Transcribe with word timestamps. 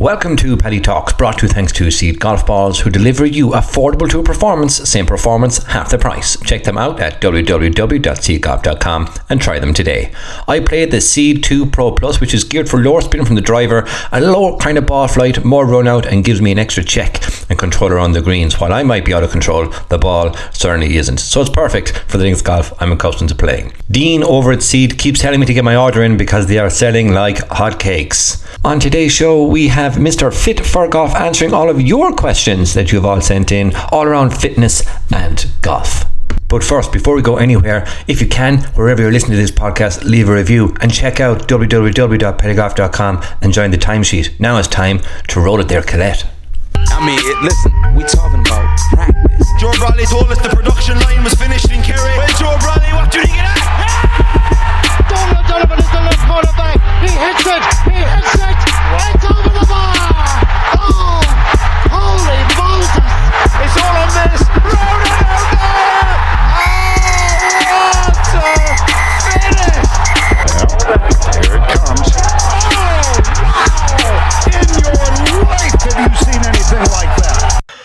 Welcome 0.00 0.36
to 0.36 0.56
Paddy 0.56 0.80
Talks, 0.80 1.12
brought 1.12 1.40
to 1.40 1.46
you 1.46 1.52
thanks 1.52 1.72
to 1.72 1.90
Seed 1.90 2.20
Golf 2.20 2.46
Balls, 2.46 2.80
who 2.80 2.88
deliver 2.88 3.26
you 3.26 3.50
affordable 3.50 4.08
to 4.08 4.20
a 4.20 4.22
performance, 4.22 4.76
same 4.88 5.04
performance, 5.04 5.58
half 5.64 5.90
the 5.90 5.98
price. 5.98 6.40
Check 6.40 6.64
them 6.64 6.78
out 6.78 7.00
at 7.00 7.20
www.seedgolf.com 7.20 9.14
and 9.28 9.42
try 9.42 9.58
them 9.58 9.74
today. 9.74 10.10
I 10.48 10.60
played 10.60 10.90
the 10.90 11.02
Seed 11.02 11.44
2 11.44 11.66
Pro 11.66 11.92
Plus, 11.92 12.18
which 12.18 12.32
is 12.32 12.44
geared 12.44 12.70
for 12.70 12.82
lower 12.82 13.02
spin 13.02 13.26
from 13.26 13.34
the 13.34 13.42
driver, 13.42 13.86
a 14.10 14.22
lower 14.22 14.56
kind 14.56 14.78
of 14.78 14.86
ball 14.86 15.06
flight, 15.06 15.44
more 15.44 15.66
run 15.66 15.86
out, 15.86 16.06
and 16.06 16.24
gives 16.24 16.40
me 16.40 16.50
an 16.50 16.58
extra 16.58 16.82
check 16.82 17.22
and 17.50 17.58
controller 17.58 17.98
on 17.98 18.12
the 18.12 18.22
greens. 18.22 18.58
While 18.58 18.72
I 18.72 18.82
might 18.82 19.04
be 19.04 19.12
out 19.12 19.22
of 19.22 19.32
control, 19.32 19.68
the 19.90 19.98
ball 19.98 20.34
certainly 20.50 20.96
isn't. 20.96 21.20
So 21.20 21.42
it's 21.42 21.50
perfect 21.50 21.90
for 22.08 22.16
the 22.16 22.24
links 22.24 22.40
golf 22.40 22.72
I'm 22.80 22.92
accustomed 22.92 23.28
to 23.28 23.36
playing. 23.36 23.74
Dean 23.90 24.22
over 24.22 24.50
at 24.50 24.62
Seed 24.62 24.96
keeps 24.96 25.20
telling 25.20 25.40
me 25.40 25.46
to 25.46 25.52
get 25.52 25.62
my 25.62 25.76
order 25.76 26.02
in 26.02 26.16
because 26.16 26.46
they 26.46 26.58
are 26.58 26.70
selling 26.70 27.12
like 27.12 27.36
hotcakes. 27.48 28.46
On 28.64 28.78
today's 28.78 29.10
show, 29.10 29.44
we 29.44 29.68
have 29.68 29.89
Mr. 29.94 30.32
Fit 30.32 30.64
for 30.64 30.88
Golf 30.88 31.14
answering 31.14 31.52
all 31.52 31.68
of 31.70 31.80
your 31.80 32.12
questions 32.12 32.74
that 32.74 32.92
you've 32.92 33.04
all 33.04 33.20
sent 33.20 33.52
in, 33.52 33.72
all 33.90 34.04
around 34.04 34.30
fitness 34.30 34.82
and 35.12 35.46
golf. 35.62 36.04
But 36.48 36.64
first, 36.64 36.92
before 36.92 37.14
we 37.14 37.22
go 37.22 37.36
anywhere, 37.36 37.86
if 38.08 38.20
you 38.20 38.26
can, 38.28 38.64
wherever 38.74 39.00
you're 39.02 39.12
listening 39.12 39.36
to 39.36 39.42
this 39.42 39.52
podcast, 39.52 40.02
leave 40.04 40.28
a 40.28 40.34
review 40.34 40.74
and 40.80 40.92
check 40.92 41.20
out 41.20 41.46
www.pettygolf.com 41.46 43.22
and 43.40 43.52
join 43.52 43.70
the 43.70 43.78
timesheet. 43.78 44.38
Now 44.40 44.58
it's 44.58 44.66
time 44.68 45.00
to 45.28 45.40
roll 45.40 45.60
it 45.60 45.68
there, 45.68 45.82
Colette. 45.82 46.26
I 46.74 47.06
mean, 47.06 47.18
it, 47.22 47.42
listen, 47.42 47.72
we 47.94 48.02
talking 48.04 48.40
about 48.40 48.78
practice. 48.90 49.46
Joe 49.60 49.70
Bradley 49.78 50.06
told 50.06 50.26
us 50.30 50.42
the 50.42 50.48
production 50.48 50.98
line 50.98 51.22
was 51.22 51.34
finished 51.34 51.70
in 51.70 51.82
Kerry. 51.82 52.18
Well, 52.18 52.28
Joe 52.34 52.56
Bradley, 52.58 52.92
what 52.98 53.12
do 53.12 53.18
you 53.20 53.26
think 53.26 53.38
of 53.38 53.46
that? 53.46 55.06
Donald 55.08 55.46
Donovan 55.46 55.78
is 55.78 55.90
the 55.90 56.02
left 56.02 56.22
corner 56.26 56.52
back. 56.58 56.78
He 57.00 57.10
hits 57.14 57.46
it. 57.46 57.62
He 57.94 57.98
hits 58.02 58.34
it. 58.34 58.39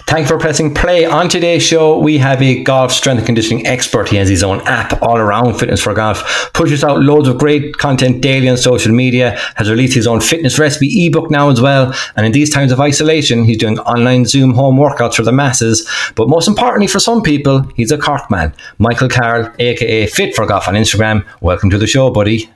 That? 0.05 0.11
Thank 0.11 0.25
you 0.25 0.35
for 0.35 0.39
pressing 0.39 0.73
play. 0.73 1.05
On 1.05 1.27
today's 1.27 1.63
show, 1.63 1.97
we 1.99 2.17
have 2.17 2.41
a 2.41 2.63
golf 2.63 2.91
strength 2.91 3.19
and 3.19 3.25
conditioning 3.25 3.65
expert. 3.65 4.09
He 4.09 4.17
has 4.17 4.29
his 4.29 4.43
own 4.43 4.61
app 4.67 5.01
all 5.01 5.17
around 5.17 5.55
fitness 5.55 5.81
for 5.81 5.93
golf, 5.93 6.51
pushes 6.53 6.83
out 6.83 7.01
loads 7.01 7.27
of 7.27 7.37
great 7.37 7.77
content 7.77 8.21
daily 8.21 8.49
on 8.49 8.57
social 8.57 8.93
media, 8.93 9.37
has 9.55 9.69
released 9.69 9.93
his 9.95 10.07
own 10.07 10.21
fitness 10.21 10.59
recipe 10.59 11.05
ebook 11.05 11.29
now 11.31 11.49
as 11.49 11.61
well. 11.61 11.93
And 12.15 12.25
in 12.25 12.31
these 12.31 12.49
times 12.49 12.71
of 12.71 12.79
isolation, 12.79 13.43
he's 13.43 13.57
doing 13.57 13.79
online 13.79 14.25
Zoom 14.25 14.53
home 14.53 14.77
workouts 14.77 15.15
for 15.15 15.23
the 15.23 15.31
masses. 15.31 15.87
But 16.15 16.29
most 16.29 16.47
importantly, 16.47 16.87
for 16.87 16.99
some 16.99 17.21
people, 17.21 17.63
he's 17.75 17.91
a 17.91 17.97
Cork 17.97 18.29
man. 18.29 18.53
Michael 18.77 19.09
Carroll, 19.09 19.51
aka 19.59 20.07
Fit 20.07 20.35
for 20.35 20.45
Golf 20.45 20.67
on 20.67 20.75
Instagram. 20.75 21.25
Welcome 21.41 21.69
to 21.71 21.77
the 21.77 21.87
show, 21.87 22.09
buddy. 22.11 22.49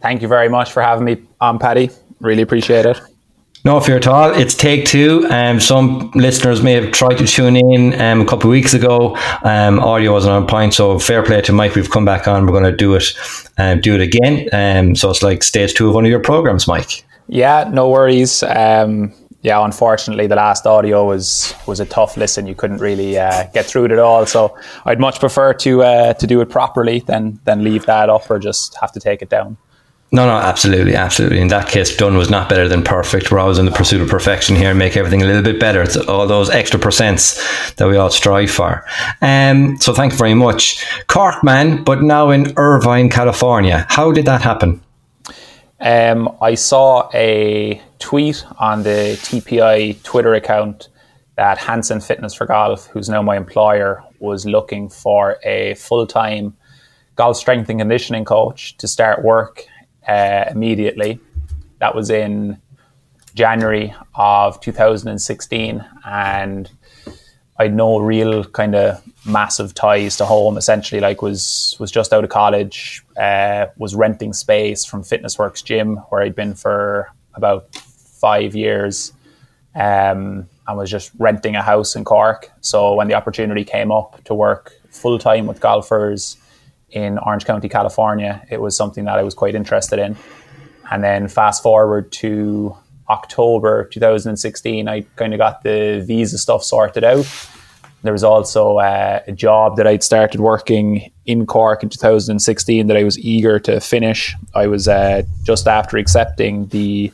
Thank 0.00 0.22
you 0.22 0.28
very 0.28 0.48
much 0.48 0.72
for 0.72 0.82
having 0.82 1.04
me 1.04 1.22
on, 1.40 1.58
Paddy. 1.58 1.90
Really 2.20 2.42
appreciate 2.42 2.86
it. 2.86 3.00
No 3.62 3.78
fear 3.78 3.96
at 3.96 4.06
all. 4.06 4.32
It's 4.32 4.54
take 4.54 4.86
two. 4.86 5.26
Um, 5.30 5.60
some 5.60 6.10
listeners 6.14 6.62
may 6.62 6.72
have 6.72 6.92
tried 6.92 7.18
to 7.18 7.26
tune 7.26 7.56
in 7.56 8.00
um, 8.00 8.22
a 8.22 8.24
couple 8.24 8.48
of 8.48 8.52
weeks 8.52 8.72
ago. 8.72 9.16
Um, 9.42 9.78
audio 9.80 10.12
wasn't 10.12 10.32
on 10.32 10.46
point, 10.46 10.72
so 10.72 10.98
fair 10.98 11.22
play 11.22 11.42
to 11.42 11.52
Mike. 11.52 11.74
We've 11.74 11.90
come 11.90 12.06
back 12.06 12.26
on. 12.26 12.46
We're 12.46 12.52
going 12.52 12.64
to 12.64 12.76
do 12.76 12.94
it, 12.94 13.12
um, 13.58 13.80
do 13.80 13.94
it 13.94 14.00
again. 14.00 14.48
Um, 14.52 14.96
so 14.96 15.10
it's 15.10 15.22
like 15.22 15.42
stage 15.42 15.74
two 15.74 15.88
of 15.88 15.94
one 15.94 16.06
of 16.06 16.10
your 16.10 16.20
programs, 16.20 16.66
Mike. 16.66 17.04
Yeah, 17.28 17.68
no 17.70 17.90
worries. 17.90 18.42
Um, 18.44 19.12
yeah, 19.42 19.62
unfortunately, 19.62 20.26
the 20.26 20.36
last 20.36 20.66
audio 20.66 21.06
was 21.06 21.54
was 21.66 21.80
a 21.80 21.86
tough 21.86 22.16
listen. 22.16 22.46
You 22.46 22.54
couldn't 22.54 22.78
really 22.78 23.18
uh, 23.18 23.44
get 23.52 23.66
through 23.66 23.86
it 23.86 23.90
at 23.92 23.98
all. 23.98 24.24
So 24.26 24.56
I'd 24.86 25.00
much 25.00 25.20
prefer 25.20 25.52
to 25.54 25.82
uh, 25.82 26.14
to 26.14 26.26
do 26.26 26.40
it 26.40 26.48
properly 26.48 27.00
than 27.00 27.40
than 27.44 27.62
leave 27.62 27.84
that 27.86 28.08
up 28.08 28.30
or 28.30 28.38
just 28.38 28.74
have 28.80 28.92
to 28.92 29.00
take 29.00 29.20
it 29.20 29.28
down. 29.28 29.58
No, 30.12 30.26
no, 30.26 30.32
absolutely, 30.32 30.96
absolutely. 30.96 31.40
In 31.40 31.48
that 31.48 31.68
case, 31.68 31.96
done 31.96 32.16
was 32.16 32.30
not 32.30 32.48
better 32.48 32.66
than 32.66 32.82
perfect. 32.82 33.30
We're 33.30 33.38
always 33.38 33.58
in 33.58 33.66
the 33.66 33.70
pursuit 33.70 34.00
of 34.00 34.08
perfection 34.08 34.56
here 34.56 34.70
and 34.70 34.78
make 34.78 34.96
everything 34.96 35.22
a 35.22 35.24
little 35.24 35.42
bit 35.42 35.60
better. 35.60 35.82
It's 35.82 35.96
all 35.96 36.26
those 36.26 36.50
extra 36.50 36.80
percents 36.80 37.76
that 37.76 37.86
we 37.86 37.96
all 37.96 38.10
strive 38.10 38.50
for. 38.50 38.84
Um, 39.22 39.78
so 39.78 39.94
thank 39.94 40.12
you 40.12 40.18
very 40.18 40.34
much. 40.34 40.84
Cork 41.06 41.44
man, 41.44 41.84
but 41.84 42.02
now 42.02 42.30
in 42.30 42.52
Irvine, 42.56 43.08
California. 43.08 43.86
How 43.88 44.10
did 44.10 44.24
that 44.24 44.42
happen? 44.42 44.82
Um, 45.78 46.36
I 46.42 46.56
saw 46.56 47.08
a 47.14 47.80
tweet 48.00 48.44
on 48.58 48.82
the 48.82 49.16
TPI 49.22 50.02
Twitter 50.02 50.34
account 50.34 50.88
that 51.36 51.56
Hanson 51.56 52.00
Fitness 52.00 52.34
for 52.34 52.46
Golf, 52.46 52.86
who's 52.88 53.08
now 53.08 53.22
my 53.22 53.36
employer, 53.36 54.02
was 54.18 54.44
looking 54.44 54.88
for 54.88 55.36
a 55.44 55.74
full 55.74 56.04
time 56.04 56.56
golf 57.14 57.36
strength 57.36 57.70
and 57.70 57.78
conditioning 57.78 58.24
coach 58.24 58.76
to 58.78 58.88
start 58.88 59.22
work 59.22 59.66
uh, 60.10 60.44
immediately. 60.50 61.20
That 61.78 61.94
was 61.94 62.10
in 62.10 62.58
January 63.34 63.94
of 64.16 64.60
2016, 64.60 65.84
and 66.04 66.70
I 67.58 67.62
had 67.64 67.74
no 67.74 67.98
real 68.00 68.44
kind 68.44 68.74
of 68.74 69.02
massive 69.24 69.72
ties 69.72 70.16
to 70.16 70.24
home. 70.24 70.58
Essentially, 70.58 71.00
like 71.00 71.22
was 71.22 71.76
was 71.78 71.90
just 71.92 72.12
out 72.12 72.24
of 72.24 72.30
college, 72.30 73.04
uh, 73.16 73.66
was 73.76 73.94
renting 73.94 74.32
space 74.32 74.84
from 74.84 75.02
FitnessWorks 75.02 75.64
gym 75.64 75.96
where 76.08 76.22
I'd 76.22 76.34
been 76.34 76.54
for 76.54 77.08
about 77.34 77.72
five 77.74 78.56
years, 78.56 79.12
um, 79.76 80.48
and 80.66 80.76
was 80.76 80.90
just 80.90 81.12
renting 81.18 81.54
a 81.54 81.62
house 81.62 81.94
in 81.94 82.04
Cork. 82.04 82.50
So 82.62 82.94
when 82.94 83.06
the 83.06 83.14
opportunity 83.14 83.64
came 83.64 83.92
up 83.92 84.22
to 84.24 84.34
work 84.34 84.72
full 84.90 85.18
time 85.18 85.46
with 85.46 85.60
golfers 85.60 86.36
in 86.92 87.18
Orange 87.18 87.44
County, 87.44 87.68
California, 87.68 88.44
it 88.50 88.60
was 88.60 88.76
something 88.76 89.04
that 89.04 89.18
I 89.18 89.22
was 89.22 89.34
quite 89.34 89.54
interested 89.54 89.98
in. 89.98 90.16
And 90.90 91.04
then 91.04 91.28
fast 91.28 91.62
forward 91.62 92.10
to 92.12 92.76
October 93.08 93.84
2016, 93.84 94.88
I 94.88 95.02
kind 95.16 95.34
of 95.34 95.38
got 95.38 95.62
the 95.62 96.02
visa 96.06 96.38
stuff 96.38 96.64
sorted 96.64 97.04
out. 97.04 97.26
There 98.02 98.12
was 98.12 98.24
also 98.24 98.78
uh, 98.78 99.20
a 99.26 99.32
job 99.32 99.76
that 99.76 99.86
I'd 99.86 100.02
started 100.02 100.40
working 100.40 101.10
in 101.26 101.44
Cork 101.46 101.82
in 101.82 101.90
2016 101.90 102.86
that 102.86 102.96
I 102.96 103.04
was 103.04 103.18
eager 103.18 103.58
to 103.60 103.78
finish. 103.80 104.34
I 104.54 104.66
was 104.68 104.88
uh, 104.88 105.22
just 105.42 105.68
after 105.68 105.98
accepting 105.98 106.66
the 106.68 107.12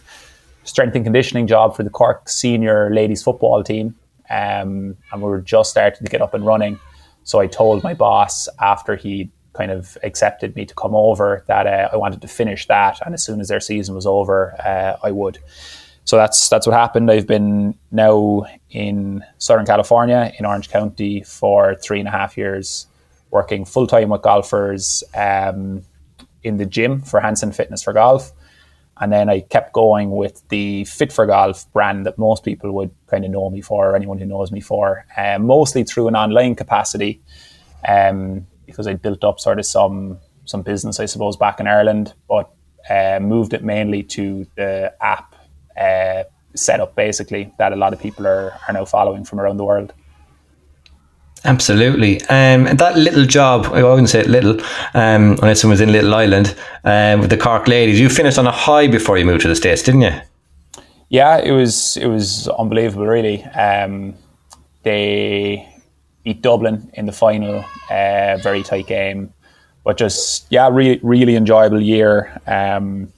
strength 0.62 0.94
and 0.94 1.04
conditioning 1.04 1.46
job 1.46 1.74
for 1.74 1.82
the 1.82 1.90
Cork 1.90 2.28
senior 2.28 2.94
ladies 2.94 3.22
football 3.22 3.64
team. 3.64 3.96
Um, 4.30 4.96
and 5.12 5.22
we 5.22 5.28
were 5.28 5.40
just 5.40 5.70
starting 5.70 6.04
to 6.04 6.10
get 6.10 6.22
up 6.22 6.34
and 6.34 6.46
running. 6.46 6.78
So 7.24 7.40
I 7.40 7.48
told 7.48 7.82
my 7.82 7.94
boss 7.94 8.48
after 8.60 8.94
he 8.94 9.30
kind 9.56 9.70
of 9.70 9.96
accepted 10.02 10.54
me 10.54 10.64
to 10.66 10.74
come 10.74 10.94
over 10.94 11.44
that 11.46 11.66
uh, 11.66 11.88
I 11.92 11.96
wanted 11.96 12.20
to 12.22 12.28
finish 12.28 12.66
that, 12.66 13.00
and 13.04 13.14
as 13.14 13.24
soon 13.24 13.40
as 13.40 13.48
their 13.48 13.60
season 13.60 13.94
was 13.94 14.06
over, 14.06 14.54
uh, 14.64 14.96
I 15.02 15.10
would. 15.10 15.38
So 16.04 16.16
that's 16.16 16.48
that's 16.48 16.66
what 16.66 16.74
happened. 16.74 17.10
I've 17.10 17.26
been 17.26 17.74
now 17.90 18.44
in 18.70 19.24
Southern 19.38 19.66
California 19.66 20.32
in 20.38 20.46
Orange 20.46 20.68
County 20.68 21.22
for 21.22 21.74
three 21.74 21.98
and 21.98 22.08
a 22.08 22.12
half 22.12 22.36
years, 22.36 22.86
working 23.30 23.64
full 23.64 23.86
time 23.86 24.10
with 24.10 24.22
golfers 24.22 25.02
um, 25.14 25.82
in 26.42 26.58
the 26.58 26.66
gym 26.66 27.02
for 27.02 27.20
Hanson 27.20 27.52
Fitness 27.52 27.82
for 27.82 27.92
Golf. 27.92 28.32
And 28.98 29.12
then 29.12 29.28
I 29.28 29.40
kept 29.40 29.72
going 29.72 30.10
with 30.10 30.42
the 30.48 30.84
Fit 30.84 31.12
for 31.12 31.26
Golf 31.26 31.70
brand 31.72 32.06
that 32.06 32.16
most 32.18 32.44
people 32.44 32.72
would 32.72 32.92
kind 33.08 33.24
of 33.24 33.30
know 33.30 33.50
me 33.50 33.60
for, 33.60 33.90
or 33.90 33.96
anyone 33.96 34.18
who 34.18 34.26
knows 34.26 34.50
me 34.50 34.60
for, 34.60 35.04
um, 35.18 35.46
mostly 35.46 35.84
through 35.84 36.08
an 36.08 36.16
online 36.16 36.54
capacity. 36.54 37.20
Um, 37.86 38.46
because 38.66 38.86
I 38.86 38.94
built 38.94 39.24
up 39.24 39.40
sort 39.40 39.58
of 39.58 39.66
some 39.66 40.18
some 40.44 40.62
business, 40.62 41.00
I 41.00 41.06
suppose, 41.06 41.36
back 41.36 41.60
in 41.60 41.66
Ireland, 41.66 42.14
but 42.28 42.50
uh, 42.88 43.18
moved 43.20 43.52
it 43.52 43.64
mainly 43.64 44.02
to 44.04 44.46
the 44.54 44.94
app 45.00 45.34
uh, 45.76 46.22
setup, 46.54 46.94
basically, 46.94 47.52
that 47.58 47.72
a 47.72 47.76
lot 47.76 47.92
of 47.92 48.00
people 48.00 48.26
are, 48.26 48.52
are 48.68 48.74
now 48.74 48.84
following 48.84 49.24
from 49.24 49.40
around 49.40 49.56
the 49.56 49.64
world. 49.64 49.92
Absolutely. 51.44 52.20
Um, 52.22 52.66
and 52.66 52.78
that 52.78 52.96
little 52.96 53.24
job, 53.24 53.66
I 53.66 53.82
wouldn't 53.82 54.08
say 54.08 54.24
little, 54.24 54.60
um, 54.94 55.38
unless 55.42 55.62
it 55.62 55.68
was 55.68 55.80
in 55.80 55.92
Little 55.92 56.14
Island, 56.14 56.56
um, 56.82 57.20
with 57.20 57.30
the 57.30 57.36
Cork 57.36 57.68
ladies, 57.68 58.00
you 58.00 58.08
finished 58.08 58.38
on 58.38 58.46
a 58.46 58.52
high 58.52 58.88
before 58.88 59.16
you 59.16 59.24
moved 59.24 59.42
to 59.42 59.48
the 59.48 59.54
States, 59.54 59.82
didn't 59.82 60.02
you? 60.02 60.12
Yeah, 61.08 61.38
it 61.38 61.52
was 61.52 61.96
it 61.98 62.08
was 62.08 62.48
unbelievable, 62.48 63.06
really. 63.06 63.44
Um, 63.44 64.14
they 64.82 65.68
beat 66.26 66.42
Dublin 66.42 66.90
in 66.94 67.06
the 67.06 67.12
final, 67.12 67.64
uh, 67.88 68.36
very 68.42 68.64
tight 68.64 68.88
game, 68.88 69.32
but 69.84 69.96
just 69.96 70.46
yeah, 70.50 70.68
really 70.68 70.98
really 71.02 71.36
enjoyable 71.36 71.80
year. 71.80 72.36
Um, 72.48 73.12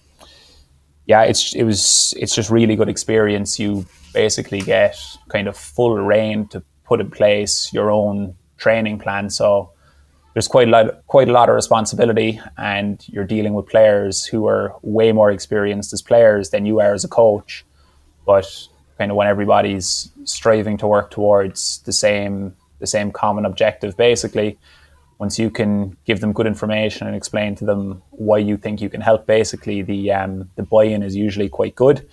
yeah, 1.06 1.22
it's 1.22 1.54
it 1.54 1.64
was 1.64 2.12
it's 2.18 2.34
just 2.34 2.50
really 2.50 2.76
good 2.76 2.90
experience. 2.90 3.58
You 3.58 3.86
basically 4.12 4.60
get 4.60 4.98
kind 5.28 5.48
of 5.48 5.56
full 5.56 5.96
reign 5.96 6.48
to 6.48 6.62
put 6.84 7.00
in 7.00 7.10
place 7.10 7.72
your 7.72 7.90
own 7.90 8.34
training 8.58 8.98
plan. 8.98 9.30
So 9.30 9.70
there's 10.34 10.48
quite 10.48 10.68
a 10.68 10.70
lot 10.70 11.06
quite 11.06 11.30
a 11.30 11.32
lot 11.32 11.48
of 11.48 11.54
responsibility, 11.54 12.38
and 12.58 13.02
you're 13.08 13.24
dealing 13.26 13.54
with 13.54 13.66
players 13.66 14.26
who 14.26 14.46
are 14.46 14.74
way 14.82 15.12
more 15.12 15.30
experienced 15.30 15.94
as 15.94 16.02
players 16.02 16.50
than 16.50 16.66
you 16.66 16.80
are 16.80 16.92
as 16.92 17.04
a 17.04 17.08
coach. 17.08 17.64
but 18.26 18.68
kind 18.98 19.10
of 19.12 19.16
when 19.16 19.28
everybody's 19.28 20.10
striving 20.24 20.76
to 20.76 20.86
work 20.86 21.08
towards 21.08 21.78
the 21.84 21.92
same 21.92 22.52
the 22.78 22.86
same 22.86 23.10
common 23.10 23.44
objective, 23.44 23.96
basically, 23.96 24.58
once 25.18 25.38
you 25.38 25.50
can 25.50 25.96
give 26.04 26.20
them 26.20 26.32
good 26.32 26.46
information 26.46 27.06
and 27.06 27.16
explain 27.16 27.54
to 27.56 27.64
them 27.64 28.02
why 28.10 28.38
you 28.38 28.56
think 28.56 28.80
you 28.80 28.88
can 28.88 29.00
help, 29.00 29.26
basically 29.26 29.82
the 29.82 30.12
um, 30.12 30.48
the 30.56 30.62
buy-in 30.62 31.02
is 31.02 31.16
usually 31.16 31.48
quite 31.48 31.74
good. 31.74 32.08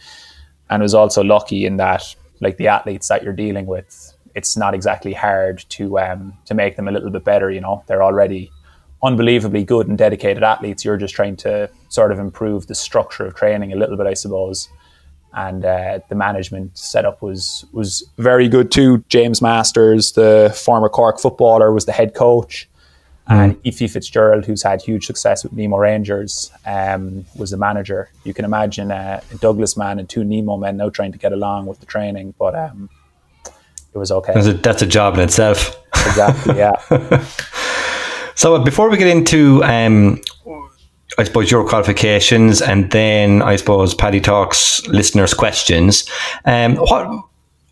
And 0.69 0.81
was 0.81 0.95
also 0.95 1.23
lucky 1.23 1.65
in 1.65 1.77
that, 1.77 2.15
like 2.41 2.57
the 2.57 2.67
athletes 2.67 3.07
that 3.09 3.21
you're 3.21 3.33
dealing 3.33 3.67
with, 3.67 4.13
it's 4.33 4.57
not 4.57 4.73
exactly 4.73 5.13
hard 5.13 5.63
to 5.69 6.00
um, 6.00 6.33
to 6.45 6.56
make 6.56 6.75
them 6.75 6.88
a 6.88 6.91
little 6.91 7.11
bit 7.11 7.23
better. 7.23 7.51
You 7.51 7.61
know, 7.61 7.83
they're 7.85 8.03
already 8.03 8.51
unbelievably 9.03 9.63
good 9.63 9.88
and 9.88 9.97
dedicated 9.97 10.44
athletes. 10.44 10.83
You're 10.83 10.97
just 10.97 11.13
trying 11.13 11.35
to 11.38 11.69
sort 11.89 12.11
of 12.11 12.18
improve 12.18 12.65
the 12.65 12.73
structure 12.73 13.27
of 13.27 13.35
training 13.35 13.71
a 13.71 13.75
little 13.75 13.97
bit, 13.97 14.07
I 14.07 14.15
suppose. 14.15 14.68
And 15.37 15.65
uh, 15.65 15.99
the 16.07 16.15
management 16.15 16.77
setup 16.77 17.21
was 17.21 17.65
was 17.73 18.09
very 18.17 18.47
good 18.47 18.71
too. 18.71 19.03
James 19.09 19.41
Masters, 19.41 20.13
the 20.13 20.55
former 20.55 20.87
Cork 20.87 21.19
footballer, 21.19 21.73
was 21.73 21.85
the 21.85 21.91
head 21.91 22.13
coach, 22.13 22.69
and 23.27 23.57
Ephie 23.65 23.89
Fitzgerald, 23.89 24.45
who's 24.45 24.63
had 24.63 24.81
huge 24.81 25.05
success 25.05 25.43
with 25.43 25.51
Nemo 25.51 25.77
Rangers, 25.77 26.51
um, 26.65 27.25
was 27.35 27.51
the 27.51 27.57
manager. 27.57 28.09
You 28.23 28.33
can 28.33 28.45
imagine 28.45 28.91
uh, 28.91 29.19
a 29.29 29.35
Douglas 29.35 29.75
man 29.75 29.99
and 29.99 30.07
two 30.07 30.23
Nemo 30.23 30.55
men 30.55 30.77
now 30.77 30.89
trying 30.89 31.11
to 31.11 31.17
get 31.17 31.33
along 31.33 31.65
with 31.65 31.81
the 31.81 31.85
training, 31.85 32.33
but 32.39 32.55
um, 32.55 32.89
it 33.93 33.97
was 33.97 34.11
okay. 34.11 34.33
That's 34.33 34.47
a, 34.47 34.53
that's 34.53 34.81
a 34.83 34.87
job 34.87 35.15
in 35.15 35.19
itself. 35.19 35.75
Exactly, 36.07 36.57
yeah. 36.57 37.25
So 38.35 38.59
before 38.59 38.89
we 38.89 38.97
get 38.97 39.07
into, 39.07 39.63
um, 39.63 40.21
I 41.17 41.23
suppose 41.23 41.50
your 41.50 41.67
qualifications, 41.67 42.62
and 42.62 42.91
then 42.91 43.41
I 43.41 43.56
suppose 43.56 43.94
Paddy 43.94 44.19
talks 44.19 44.85
listeners' 44.88 45.33
questions. 45.33 46.09
Um, 46.44 46.75
what 46.75 47.07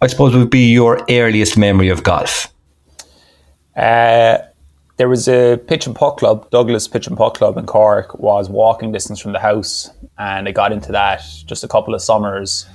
I 0.01 0.07
suppose 0.07 0.36
would 0.36 0.50
be 0.50 0.72
your 0.72 1.06
earliest 1.10 1.57
memory 1.57 1.90
of 1.90 2.04
golf? 2.04 2.54
Uh, 3.75 4.38
there 4.98 5.10
was 5.10 5.28
a 5.28 5.57
pitch 5.68 5.88
and 5.88 5.95
putt 5.95 6.18
club, 6.18 6.50
Douglas 6.51 6.88
Pitch 6.88 7.07
and 7.07 7.18
Putt 7.18 7.36
Club 7.36 7.57
in 7.57 7.66
Cork, 7.66 8.18
was 8.19 8.50
walking 8.50 8.92
distance 8.92 9.19
from 9.19 9.34
the 9.34 9.40
house, 9.40 9.89
and 10.18 10.48
I 10.48 10.51
got 10.51 10.72
into 10.72 10.92
that 10.92 11.24
just 11.46 11.63
a 11.63 11.68
couple 11.68 11.96
of 11.96 12.01
summers, 12.01 12.66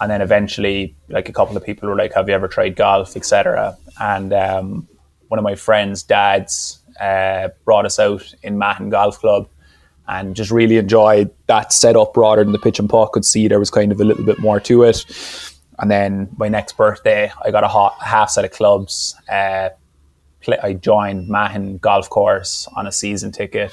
and 0.00 0.10
then 0.10 0.22
eventually, 0.22 0.94
like 1.08 1.28
a 1.28 1.32
couple 1.32 1.56
of 1.56 1.64
people 1.64 1.88
were 1.88 1.96
like, 1.96 2.14
"Have 2.14 2.28
you 2.28 2.34
ever 2.34 2.48
tried 2.48 2.76
golf?" 2.76 3.16
etc. 3.16 3.76
And 4.00 4.32
um, 4.32 4.88
one 5.26 5.38
of 5.38 5.44
my 5.44 5.56
friends' 5.56 6.02
dads 6.02 6.78
uh, 7.00 7.48
brought 7.64 7.84
us 7.84 7.98
out 7.98 8.34
in 8.42 8.56
Mahon 8.56 8.88
Golf 8.90 9.18
Club, 9.18 9.48
and 10.08 10.34
just 10.34 10.50
really 10.50 10.78
enjoyed 10.78 11.30
that 11.46 11.72
setup 11.72 12.16
rather 12.16 12.42
than 12.42 12.52
the 12.52 12.58
pitch 12.58 12.78
and 12.78 12.88
putt. 12.88 13.12
Could 13.12 13.24
see 13.24 13.46
there 13.46 13.58
was 13.58 13.70
kind 13.70 13.92
of 13.92 14.00
a 14.00 14.04
little 14.04 14.24
bit 14.24 14.38
more 14.38 14.58
to 14.60 14.82
it. 14.82 15.04
And 15.78 15.90
then 15.90 16.28
my 16.36 16.48
next 16.48 16.76
birthday, 16.76 17.30
I 17.44 17.50
got 17.50 17.62
a 17.62 18.04
half 18.04 18.30
set 18.30 18.44
of 18.44 18.50
clubs. 18.50 19.14
Uh, 19.30 19.68
play, 20.40 20.58
I 20.62 20.72
joined 20.72 21.28
Mahon 21.28 21.78
Golf 21.78 22.10
Course 22.10 22.66
on 22.74 22.86
a 22.86 22.92
season 22.92 23.30
ticket, 23.32 23.70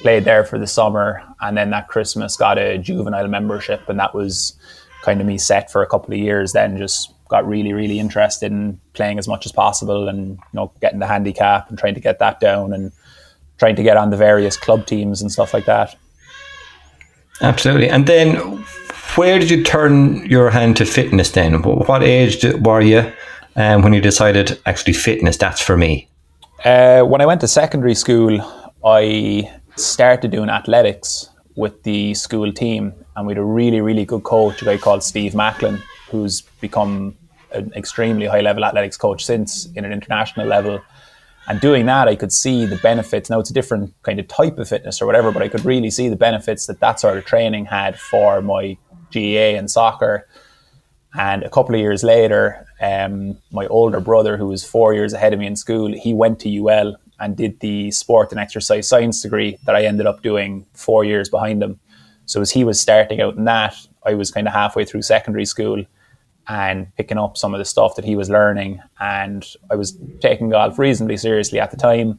played 0.00 0.24
there 0.24 0.44
for 0.44 0.58
the 0.58 0.66
summer, 0.66 1.22
and 1.40 1.56
then 1.56 1.70
that 1.70 1.88
Christmas 1.88 2.36
got 2.36 2.56
a 2.56 2.78
juvenile 2.78 3.28
membership, 3.28 3.88
and 3.88 3.98
that 3.98 4.14
was 4.14 4.56
kind 5.02 5.20
of 5.20 5.26
me 5.26 5.38
set 5.38 5.70
for 5.70 5.82
a 5.82 5.86
couple 5.86 6.14
of 6.14 6.18
years. 6.18 6.52
Then 6.52 6.78
just 6.78 7.12
got 7.28 7.46
really, 7.46 7.74
really 7.74 7.98
interested 7.98 8.50
in 8.50 8.80
playing 8.94 9.18
as 9.18 9.28
much 9.28 9.44
as 9.44 9.52
possible, 9.52 10.08
and 10.08 10.30
you 10.30 10.54
know, 10.54 10.72
getting 10.80 11.00
the 11.00 11.06
handicap 11.06 11.68
and 11.68 11.78
trying 11.78 11.94
to 11.94 12.00
get 12.00 12.20
that 12.20 12.40
down, 12.40 12.72
and 12.72 12.92
trying 13.58 13.76
to 13.76 13.82
get 13.82 13.96
on 13.96 14.10
the 14.10 14.16
various 14.16 14.56
club 14.56 14.86
teams 14.86 15.20
and 15.20 15.30
stuff 15.30 15.52
like 15.52 15.66
that. 15.66 15.96
Absolutely. 17.40 17.88
And 17.88 18.06
then, 18.06 18.36
where 19.16 19.38
did 19.38 19.50
you 19.50 19.62
turn 19.62 20.26
your 20.26 20.50
hand 20.50 20.76
to 20.78 20.84
fitness? 20.84 21.30
Then, 21.30 21.62
what 21.62 22.02
age 22.02 22.44
were 22.60 22.80
you 22.80 23.12
um, 23.56 23.82
when 23.82 23.92
you 23.92 24.00
decided 24.00 24.60
actually 24.66 24.94
fitness? 24.94 25.36
That's 25.36 25.60
for 25.60 25.76
me. 25.76 26.08
Uh, 26.64 27.02
when 27.02 27.20
I 27.20 27.26
went 27.26 27.40
to 27.42 27.48
secondary 27.48 27.94
school, 27.94 28.40
I 28.84 29.52
started 29.76 30.30
doing 30.30 30.50
athletics 30.50 31.30
with 31.54 31.82
the 31.84 32.14
school 32.14 32.52
team, 32.52 32.92
and 33.16 33.26
we 33.26 33.32
had 33.32 33.38
a 33.38 33.44
really, 33.44 33.80
really 33.80 34.04
good 34.04 34.24
coach, 34.24 34.62
a 34.62 34.64
guy 34.64 34.76
called 34.76 35.02
Steve 35.02 35.34
Macklin, 35.34 35.82
who's 36.10 36.42
become 36.60 37.16
an 37.52 37.72
extremely 37.74 38.26
high 38.26 38.40
level 38.40 38.64
athletics 38.64 38.96
coach 38.96 39.24
since 39.24 39.66
in 39.74 39.84
an 39.84 39.92
international 39.92 40.46
level. 40.46 40.80
And 41.48 41.60
doing 41.62 41.86
that, 41.86 42.08
I 42.08 42.14
could 42.14 42.32
see 42.32 42.66
the 42.66 42.76
benefits. 42.76 43.30
Now, 43.30 43.40
it's 43.40 43.48
a 43.48 43.54
different 43.54 43.94
kind 44.02 44.20
of 44.20 44.28
type 44.28 44.58
of 44.58 44.68
fitness 44.68 45.00
or 45.00 45.06
whatever, 45.06 45.32
but 45.32 45.42
I 45.42 45.48
could 45.48 45.64
really 45.64 45.90
see 45.90 46.10
the 46.10 46.16
benefits 46.16 46.66
that 46.66 46.80
that 46.80 47.00
sort 47.00 47.16
of 47.16 47.24
training 47.24 47.64
had 47.64 47.98
for 47.98 48.42
my 48.42 48.76
GAA 49.10 49.56
and 49.56 49.70
soccer. 49.70 50.28
And 51.14 51.42
a 51.42 51.48
couple 51.48 51.74
of 51.74 51.80
years 51.80 52.04
later, 52.04 52.66
um, 52.82 53.38
my 53.50 53.66
older 53.68 53.98
brother, 53.98 54.36
who 54.36 54.48
was 54.48 54.62
four 54.62 54.92
years 54.92 55.14
ahead 55.14 55.32
of 55.32 55.40
me 55.40 55.46
in 55.46 55.56
school, 55.56 55.90
he 55.90 56.12
went 56.12 56.38
to 56.40 56.54
UL 56.58 56.96
and 57.18 57.34
did 57.34 57.58
the 57.60 57.90
sport 57.92 58.30
and 58.30 58.38
exercise 58.38 58.86
science 58.86 59.22
degree 59.22 59.58
that 59.64 59.74
I 59.74 59.84
ended 59.84 60.06
up 60.06 60.22
doing 60.22 60.66
four 60.74 61.02
years 61.02 61.30
behind 61.30 61.62
him. 61.62 61.80
So 62.26 62.42
as 62.42 62.50
he 62.50 62.62
was 62.62 62.78
starting 62.78 63.22
out 63.22 63.36
in 63.36 63.44
that, 63.44 63.74
I 64.04 64.12
was 64.12 64.30
kind 64.30 64.46
of 64.46 64.52
halfway 64.52 64.84
through 64.84 65.00
secondary 65.00 65.46
school 65.46 65.82
and 66.48 66.94
picking 66.96 67.18
up 67.18 67.36
some 67.36 67.54
of 67.54 67.58
the 67.58 67.64
stuff 67.64 67.94
that 67.96 68.04
he 68.04 68.16
was 68.16 68.30
learning. 68.30 68.80
And 69.00 69.46
I 69.70 69.74
was 69.74 69.98
taking 70.20 70.48
golf 70.50 70.78
reasonably 70.78 71.16
seriously 71.16 71.60
at 71.60 71.70
the 71.70 71.76
time 71.76 72.18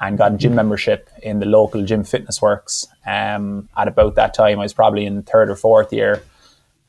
and 0.00 0.18
got 0.18 0.34
a 0.34 0.36
gym 0.36 0.54
membership 0.54 1.08
in 1.22 1.40
the 1.40 1.46
local 1.46 1.84
gym 1.84 2.04
fitness 2.04 2.40
works. 2.40 2.86
Um, 3.06 3.68
at 3.76 3.88
about 3.88 4.14
that 4.14 4.34
time, 4.34 4.58
I 4.60 4.62
was 4.62 4.72
probably 4.72 5.06
in 5.06 5.22
third 5.22 5.50
or 5.50 5.56
fourth 5.56 5.92
year. 5.92 6.22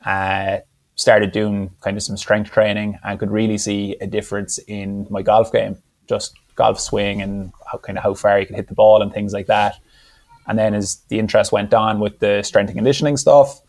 Uh, 0.04 0.58
started 0.94 1.30
doing 1.32 1.70
kind 1.80 1.96
of 1.96 2.02
some 2.02 2.16
strength 2.16 2.50
training 2.50 2.98
and 3.04 3.18
could 3.18 3.30
really 3.30 3.58
see 3.58 3.96
a 4.00 4.06
difference 4.06 4.58
in 4.66 5.06
my 5.10 5.22
golf 5.22 5.52
game, 5.52 5.76
just 6.08 6.34
golf 6.54 6.80
swing 6.80 7.20
and 7.20 7.52
how, 7.70 7.78
kind 7.78 7.98
of 7.98 8.04
how 8.04 8.14
far 8.14 8.40
you 8.40 8.46
could 8.46 8.56
hit 8.56 8.68
the 8.68 8.74
ball 8.74 9.02
and 9.02 9.12
things 9.12 9.32
like 9.32 9.46
that. 9.46 9.78
And 10.46 10.58
then 10.58 10.74
as 10.74 10.96
the 11.08 11.18
interest 11.18 11.52
went 11.52 11.74
on 11.74 12.00
with 12.00 12.20
the 12.20 12.42
strength 12.42 12.68
and 12.68 12.78
conditioning 12.78 13.16
stuff, 13.16 13.60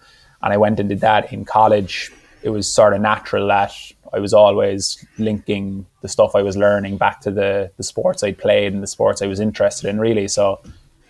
and 0.41 0.53
I 0.53 0.57
went 0.57 0.79
and 0.79 0.87
did 0.87 1.01
that 1.01 1.33
in 1.33 1.43
college, 1.43 2.11
it 2.47 2.51
was 2.51 2.65
sort 2.65 2.93
of 2.93 3.01
natural 3.01 3.45
that 3.47 3.73
I 4.13 4.19
was 4.19 4.33
always 4.33 5.05
linking 5.17 5.85
the 6.01 6.07
stuff 6.07 6.33
I 6.33 6.41
was 6.41 6.55
learning 6.55 6.95
back 6.95 7.19
to 7.21 7.31
the, 7.31 7.69
the 7.75 7.83
sports 7.83 8.23
I'd 8.23 8.37
played 8.37 8.71
and 8.73 8.81
the 8.81 8.87
sports 8.87 9.21
I 9.21 9.27
was 9.27 9.41
interested 9.41 9.89
in, 9.89 9.99
really. 9.99 10.29
So 10.29 10.61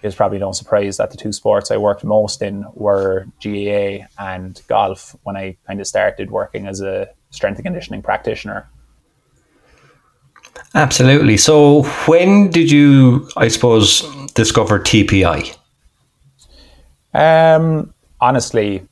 it 0.01 0.07
was 0.07 0.15
probably 0.15 0.39
no 0.39 0.51
surprise 0.51 0.97
that 0.97 1.11
the 1.11 1.17
two 1.17 1.31
sports 1.31 1.69
I 1.69 1.77
worked 1.77 2.03
most 2.03 2.41
in 2.41 2.65
were 2.73 3.27
GAA 3.43 4.07
and 4.17 4.59
golf 4.67 5.15
when 5.23 5.37
I 5.37 5.55
kind 5.67 5.79
of 5.79 5.85
started 5.85 6.31
working 6.31 6.65
as 6.65 6.81
a 6.81 7.07
strength 7.29 7.57
and 7.57 7.65
conditioning 7.65 8.01
practitioner. 8.01 8.67
Absolutely. 10.73 11.37
So, 11.37 11.83
when 12.07 12.49
did 12.49 12.71
you, 12.71 13.29
I 13.37 13.47
suppose, 13.47 14.01
discover 14.33 14.79
TPI? 14.79 15.55
Um, 17.13 17.93
honestly, 18.19 18.87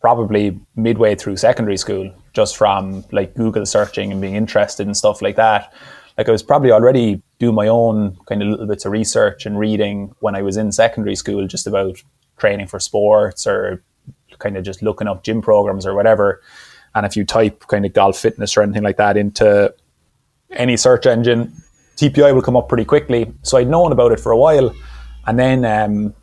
probably 0.00 0.58
midway 0.74 1.14
through 1.14 1.36
secondary 1.36 1.76
school, 1.76 2.12
just 2.32 2.56
from 2.56 3.04
like 3.12 3.34
Google 3.34 3.66
searching 3.66 4.12
and 4.12 4.20
being 4.20 4.34
interested 4.34 4.86
in 4.86 4.94
stuff 4.94 5.22
like 5.22 5.36
that. 5.36 5.72
Like 6.18 6.28
I 6.28 6.32
was 6.32 6.42
probably 6.42 6.70
already 6.70 7.22
doing 7.38 7.54
my 7.54 7.68
own 7.68 8.16
kind 8.26 8.42
of 8.42 8.48
little 8.48 8.66
bits 8.66 8.84
of 8.84 8.92
research 8.92 9.46
and 9.46 9.58
reading 9.58 10.14
when 10.20 10.34
I 10.34 10.42
was 10.42 10.56
in 10.56 10.72
secondary 10.72 11.16
school, 11.16 11.46
just 11.46 11.66
about 11.66 12.02
training 12.38 12.66
for 12.66 12.80
sports 12.80 13.46
or 13.46 13.82
kind 14.38 14.56
of 14.56 14.64
just 14.64 14.82
looking 14.82 15.08
up 15.08 15.24
gym 15.24 15.42
programs 15.42 15.86
or 15.86 15.94
whatever. 15.94 16.40
And 16.94 17.04
if 17.04 17.16
you 17.16 17.24
type 17.24 17.66
kind 17.68 17.84
of 17.84 17.92
golf 17.92 18.18
fitness 18.18 18.56
or 18.56 18.62
anything 18.62 18.82
like 18.82 18.96
that 18.96 19.16
into 19.16 19.74
any 20.50 20.76
search 20.76 21.06
engine, 21.06 21.52
TPI 21.96 22.34
will 22.34 22.42
come 22.42 22.56
up 22.56 22.68
pretty 22.68 22.84
quickly. 22.84 23.32
So 23.42 23.58
I'd 23.58 23.68
known 23.68 23.92
about 23.92 24.12
it 24.12 24.20
for 24.20 24.32
a 24.32 24.36
while. 24.36 24.74
And 25.26 25.38
then 25.38 25.64
um, 25.64 26.14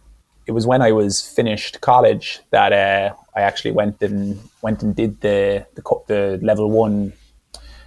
it 0.46 0.52
was 0.52 0.68
when 0.68 0.82
I 0.82 0.92
was 0.92 1.22
finished 1.22 1.82
college 1.82 2.42
that 2.52 2.74
uh, 2.74 3.14
I 3.36 3.42
actually 3.42 3.72
went 3.72 4.02
and 4.02 4.40
went 4.62 4.84
and 4.84 4.96
did 4.96 5.22
the, 5.22 5.66
the 5.76 5.82
the 6.08 6.40
level 6.42 6.70
one 6.70 7.14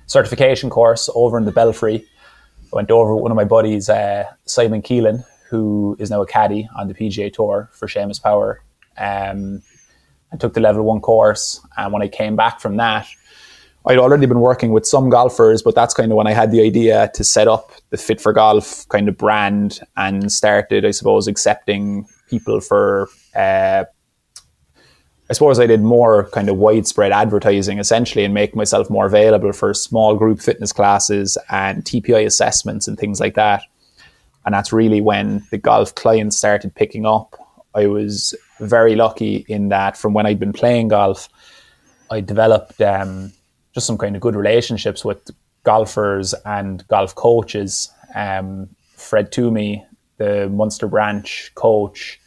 certification 0.07 0.71
course 0.71 1.11
over 1.15 1.39
in 1.39 1.45
the 1.45 1.53
Belfry. 1.53 2.07
I 2.73 2.77
went 2.77 2.91
over 2.91 3.15
with 3.15 3.23
one 3.23 3.31
of 3.31 3.37
my 3.37 3.45
buddies, 3.45 3.89
uh, 3.89 4.25
Simon 4.45 4.83
Keelan, 4.83 5.25
who 5.51 5.97
is 5.99 6.11
now 6.11 6.23
a 6.23 6.27
caddy 6.27 6.69
on 6.77 6.89
the 6.89 6.95
PGA 6.95 7.33
Tour 7.33 7.71
for 7.73 7.87
Seamus 7.87 8.23
Power. 8.23 8.63
Um, 8.99 9.63
I 10.33 10.37
took 10.37 10.55
the 10.55 10.61
level 10.61 10.83
one 10.83 11.01
course, 11.01 11.61
and 11.77 11.93
when 11.93 12.03
I 12.03 12.09
came 12.09 12.35
back 12.35 12.61
from 12.61 12.77
that, 12.79 13.07
I'd 13.87 13.99
already 13.99 14.27
been 14.27 14.41
working 14.41 14.73
with 14.73 14.85
some 14.85 15.11
golfers, 15.11 15.63
but 15.63 15.77
that's 15.77 15.95
kind 15.95 16.11
of 16.11 16.17
when 16.17 16.27
I 16.27 16.33
had 16.33 16.51
the 16.51 16.61
idea 16.61 17.09
to 17.15 17.23
set 17.23 17.47
up 17.47 17.71
the 17.91 17.97
Fit 17.97 18.21
for 18.21 18.33
Golf 18.33 18.89
kind 18.89 19.09
of 19.09 19.17
brand 19.17 19.79
and 19.97 20.33
started, 20.33 20.85
I 20.85 20.91
suppose, 20.91 21.29
accepting 21.29 22.09
people 22.28 22.61
for. 22.61 23.09
Uh, 23.35 23.85
I 25.28 25.33
suppose 25.33 25.59
I 25.59 25.66
did 25.66 25.83
more 25.83 26.30
kind 26.30 26.49
of 26.49 26.56
widespread 26.56 27.11
advertising 27.11 27.80
essentially 27.80 28.25
and 28.25 28.33
make 28.33 28.54
myself 28.54 28.88
more 28.88 29.06
available 29.06 29.52
for 29.52 29.75
small 29.75 30.14
group 30.14 30.40
fitness 30.40 30.73
classes 30.73 31.37
and 31.50 31.83
TPI 31.83 32.25
assessments 32.25 32.87
and 32.87 32.97
things 32.97 33.18
like 33.18 33.35
that. 33.35 33.64
And 34.45 34.54
that's 34.54 34.73
really 34.73 35.00
when 35.00 35.45
the 35.50 35.59
golf 35.59 35.97
clients 35.97 36.37
started 36.37 36.76
picking 36.76 37.06
up. 37.06 37.35
I 37.75 37.88
was 37.88 38.37
very 38.61 38.95
lucky 38.95 39.45
in 39.49 39.68
that 39.71 39.97
from 39.97 40.14
when 40.14 40.26
I'd 40.26 40.38
been 40.38 40.52
playing 40.52 40.88
golf, 40.88 41.28
I 42.11 42.21
developed 42.21 42.80
um, 42.80 43.33
just 43.75 43.87
some 43.87 43.99
kind 43.99 44.14
of 44.14 44.23
good 44.23 44.37
relationships 44.37 45.04
with 45.04 45.28
golfers 45.64 46.35
and 46.45 46.87
golf 46.87 47.14
coaches. 47.16 47.90
Um, 48.14 48.68
Fred 48.95 49.33
Toomey, 49.33 49.85
the 50.18 50.49
Munster 50.49 50.87
branch 50.88 51.52
coach, 51.54 52.20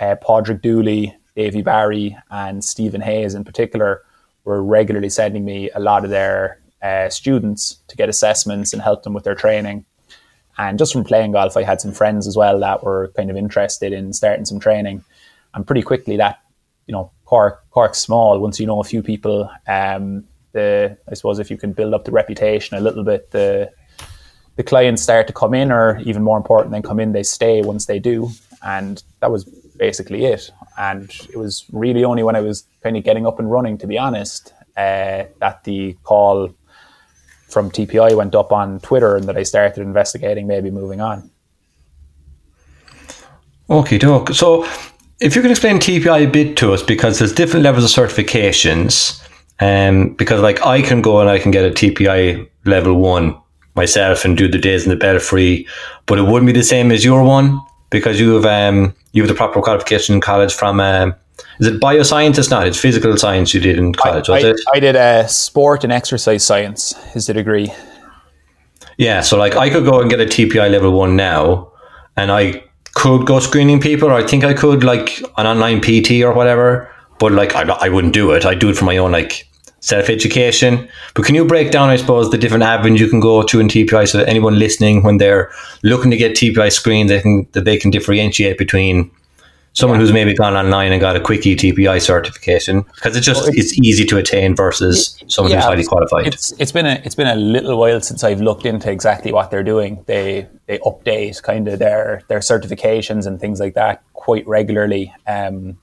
uh, 0.00 0.16
Padraig 0.16 0.62
Dooley, 0.62 1.16
Davy 1.34 1.62
Barry, 1.62 2.16
and 2.30 2.64
Stephen 2.64 3.00
Hayes 3.00 3.34
in 3.34 3.44
particular 3.44 4.02
were 4.44 4.62
regularly 4.62 5.08
sending 5.08 5.44
me 5.44 5.70
a 5.70 5.80
lot 5.80 6.04
of 6.04 6.10
their 6.10 6.60
uh, 6.82 7.08
students 7.08 7.78
to 7.88 7.96
get 7.96 8.08
assessments 8.08 8.72
and 8.72 8.80
help 8.80 9.02
them 9.02 9.12
with 9.12 9.24
their 9.24 9.34
training. 9.34 9.84
And 10.58 10.78
just 10.78 10.92
from 10.92 11.04
playing 11.04 11.32
golf, 11.32 11.56
I 11.56 11.62
had 11.62 11.80
some 11.80 11.92
friends 11.92 12.26
as 12.26 12.36
well 12.36 12.58
that 12.60 12.82
were 12.82 13.12
kind 13.16 13.30
of 13.30 13.36
interested 13.36 13.92
in 13.92 14.12
starting 14.12 14.46
some 14.46 14.60
training. 14.60 15.04
And 15.52 15.66
pretty 15.66 15.82
quickly, 15.82 16.16
that 16.16 16.40
you 16.86 16.92
know, 16.92 17.10
Cork 17.24 17.64
Cork's 17.70 17.98
small. 17.98 18.38
Once 18.38 18.58
you 18.60 18.66
know 18.66 18.80
a 18.80 18.84
few 18.84 19.02
people, 19.02 19.50
um, 19.66 20.24
the 20.52 20.96
I 21.10 21.14
suppose 21.14 21.38
if 21.38 21.50
you 21.50 21.58
can 21.58 21.72
build 21.72 21.92
up 21.92 22.04
the 22.04 22.12
reputation 22.12 22.76
a 22.76 22.80
little 22.80 23.04
bit, 23.04 23.30
the 23.32 23.70
the 24.56 24.62
clients 24.62 25.02
start 25.02 25.26
to 25.26 25.32
come 25.32 25.54
in, 25.54 25.70
or 25.70 25.98
even 26.00 26.22
more 26.22 26.36
important 26.36 26.72
than 26.72 26.82
come 26.82 26.98
in, 26.98 27.12
they 27.12 27.22
stay 27.22 27.62
once 27.62 27.86
they 27.86 27.98
do. 27.98 28.30
And 28.62 29.02
that 29.20 29.30
was 29.30 29.44
basically 29.44 30.24
it. 30.24 30.50
And 30.78 31.10
it 31.30 31.36
was 31.36 31.64
really 31.72 32.04
only 32.04 32.22
when 32.22 32.36
I 32.36 32.40
was 32.40 32.64
kind 32.82 32.96
of 32.96 33.04
getting 33.04 33.26
up 33.26 33.38
and 33.38 33.50
running, 33.50 33.78
to 33.78 33.86
be 33.86 33.98
honest, 33.98 34.52
uh, 34.76 35.24
that 35.40 35.60
the 35.64 35.96
call 36.02 36.54
from 37.48 37.70
TPI 37.70 38.16
went 38.16 38.34
up 38.34 38.50
on 38.50 38.80
Twitter 38.80 39.16
and 39.16 39.28
that 39.28 39.36
I 39.36 39.42
started 39.42 39.82
investigating 39.82 40.46
maybe 40.46 40.70
moving 40.70 41.00
on. 41.00 41.30
Okay, 43.68 43.98
doke. 43.98 44.30
So 44.30 44.64
if 45.20 45.36
you 45.36 45.42
can 45.42 45.50
explain 45.50 45.78
TPI 45.78 46.26
a 46.26 46.30
bit 46.30 46.56
to 46.58 46.72
us, 46.72 46.82
because 46.82 47.18
there's 47.18 47.32
different 47.32 47.64
levels 47.64 47.84
of 47.84 48.04
certifications. 48.04 49.22
Um, 49.58 50.10
because 50.14 50.42
like 50.42 50.64
I 50.66 50.82
can 50.82 51.00
go 51.00 51.20
and 51.20 51.30
I 51.30 51.38
can 51.38 51.50
get 51.50 51.64
a 51.64 51.70
TPI 51.70 52.46
level 52.66 52.94
one 52.94 53.40
myself 53.76 54.24
and 54.24 54.36
do 54.36 54.48
the 54.48 54.58
days 54.58 54.84
in 54.84 54.90
the 54.90 54.96
belfry, 54.96 55.66
but 56.06 56.18
it 56.18 56.22
wouldn't 56.22 56.46
be 56.46 56.52
the 56.52 56.64
same 56.64 56.90
as 56.90 57.04
your 57.04 57.22
one 57.22 57.60
because 57.90 58.18
you 58.18 58.34
have 58.34 58.46
um 58.46 58.94
you 59.12 59.22
have 59.22 59.28
the 59.28 59.34
proper 59.34 59.60
qualification 59.62 60.14
in 60.14 60.20
college 60.20 60.52
from 60.52 60.80
um, 60.80 61.14
is 61.60 61.66
it 61.66 61.80
bioscientist? 61.80 62.50
Not 62.50 62.66
it's 62.66 62.78
physical 62.78 63.16
science 63.16 63.54
you 63.54 63.60
did 63.60 63.78
in 63.78 63.92
college. 63.92 64.28
I, 64.28 64.32
was 64.32 64.44
I, 64.44 64.48
it? 64.48 64.60
I 64.74 64.80
did 64.80 64.96
a 64.96 65.28
sport 65.28 65.84
and 65.84 65.92
exercise 65.92 66.44
science 66.44 66.94
is 67.14 67.26
the 67.26 67.34
degree. 67.34 67.72
Yeah, 68.98 69.20
so 69.20 69.36
like 69.36 69.56
I 69.56 69.68
could 69.70 69.84
go 69.84 70.00
and 70.00 70.10
get 70.10 70.20
a 70.20 70.24
TPI 70.24 70.70
level 70.70 70.92
one 70.92 71.16
now, 71.16 71.70
and 72.16 72.32
I 72.32 72.64
could 72.94 73.26
go 73.26 73.40
screening 73.40 73.80
people, 73.80 74.08
or 74.08 74.14
I 74.14 74.26
think 74.26 74.42
I 74.42 74.54
could 74.54 74.82
like 74.84 75.20
an 75.36 75.46
online 75.46 75.80
PT 75.80 76.22
or 76.22 76.32
whatever. 76.32 76.90
But 77.18 77.32
like 77.32 77.54
I, 77.54 77.62
I 77.62 77.88
wouldn't 77.88 78.14
do 78.14 78.32
it. 78.32 78.44
I'd 78.44 78.58
do 78.58 78.68
it 78.70 78.76
for 78.76 78.84
my 78.84 78.96
own 78.96 79.12
like 79.12 79.46
self 79.86 80.10
education. 80.10 80.88
But 81.14 81.24
can 81.24 81.36
you 81.36 81.44
break 81.44 81.70
down, 81.70 81.90
I 81.90 81.96
suppose, 81.96 82.30
the 82.30 82.38
different 82.38 82.64
avenues 82.64 83.00
you 83.00 83.08
can 83.08 83.20
go 83.20 83.42
to 83.44 83.60
in 83.60 83.68
TPI 83.68 84.08
so 84.08 84.18
that 84.18 84.28
anyone 84.28 84.58
listening, 84.58 85.04
when 85.04 85.18
they're 85.18 85.50
looking 85.84 86.10
to 86.10 86.16
get 86.16 86.32
TPI 86.32 86.72
screened, 86.72 87.08
they 87.08 87.20
can 87.20 87.46
that 87.52 87.64
they 87.64 87.76
can 87.76 87.90
differentiate 87.92 88.58
between 88.58 89.10
someone 89.74 90.00
who's 90.00 90.12
maybe 90.12 90.34
gone 90.34 90.54
online 90.54 90.90
and 90.90 91.00
got 91.02 91.14
a 91.16 91.20
quickie 91.20 91.54
TPI 91.54 92.00
certification 92.00 92.80
because 92.94 93.14
it's 93.14 93.26
just 93.26 93.48
it's 93.54 93.78
easy 93.78 94.04
to 94.06 94.16
attain 94.16 94.56
versus 94.56 95.22
someone 95.28 95.52
who's 95.52 95.62
highly 95.62 95.84
qualified. 95.84 96.26
It's 96.26 96.52
it's 96.58 96.72
been 96.72 96.86
a 96.86 97.00
it's 97.04 97.14
been 97.14 97.28
a 97.28 97.36
little 97.36 97.78
while 97.78 98.00
since 98.00 98.24
I've 98.24 98.40
looked 98.40 98.66
into 98.66 98.90
exactly 98.90 99.32
what 99.32 99.52
they're 99.52 99.62
doing. 99.62 100.02
They 100.06 100.48
they 100.66 100.78
update 100.78 101.40
kind 101.44 101.68
of 101.68 101.78
their 101.78 102.22
their 102.28 102.40
certifications 102.40 103.24
and 103.24 103.38
things 103.38 103.60
like 103.60 103.74
that 103.74 104.02
quite 104.14 104.46
regularly. 104.48 105.14
Um, 105.28 105.78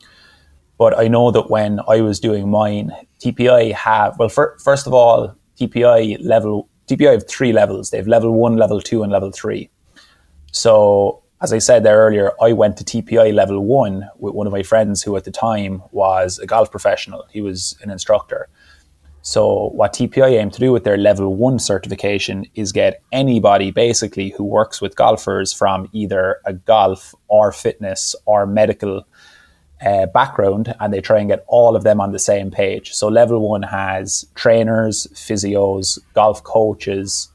but 0.78 0.98
I 0.98 1.08
know 1.08 1.32
that 1.32 1.50
when 1.50 1.80
I 1.88 2.02
was 2.02 2.20
doing 2.20 2.50
mine, 2.50 2.92
TPI 3.20 3.74
have 3.74 4.18
well 4.20 4.30
fir- 4.30 4.58
first 4.60 4.88
of 4.88 4.94
all 4.94 5.36
TPI 5.60 6.24
level 6.26 6.70
TPI 6.88 7.14
have 7.14 7.28
three 7.28 7.54
levels. 7.54 7.90
They 7.90 7.98
have 7.98 8.08
level 8.08 8.34
one, 8.34 8.58
level 8.58 8.82
two, 8.82 9.04
and 9.04 9.12
level 9.12 9.32
three. 9.32 9.70
So 10.52 11.24
as 11.42 11.52
I 11.52 11.58
said 11.58 11.84
there 11.84 11.98
earlier, 11.98 12.32
I 12.42 12.54
went 12.54 12.78
to 12.78 12.84
TPI 12.84 13.34
level 13.34 13.60
one 13.60 14.10
with 14.18 14.34
one 14.34 14.48
of 14.48 14.54
my 14.54 14.64
friends 14.64 15.04
who 15.04 15.16
at 15.18 15.26
the 15.26 15.32
time 15.32 15.84
was 15.92 16.40
a 16.40 16.46
golf 16.46 16.72
professional. 16.72 17.26
He 17.32 17.42
was 17.42 17.78
an 17.82 17.92
instructor. 17.92 18.48
So 19.24 19.70
what 19.74 19.94
TPI 19.94 20.40
aim 20.40 20.52
to 20.52 20.60
do 20.60 20.72
with 20.72 20.84
their 20.84 20.98
level 20.98 21.36
one 21.36 21.60
certification 21.60 22.46
is 22.56 22.72
get 22.72 23.02
anybody 23.12 23.72
basically 23.72 24.30
who 24.30 24.44
works 24.44 24.82
with 24.82 24.96
golfers 24.96 25.54
from 25.54 25.90
either 25.94 26.42
a 26.46 26.54
golf 26.54 27.14
or 27.28 27.52
fitness 27.52 28.16
or 28.26 28.46
medical 28.46 29.06
uh, 29.86 30.06
background, 30.08 30.74
and 30.80 30.94
they 30.94 31.02
try 31.02 31.20
and 31.20 31.30
get 31.30 31.44
all 31.48 31.76
of 31.76 31.84
them 31.84 32.00
on 32.00 32.12
the 32.12 32.20
same 32.20 32.52
page. 32.52 32.94
So 32.94 33.08
level 33.08 33.40
one 33.48 33.64
has 33.64 34.26
trainers, 34.36 35.08
physios, 35.14 36.00
golf 36.14 36.44
coaches, 36.44 37.30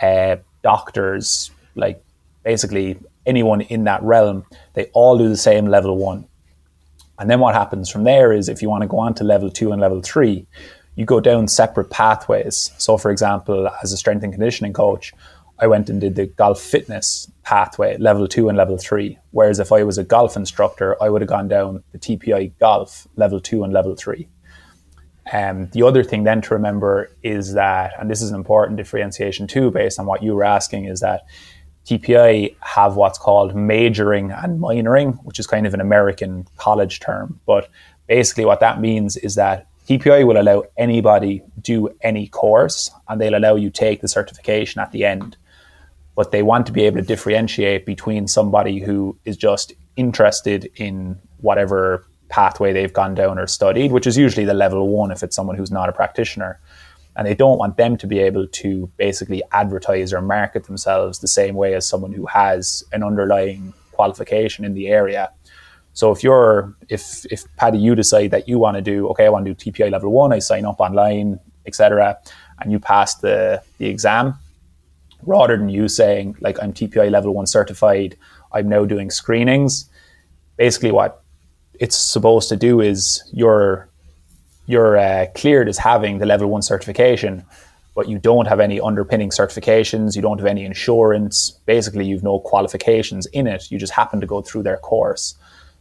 uh, 0.00 0.36
doctors, 0.62 1.50
like 1.74 2.02
basically 2.44 2.98
anyone 3.26 3.60
in 3.62 3.84
that 3.84 4.02
realm. 4.02 4.44
They 4.74 4.86
all 4.92 5.18
do 5.18 5.28
the 5.28 5.36
same 5.36 5.66
level 5.66 5.96
one. 5.96 6.26
And 7.18 7.28
then 7.28 7.40
what 7.40 7.54
happens 7.54 7.90
from 7.90 8.04
there 8.04 8.32
is 8.32 8.48
if 8.48 8.62
you 8.62 8.68
want 8.68 8.82
to 8.82 8.88
go 8.88 8.98
on 8.98 9.14
to 9.14 9.24
level 9.24 9.50
two 9.50 9.72
and 9.72 9.80
level 9.80 10.00
three, 10.00 10.46
you 10.94 11.04
go 11.04 11.20
down 11.20 11.48
separate 11.48 11.90
pathways. 11.90 12.70
So, 12.78 12.96
for 12.96 13.10
example, 13.10 13.68
as 13.82 13.92
a 13.92 13.96
strength 13.96 14.22
and 14.22 14.32
conditioning 14.32 14.72
coach, 14.72 15.12
I 15.58 15.66
went 15.66 15.90
and 15.90 16.00
did 16.00 16.14
the 16.14 16.26
golf 16.26 16.60
fitness 16.60 17.30
pathway, 17.48 17.96
level 17.96 18.28
two 18.28 18.50
and 18.50 18.58
level 18.58 18.76
three. 18.76 19.18
Whereas 19.30 19.58
if 19.58 19.72
I 19.72 19.82
was 19.82 19.96
a 19.96 20.04
golf 20.04 20.36
instructor, 20.36 21.02
I 21.02 21.08
would 21.08 21.22
have 21.22 21.30
gone 21.30 21.48
down 21.48 21.82
the 21.92 21.98
TPI 21.98 22.52
golf, 22.58 23.08
level 23.16 23.40
two 23.40 23.64
and 23.64 23.72
level 23.72 23.96
three. 23.96 24.28
Um, 25.32 25.70
the 25.72 25.82
other 25.82 26.04
thing 26.04 26.24
then 26.24 26.42
to 26.42 26.52
remember 26.52 27.10
is 27.22 27.54
that, 27.54 27.94
and 27.98 28.10
this 28.10 28.20
is 28.20 28.28
an 28.28 28.36
important 28.36 28.76
differentiation 28.76 29.46
too, 29.46 29.70
based 29.70 29.98
on 29.98 30.04
what 30.04 30.22
you 30.22 30.34
were 30.34 30.44
asking, 30.44 30.84
is 30.84 31.00
that 31.00 31.22
TPI 31.86 32.54
have 32.60 32.96
what's 32.96 33.18
called 33.18 33.56
majoring 33.56 34.30
and 34.30 34.60
minoring, 34.60 35.18
which 35.24 35.38
is 35.38 35.46
kind 35.46 35.66
of 35.66 35.72
an 35.72 35.80
American 35.80 36.46
college 36.58 37.00
term. 37.00 37.40
But 37.46 37.70
basically, 38.08 38.44
what 38.44 38.60
that 38.60 38.78
means 38.78 39.16
is 39.16 39.36
that 39.36 39.68
TPI 39.88 40.26
will 40.26 40.38
allow 40.38 40.64
anybody 40.76 41.42
do 41.62 41.88
any 42.02 42.28
course, 42.28 42.90
and 43.08 43.18
they'll 43.18 43.38
allow 43.38 43.54
you 43.54 43.70
take 43.70 44.02
the 44.02 44.08
certification 44.08 44.82
at 44.82 44.92
the 44.92 45.06
end. 45.06 45.38
But 46.18 46.32
they 46.32 46.42
want 46.42 46.66
to 46.66 46.72
be 46.72 46.82
able 46.82 46.96
to 46.96 47.06
differentiate 47.06 47.86
between 47.86 48.26
somebody 48.26 48.80
who 48.80 49.16
is 49.24 49.36
just 49.36 49.72
interested 49.94 50.68
in 50.74 51.16
whatever 51.36 52.04
pathway 52.28 52.72
they've 52.72 52.92
gone 52.92 53.14
down 53.14 53.38
or 53.38 53.46
studied, 53.46 53.92
which 53.92 54.04
is 54.04 54.18
usually 54.18 54.44
the 54.44 54.52
level 54.52 54.88
one 54.88 55.12
if 55.12 55.22
it's 55.22 55.36
someone 55.36 55.54
who's 55.54 55.70
not 55.70 55.88
a 55.88 55.92
practitioner, 55.92 56.58
and 57.14 57.24
they 57.24 57.36
don't 57.36 57.56
want 57.56 57.76
them 57.76 57.96
to 57.98 58.08
be 58.08 58.18
able 58.18 58.48
to 58.48 58.90
basically 58.96 59.44
advertise 59.52 60.12
or 60.12 60.20
market 60.20 60.64
themselves 60.64 61.20
the 61.20 61.28
same 61.28 61.54
way 61.54 61.74
as 61.74 61.86
someone 61.86 62.10
who 62.10 62.26
has 62.26 62.82
an 62.92 63.04
underlying 63.04 63.72
qualification 63.92 64.64
in 64.64 64.74
the 64.74 64.88
area. 64.88 65.30
So 65.92 66.10
if 66.10 66.24
you're 66.24 66.74
if 66.88 67.26
if 67.30 67.44
Paddy 67.56 67.78
you 67.78 67.94
decide 67.94 68.32
that 68.32 68.48
you 68.48 68.58
want 68.58 68.76
to 68.76 68.82
do 68.82 69.06
okay 69.10 69.26
I 69.26 69.28
want 69.28 69.46
to 69.46 69.54
do 69.54 69.70
TPI 69.70 69.92
level 69.92 70.10
one 70.10 70.32
I 70.32 70.40
sign 70.40 70.64
up 70.64 70.80
online 70.80 71.38
etc 71.64 72.18
and 72.60 72.72
you 72.72 72.80
pass 72.80 73.14
the 73.16 73.62
the 73.78 73.86
exam 73.86 74.34
rather 75.22 75.56
than 75.56 75.68
you 75.68 75.88
saying 75.88 76.36
like 76.40 76.62
I'm 76.62 76.72
TPI 76.72 77.10
level 77.10 77.34
one 77.34 77.46
certified 77.46 78.16
I'm 78.52 78.68
now 78.68 78.84
doing 78.84 79.10
screenings 79.10 79.88
basically 80.58 80.90
what 80.90 81.22
it's 81.80 81.96
supposed 81.96 82.50
to 82.50 82.56
do 82.56 82.80
is 82.80 83.22
you're 83.32 83.88
you're 84.66 84.98
uh, 84.98 85.26
cleared 85.34 85.66
as 85.66 85.78
having 85.78 86.18
the 86.18 86.26
level 86.26 86.50
one 86.50 86.60
certification, 86.60 87.42
but 87.94 88.06
you 88.06 88.18
don't 88.18 88.46
have 88.46 88.60
any 88.60 88.78
underpinning 88.78 89.30
certifications, 89.30 90.14
you 90.14 90.20
don't 90.20 90.36
have 90.36 90.46
any 90.46 90.66
insurance. 90.66 91.58
Basically, 91.64 92.04
you've 92.04 92.22
no 92.22 92.38
qualifications 92.40 93.24
in 93.26 93.46
it. 93.46 93.70
You 93.70 93.78
just 93.78 93.94
happen 93.94 94.20
to 94.20 94.26
go 94.26 94.42
through 94.42 94.64
their 94.64 94.76
course. 94.76 95.36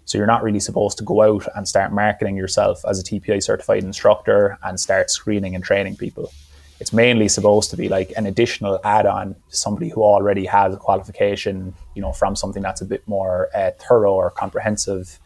So 0.05 0.17
you're 0.17 0.25
not 0.25 0.41
really 0.41 0.61
supposed 0.61 0.97
to 0.99 1.03
go 1.03 1.21
out 1.21 1.45
and 1.53 1.67
start 1.67 1.91
marketing 1.91 2.37
yourself 2.37 2.79
as 2.87 2.97
a 2.97 3.03
TPI 3.03 3.43
certified 3.43 3.83
instructor 3.83 4.57
and 4.63 4.79
start 4.79 5.11
screening 5.11 5.53
and 5.53 5.61
training 5.61 5.97
people. 5.97 6.31
It's 6.79 6.93
mainly 6.93 7.27
supposed 7.27 7.69
to 7.71 7.77
be 7.77 7.89
like 7.89 8.13
an 8.17 8.25
additional 8.25 8.79
add-on 8.83 9.35
to 9.49 9.55
somebody 9.55 9.89
who 9.89 10.03
already 10.03 10.45
has 10.45 10.73
a 10.73 10.77
qualification, 10.77 11.73
you 11.95 12.01
know, 12.01 12.11
from 12.11 12.35
something 12.35 12.61
that's 12.61 12.81
a 12.81 12.85
bit 12.85 13.07
more 13.07 13.49
uh, 13.55 13.71
thorough 13.79 14.13
or 14.13 14.29
comprehensive 14.29 15.19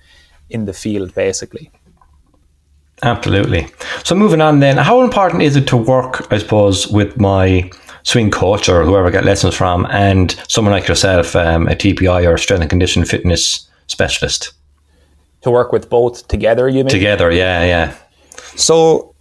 in 0.50 0.66
the 0.66 0.74
field, 0.74 1.14
basically. 1.14 1.72
Absolutely. 3.04 3.68
So 4.04 4.16
moving 4.16 4.42
on 4.42 4.60
then, 4.60 4.78
how 4.78 5.04
important 5.04 5.42
is 5.42 5.56
it 5.56 5.68
to 5.68 5.78
work, 5.78 6.32
I 6.32 6.38
suppose, 6.38 6.88
with 6.88 7.20
my 7.20 7.70
swing 8.04 8.32
coach 8.32 8.70
or 8.70 8.84
whoever 8.84 9.08
I 9.08 9.12
get 9.12 9.26
lessons 9.26 9.56
from 9.56 9.88
and 9.88 10.32
someone 10.48 10.74
like 10.74 10.88
yourself, 10.88 11.36
um, 11.36 11.68
a 11.68 11.76
TPI 11.76 12.28
or 12.32 12.38
strength 12.38 12.62
and 12.62 12.70
condition 12.70 13.04
fitness 13.06 13.68
specialist? 13.88 14.54
To 15.42 15.52
work 15.52 15.72
with 15.72 15.90
both 15.90 16.28
together, 16.28 16.70
you 16.70 16.84
mean? 16.84 16.88
Together, 16.88 17.32
yeah, 17.32 17.64
yeah. 17.64 17.96
So, 18.56 19.16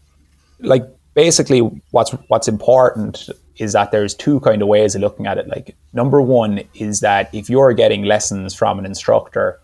like, 0.61 0.85
basically, 1.21 1.61
what's 1.91 2.13
what's 2.29 2.49
important 2.49 3.29
is 3.57 3.75
that 3.75 3.91
there's 3.91 4.15
two 4.15 4.41
kind 4.41 4.63
of 4.63 4.69
ways 4.69 4.95
of 4.95 5.03
looking 5.03 5.27
at 5.27 5.37
it. 5.37 5.47
Like, 5.49 5.77
number 5.93 6.23
one 6.23 6.63
is 6.73 7.01
that 7.01 7.29
if 7.35 7.51
you're 7.51 7.75
getting 7.75 8.05
lessons 8.05 8.55
from 8.55 8.79
an 8.79 8.87
instructor, 8.87 9.61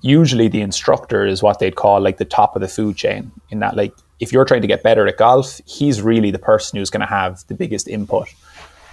usually 0.00 0.46
the 0.46 0.60
instructor 0.60 1.26
is 1.26 1.42
what 1.42 1.58
they'd 1.58 1.74
call 1.74 2.00
like 2.00 2.18
the 2.18 2.24
top 2.24 2.54
of 2.54 2.62
the 2.62 2.68
food 2.68 2.94
chain 2.96 3.32
in 3.50 3.58
that 3.60 3.74
like 3.76 3.92
if 4.20 4.32
you're 4.32 4.44
trying 4.44 4.60
to 4.60 4.68
get 4.68 4.84
better 4.84 5.08
at 5.08 5.16
golf, 5.16 5.60
he's 5.66 6.00
really 6.00 6.30
the 6.30 6.38
person 6.38 6.78
who's 6.78 6.90
going 6.90 7.06
to 7.08 7.14
have 7.20 7.44
the 7.48 7.54
biggest 7.54 7.88
input. 7.88 8.28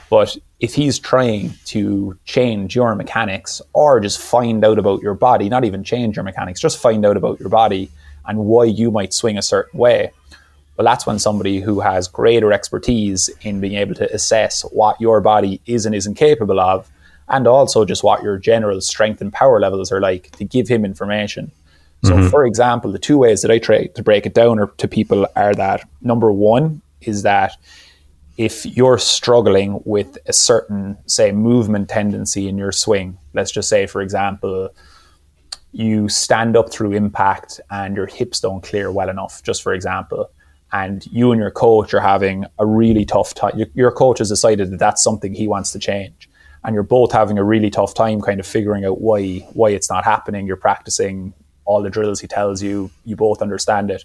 But 0.10 0.36
if 0.60 0.74
he's 0.74 0.98
trying 0.98 1.53
to 1.65 2.18
change 2.25 2.75
your 2.75 2.96
mechanics 2.96 3.62
or 3.74 4.00
just 4.00 4.20
find 4.20 4.65
out 4.65 4.80
about 4.80 5.03
your 5.03 5.13
body, 5.13 5.48
not 5.48 5.63
even 5.63 5.84
change 5.84 6.15
your 6.15 6.25
mechanics, 6.25 6.60
just 6.60 6.80
find 6.80 7.06
out 7.06 7.18
about 7.18 7.39
your 7.39 7.50
body 7.50 7.91
and 8.25 8.39
why 8.39 8.63
you 8.65 8.89
might 8.89 9.13
swing 9.13 9.38
a 9.38 9.44
certain 9.44 9.80
way, 9.80 10.12
well, 10.77 10.85
that's 10.85 11.05
when 11.05 11.19
somebody 11.19 11.59
who 11.59 11.79
has 11.79 12.07
greater 12.07 12.51
expertise 12.51 13.29
in 13.41 13.59
being 13.59 13.75
able 13.75 13.95
to 13.95 14.13
assess 14.13 14.61
what 14.71 14.99
your 14.99 15.21
body 15.21 15.61
is 15.65 15.85
and 15.85 15.93
isn't 15.93 16.15
capable 16.15 16.59
of, 16.59 16.89
and 17.27 17.47
also 17.47 17.85
just 17.85 18.03
what 18.03 18.23
your 18.23 18.37
general 18.37 18.81
strength 18.81 19.21
and 19.21 19.31
power 19.33 19.59
levels 19.59 19.91
are 19.91 20.01
like, 20.01 20.31
to 20.31 20.43
give 20.43 20.67
him 20.67 20.85
information. 20.85 21.51
So, 22.03 22.13
mm-hmm. 22.13 22.29
for 22.29 22.45
example, 22.45 22.91
the 22.91 22.99
two 22.99 23.19
ways 23.19 23.43
that 23.43 23.51
I 23.51 23.59
try 23.59 23.85
to 23.85 24.03
break 24.03 24.25
it 24.25 24.33
down 24.33 24.57
to 24.77 24.87
people 24.87 25.27
are 25.35 25.53
that 25.53 25.87
number 26.01 26.31
one 26.31 26.81
is 27.01 27.21
that 27.23 27.57
if 28.37 28.65
you're 28.65 28.97
struggling 28.97 29.81
with 29.85 30.17
a 30.25 30.33
certain, 30.33 30.97
say, 31.05 31.31
movement 31.31 31.89
tendency 31.89 32.47
in 32.47 32.57
your 32.57 32.71
swing, 32.71 33.19
let's 33.33 33.51
just 33.51 33.69
say, 33.69 33.85
for 33.85 34.01
example, 34.01 34.69
you 35.73 36.09
stand 36.09 36.57
up 36.57 36.71
through 36.71 36.93
impact 36.93 37.61
and 37.69 37.95
your 37.95 38.07
hips 38.07 38.39
don't 38.39 38.63
clear 38.63 38.91
well 38.91 39.09
enough, 39.09 39.43
just 39.43 39.61
for 39.61 39.73
example, 39.73 40.31
and 40.71 41.05
you 41.07 41.31
and 41.31 41.41
your 41.41 41.51
coach 41.51 41.93
are 41.93 41.99
having 41.99 42.45
a 42.59 42.65
really 42.65 43.05
tough 43.05 43.33
time. 43.33 43.53
Your 43.73 43.91
coach 43.91 44.19
has 44.19 44.29
decided 44.29 44.71
that 44.71 44.79
that's 44.79 45.03
something 45.03 45.33
he 45.33 45.47
wants 45.47 45.71
to 45.73 45.79
change, 45.79 46.29
and 46.63 46.73
you're 46.73 46.83
both 46.83 47.11
having 47.11 47.37
a 47.37 47.43
really 47.43 47.69
tough 47.69 47.93
time 47.93 48.21
kind 48.21 48.39
of 48.39 48.47
figuring 48.47 48.85
out 48.85 49.01
why 49.01 49.39
why 49.53 49.69
it's 49.69 49.89
not 49.89 50.05
happening. 50.05 50.47
You're 50.47 50.57
practicing 50.57 51.33
all 51.65 51.81
the 51.81 51.89
drills 51.89 52.19
he 52.19 52.27
tells 52.27 52.61
you, 52.61 52.91
you 53.05 53.15
both 53.15 53.41
understand 53.41 53.91
it. 53.91 54.03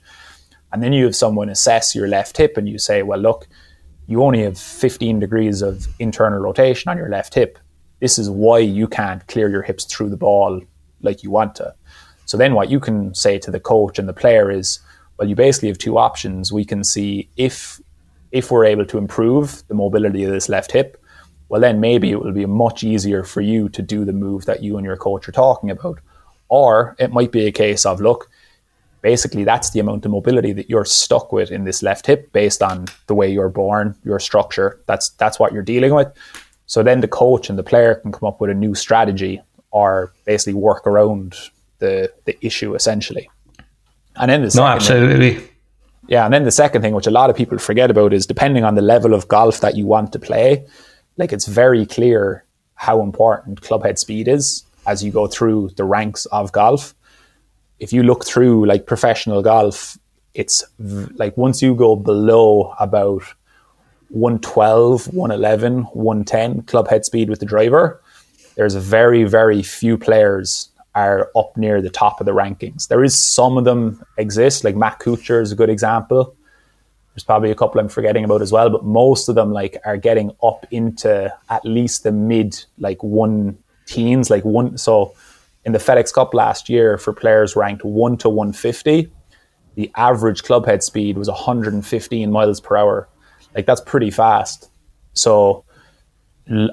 And 0.73 0.83
then 0.83 0.93
you 0.93 1.05
have 1.05 1.17
someone 1.17 1.49
assess 1.49 1.95
your 1.95 2.09
left 2.09 2.37
hip 2.37 2.57
and 2.57 2.69
you 2.69 2.79
say, 2.79 3.03
well, 3.03 3.19
look, 3.19 3.49
you 4.07 4.23
only 4.23 4.43
have 4.43 4.59
15 4.59 5.21
degrees 5.21 5.63
of 5.63 5.87
internal 5.99 6.39
rotation 6.39 6.91
on 6.91 6.97
your 6.97 7.09
left 7.09 7.35
hip. 7.35 7.59
This 8.01 8.19
is 8.19 8.29
why 8.29 8.59
you 8.59 8.87
can't 8.87 9.27
clear 9.27 9.49
your 9.49 9.63
hips 9.63 9.85
through 9.85 10.11
the 10.11 10.17
ball 10.17 10.61
like 11.03 11.23
you 11.23 11.31
want 11.31 11.55
to. 11.57 11.75
So 12.27 12.37
then 12.37 12.55
what 12.55 12.71
you 12.71 12.81
can 12.81 13.15
say 13.15 13.39
to 13.39 13.51
the 13.51 13.61
coach 13.61 13.99
and 13.99 14.09
the 14.09 14.13
player 14.13 14.51
is, 14.51 14.81
well, 15.19 15.29
you 15.29 15.35
basically 15.35 15.69
have 15.69 15.79
two 15.79 15.99
options. 15.99 16.53
We 16.53 16.65
can 16.65 16.85
see 16.85 17.29
if 17.37 17.81
if 18.33 18.51
we're 18.51 18.65
able 18.65 18.85
to 18.87 18.99
improve 18.99 19.63
the 19.69 19.75
mobility 19.75 20.25
of 20.25 20.33
this 20.33 20.49
left 20.49 20.73
hip, 20.73 21.03
well 21.49 21.61
then 21.61 21.81
maybe 21.81 22.11
it 22.11 22.21
will 22.21 22.33
be 22.33 22.47
much 22.47 22.83
easier 22.83 23.23
for 23.23 23.41
you 23.41 23.69
to 23.71 23.83
do 23.83 24.05
the 24.05 24.13
move 24.13 24.45
that 24.47 24.63
you 24.63 24.77
and 24.77 24.85
your 24.85 24.97
coach 24.97 25.29
are 25.29 25.33
talking 25.33 25.71
about. 25.71 25.99
Or 26.49 26.97
it 26.99 27.13
might 27.13 27.33
be 27.33 27.47
a 27.47 27.53
case 27.53 27.87
of, 27.87 28.01
look, 28.01 28.29
basically 29.01 29.45
that's 29.45 29.71
the 29.71 29.81
amount 29.81 30.05
of 30.05 30.11
mobility 30.11 30.53
that 30.53 30.69
you're 30.69 30.85
stuck 30.85 31.33
with 31.33 31.51
in 31.51 31.65
this 31.65 31.83
left 31.83 32.07
hip 32.07 32.33
based 32.33 32.63
on 32.63 32.87
the 33.07 33.15
way 33.15 33.31
you're 33.31 33.49
born, 33.49 33.95
your 34.05 34.19
structure. 34.19 34.81
That's 34.87 35.11
that's 35.11 35.39
what 35.39 35.53
you're 35.53 35.63
dealing 35.63 35.95
with. 35.95 36.09
So 36.67 36.83
then 36.83 37.01
the 37.01 37.09
coach 37.09 37.49
and 37.49 37.59
the 37.59 37.63
player 37.63 37.95
can 37.97 38.13
come 38.13 38.27
up 38.27 38.41
with 38.41 38.51
a 38.51 38.55
new 38.55 38.75
strategy 38.75 39.41
or 39.71 40.13
basically 40.25 40.55
work 40.55 40.87
around 40.87 41.37
the 41.79 42.13
the 42.25 42.37
issue 42.45 42.75
essentially. 42.75 43.31
And 44.19 44.31
then 44.31 44.43
the 44.43 44.53
no, 44.55 44.65
absolutely. 44.65 45.35
Thing, 45.35 45.49
yeah, 46.09 46.25
and 46.25 46.33
then 46.33 46.45
the 46.45 46.51
second 46.51 46.83
thing, 46.83 46.95
which 46.95 47.07
a 47.07 47.11
lot 47.11 47.31
of 47.31 47.37
people 47.37 47.59
forget 47.59 47.91
about, 47.91 48.13
is 48.13 48.27
depending 48.27 48.65
on 48.65 48.75
the 48.75 48.83
level 48.83 49.13
of 49.13 49.29
golf 49.29 49.61
that 49.61 49.77
you 49.77 49.87
want 49.87 50.13
to 50.13 50.19
play, 50.19 50.67
like 51.17 51.33
it's 51.33 51.47
very 51.47 51.85
clear 51.87 52.45
how 52.75 53.03
important 53.03 53.61
clubhead 53.63 53.99
speed 53.99 54.29
is 54.29 54.65
as 54.87 55.03
you 55.03 55.11
go 55.11 55.27
through 55.27 55.71
the 55.77 55.85
ranks 55.85 56.27
of 56.27 56.53
golf. 56.53 56.95
If 57.81 57.93
you 57.93 58.03
look 58.03 58.25
through 58.25 58.67
like 58.67 58.87
professional 58.87 59.43
golf, 59.43 59.99
it's 60.35 60.65
v- 60.79 61.13
like 61.17 61.37
once 61.37 61.61
you 61.61 61.75
go 61.75 61.97
below 61.97 62.75
about 62.79 63.23
112, 64.11 65.13
111, 65.13 65.83
110 65.83 66.63
club 66.63 66.89
head 66.89 67.05
speed 67.05 67.29
with 67.29 67.41
the 67.41 67.47
driver, 67.47 68.01
there's 68.55 68.75
very, 68.75 69.25
very 69.25 69.63
few 69.63 69.99
players 69.99 70.71
are 70.97 71.31
up 71.37 71.55
near 71.57 71.83
the 71.83 71.91
top 71.91 72.21
of 72.21 72.27
the 72.27 72.33
rankings. 72.33 72.89
There 72.89 73.05
is 73.05 73.17
some 73.17 73.59
of 73.59 73.65
them 73.65 74.03
exist, 74.17 74.65
like 74.65 74.75
Matt 74.75 74.99
Kuchar 74.99 75.43
is 75.43 75.53
a 75.53 75.55
good 75.55 75.69
example. 75.69 76.35
There's 77.15 77.23
probably 77.23 77.51
a 77.51 77.55
couple 77.55 77.81
I'm 77.81 77.89
forgetting 77.89 78.25
about 78.25 78.41
as 78.43 78.51
well, 78.51 78.71
but 78.71 78.85
most 78.85 79.29
of 79.29 79.35
them 79.35 79.53
like 79.53 79.79
are 79.85 79.99
getting 79.99 80.33
up 80.43 80.67
into 80.71 81.33
at 81.51 81.65
least 81.65 82.03
the 82.03 82.13
mid 82.13 82.65
like 82.79 83.03
one 83.03 83.59
teens, 83.85 84.31
like 84.31 84.45
one. 84.45 84.79
So 84.79 85.15
in 85.67 85.73
the 85.73 85.79
FedEx 85.79 86.13
Cup 86.15 86.33
last 86.33 86.71
year, 86.71 86.97
for 86.97 87.13
players 87.13 87.57
ranked 87.57 87.85
one 87.85 88.17
to 88.19 88.31
150, 88.31 89.11
the 89.75 89.91
average 89.97 90.45
club 90.45 90.65
head 90.65 90.83
speed 90.83 91.19
was 91.19 91.29
115 91.29 92.31
miles 92.33 92.61
per 92.61 92.77
hour. 92.77 93.09
Like 93.55 93.67
that's 93.67 93.83
pretty 93.83 94.11
fast. 94.11 94.71
So 95.13 95.65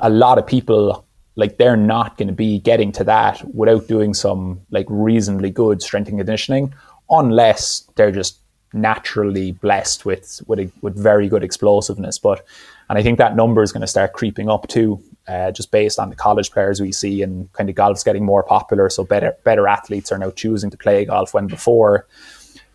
a 0.01 0.09
lot 0.09 0.37
of 0.37 0.47
people 0.47 1.05
like 1.35 1.57
they're 1.57 1.77
not 1.77 2.17
going 2.17 2.27
to 2.27 2.33
be 2.33 2.59
getting 2.59 2.91
to 2.91 3.03
that 3.03 3.43
without 3.55 3.87
doing 3.87 4.13
some 4.13 4.61
like 4.69 4.85
reasonably 4.89 5.49
good 5.49 5.81
strength 5.81 6.09
and 6.09 6.19
conditioning 6.19 6.73
unless 7.09 7.89
they're 7.95 8.11
just 8.11 8.39
naturally 8.73 9.51
blessed 9.51 10.05
with 10.05 10.41
with 10.47 10.59
a, 10.59 10.71
with 10.81 10.97
very 10.97 11.27
good 11.27 11.43
explosiveness 11.43 12.17
but 12.17 12.45
and 12.89 12.97
I 12.97 13.03
think 13.03 13.17
that 13.17 13.35
number 13.35 13.63
is 13.63 13.71
going 13.71 13.81
to 13.81 13.87
start 13.87 14.13
creeping 14.13 14.49
up 14.49 14.67
too 14.67 15.01
uh, 15.27 15.51
just 15.51 15.71
based 15.71 15.99
on 15.99 16.09
the 16.09 16.15
college 16.15 16.51
players 16.51 16.81
we 16.81 16.91
see 16.91 17.21
and 17.21 17.51
kind 17.53 17.69
of 17.69 17.75
golf's 17.75 18.03
getting 18.03 18.25
more 18.25 18.43
popular. 18.43 18.89
So 18.89 19.03
better 19.03 19.35
better 19.43 19.67
athletes 19.67 20.11
are 20.11 20.17
now 20.17 20.31
choosing 20.31 20.69
to 20.69 20.77
play 20.77 21.05
golf 21.05 21.33
when 21.33 21.47
before 21.47 22.07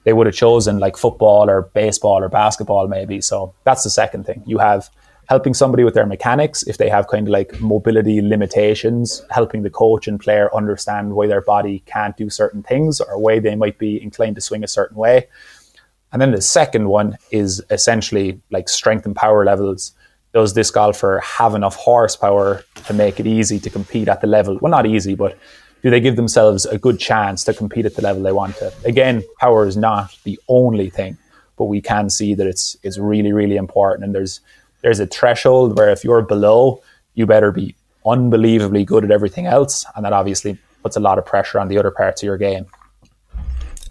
they 0.04 0.12
would 0.12 0.26
have 0.26 0.34
chosen 0.34 0.78
like 0.78 0.96
football 0.96 1.50
or 1.50 1.62
baseball 1.62 2.22
or 2.22 2.28
basketball 2.28 2.88
maybe. 2.88 3.20
So 3.20 3.52
that's 3.64 3.84
the 3.84 3.90
second 3.90 4.24
thing. 4.24 4.42
You 4.46 4.58
have 4.58 4.88
helping 5.28 5.52
somebody 5.52 5.84
with 5.84 5.94
their 5.94 6.06
mechanics 6.06 6.62
if 6.64 6.78
they 6.78 6.88
have 6.88 7.06
kind 7.08 7.28
of 7.28 7.32
like 7.32 7.60
mobility 7.60 8.20
limitations, 8.22 9.22
helping 9.30 9.62
the 9.62 9.70
coach 9.70 10.08
and 10.08 10.18
player 10.18 10.54
understand 10.54 11.14
why 11.14 11.26
their 11.26 11.42
body 11.42 11.82
can't 11.86 12.16
do 12.16 12.30
certain 12.30 12.62
things 12.62 13.00
or 13.00 13.18
why 13.18 13.38
they 13.38 13.54
might 13.54 13.78
be 13.78 14.02
inclined 14.02 14.34
to 14.34 14.40
swing 14.40 14.64
a 14.64 14.68
certain 14.68 14.96
way. 14.96 15.28
And 16.12 16.22
then 16.22 16.32
the 16.32 16.40
second 16.40 16.88
one 16.88 17.18
is 17.30 17.62
essentially 17.70 18.40
like 18.50 18.68
strength 18.70 19.04
and 19.04 19.14
power 19.14 19.44
levels 19.44 19.92
does 20.34 20.54
this 20.54 20.70
golfer 20.70 21.20
have 21.24 21.54
enough 21.54 21.74
horsepower 21.74 22.62
to 22.86 22.92
make 22.92 23.18
it 23.18 23.26
easy 23.26 23.58
to 23.58 23.70
compete 23.70 24.08
at 24.08 24.20
the 24.20 24.26
level? 24.26 24.58
Well, 24.60 24.70
not 24.70 24.86
easy, 24.86 25.14
but 25.14 25.38
do 25.82 25.90
they 25.90 26.00
give 26.00 26.16
themselves 26.16 26.66
a 26.66 26.78
good 26.78 26.98
chance 26.98 27.44
to 27.44 27.54
compete 27.54 27.86
at 27.86 27.94
the 27.94 28.02
level 28.02 28.22
they 28.22 28.32
want 28.32 28.56
to? 28.56 28.72
Again, 28.84 29.22
power 29.40 29.66
is 29.66 29.76
not 29.76 30.16
the 30.24 30.38
only 30.48 30.90
thing, 30.90 31.16
but 31.56 31.64
we 31.64 31.80
can 31.80 32.10
see 32.10 32.34
that 32.34 32.46
it's 32.46 32.76
it's 32.82 32.98
really 32.98 33.32
really 33.32 33.56
important. 33.56 34.04
And 34.04 34.14
there's 34.14 34.40
there's 34.82 35.00
a 35.00 35.06
threshold 35.06 35.76
where 35.76 35.90
if 35.90 36.04
you're 36.04 36.22
below, 36.22 36.82
you 37.14 37.26
better 37.26 37.52
be 37.52 37.74
unbelievably 38.06 38.84
good 38.84 39.04
at 39.04 39.10
everything 39.10 39.46
else, 39.46 39.84
and 39.96 40.04
that 40.04 40.12
obviously 40.12 40.58
puts 40.82 40.96
a 40.96 41.00
lot 41.00 41.18
of 41.18 41.26
pressure 41.26 41.58
on 41.58 41.68
the 41.68 41.78
other 41.78 41.90
parts 41.90 42.22
of 42.22 42.26
your 42.26 42.38
game. 42.38 42.66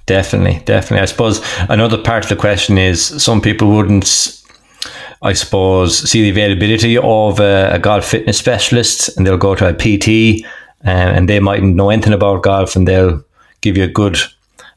Definitely, 0.06 0.62
definitely. 0.64 1.02
I 1.02 1.06
suppose 1.06 1.42
another 1.70 1.98
part 2.02 2.24
of 2.24 2.30
the 2.30 2.36
question 2.38 2.78
is 2.78 3.22
some 3.22 3.42
people 3.42 3.70
wouldn't 3.70 4.38
I 5.22 5.34
suppose, 5.34 6.10
see 6.10 6.22
the 6.22 6.30
availability 6.30 6.98
of 6.98 7.40
a, 7.40 7.72
a 7.74 7.80
golf 7.80 8.06
fitness 8.06 8.38
specialist 8.38 9.18
and 9.18 9.26
they'll 9.26 9.38
go 9.38 9.56
to 9.56 9.68
a 9.68 9.74
PT 9.74 10.46
um, 10.84 11.10
and 11.16 11.28
they 11.28 11.40
mightn't 11.40 11.76
know 11.76 11.90
anything 11.90 12.14
about 12.14 12.44
golf 12.44 12.76
and 12.76 12.88
they'll 12.88 13.24
give 13.62 13.78
you 13.78 13.84
a 13.84 13.88
good 13.88 14.18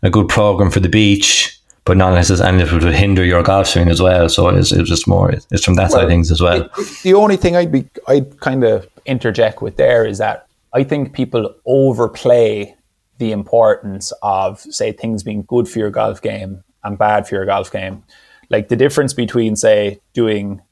a 0.03 0.09
good 0.09 0.29
program 0.29 0.71
for 0.71 0.81
the 0.81 0.89
beach, 0.89 1.60
but 1.91 1.97
not 1.97 2.15
necessarily 2.15 2.61
and 2.61 2.63
it 2.63 2.73
would 2.73 2.95
hinder 2.95 3.25
your 3.25 3.43
golf 3.43 3.67
swing 3.67 3.89
as 3.89 4.01
well. 4.01 4.29
So 4.29 4.47
it's, 4.47 4.71
it's 4.71 4.89
just 4.89 5.09
more 5.09 5.33
it's 5.33 5.65
from 5.65 5.75
that 5.75 5.91
well, 5.91 5.91
side 5.91 6.05
of 6.05 6.09
things 6.09 6.31
as 6.31 6.41
well. 6.41 6.71
It, 6.79 7.03
the 7.03 7.15
only 7.15 7.37
thing 7.37 7.57
I'd 7.57 7.73
be 7.73 7.89
I'd 8.07 8.39
kind 8.39 8.63
of 8.63 8.89
interject 9.07 9.61
with 9.61 9.77
there 9.77 10.07
is 10.07 10.19
that 10.19 10.47
I 10.73 10.85
think 10.85 11.13
people 11.13 11.53
overplay 11.67 12.77
the 13.19 13.33
importance 13.33 14.13
of 14.23 14.61
say 14.61 14.93
things 14.93 15.25
being 15.25 15.43
good 15.49 15.69
for 15.69 15.81
your 15.81 15.91
golf 15.91 16.23
game 16.23 16.63
and 16.85 16.97
bad 16.97 17.27
for 17.27 17.35
your 17.35 17.45
golf 17.45 17.73
game 17.73 18.05
like 18.51 18.69
the 18.69 18.77
difference 18.77 19.13
between 19.13 19.57
say 19.57 20.01
doing 20.13 20.63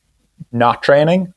not 0.53 0.85
training 0.85 1.35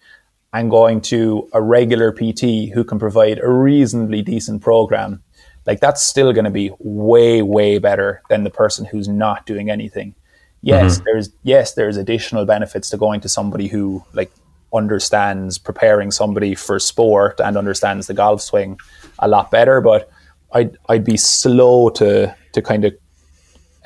and 0.53 0.69
going 0.69 1.01
to 1.01 1.49
a 1.53 1.61
regular 1.61 2.11
PT 2.11 2.71
who 2.71 2.83
can 2.83 2.99
provide 2.99 3.39
a 3.39 3.49
reasonably 3.49 4.21
decent 4.21 4.61
program, 4.61 5.23
like 5.65 5.79
that's 5.79 6.03
still 6.03 6.33
going 6.33 6.45
to 6.45 6.51
be 6.51 6.71
way 6.79 7.41
way 7.41 7.77
better 7.77 8.21
than 8.29 8.43
the 8.43 8.49
person 8.49 8.85
who's 8.85 9.07
not 9.07 9.45
doing 9.45 9.69
anything. 9.69 10.15
Yes, 10.61 10.95
mm-hmm. 10.95 11.05
there's 11.05 11.29
yes, 11.43 11.73
there's 11.73 11.97
additional 11.97 12.45
benefits 12.45 12.89
to 12.91 12.97
going 12.97 13.21
to 13.21 13.29
somebody 13.29 13.67
who 13.67 14.03
like 14.13 14.31
understands 14.73 15.57
preparing 15.57 16.11
somebody 16.11 16.55
for 16.55 16.79
sport 16.79 17.39
and 17.39 17.57
understands 17.57 18.07
the 18.07 18.13
golf 18.13 18.41
swing 18.41 18.79
a 19.19 19.27
lot 19.27 19.51
better, 19.51 19.81
but 19.81 20.09
I'd 20.53 20.77
I'd 20.89 21.03
be 21.03 21.17
slow 21.17 21.89
to 21.91 22.35
to 22.53 22.61
kind 22.61 22.85
of 22.85 22.93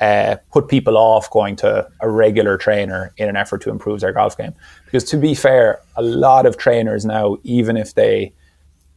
uh, 0.00 0.36
put 0.52 0.68
people 0.68 0.96
off 0.96 1.30
going 1.30 1.56
to 1.56 1.88
a 2.00 2.10
regular 2.10 2.58
trainer 2.58 3.12
in 3.16 3.28
an 3.28 3.36
effort 3.36 3.62
to 3.62 3.70
improve 3.70 4.00
their 4.00 4.12
golf 4.12 4.36
game. 4.36 4.54
Because 4.84 5.04
to 5.04 5.16
be 5.16 5.34
fair, 5.34 5.80
a 5.96 6.02
lot 6.02 6.44
of 6.44 6.58
trainers 6.58 7.04
now, 7.04 7.38
even 7.44 7.76
if 7.76 7.94
they 7.94 8.32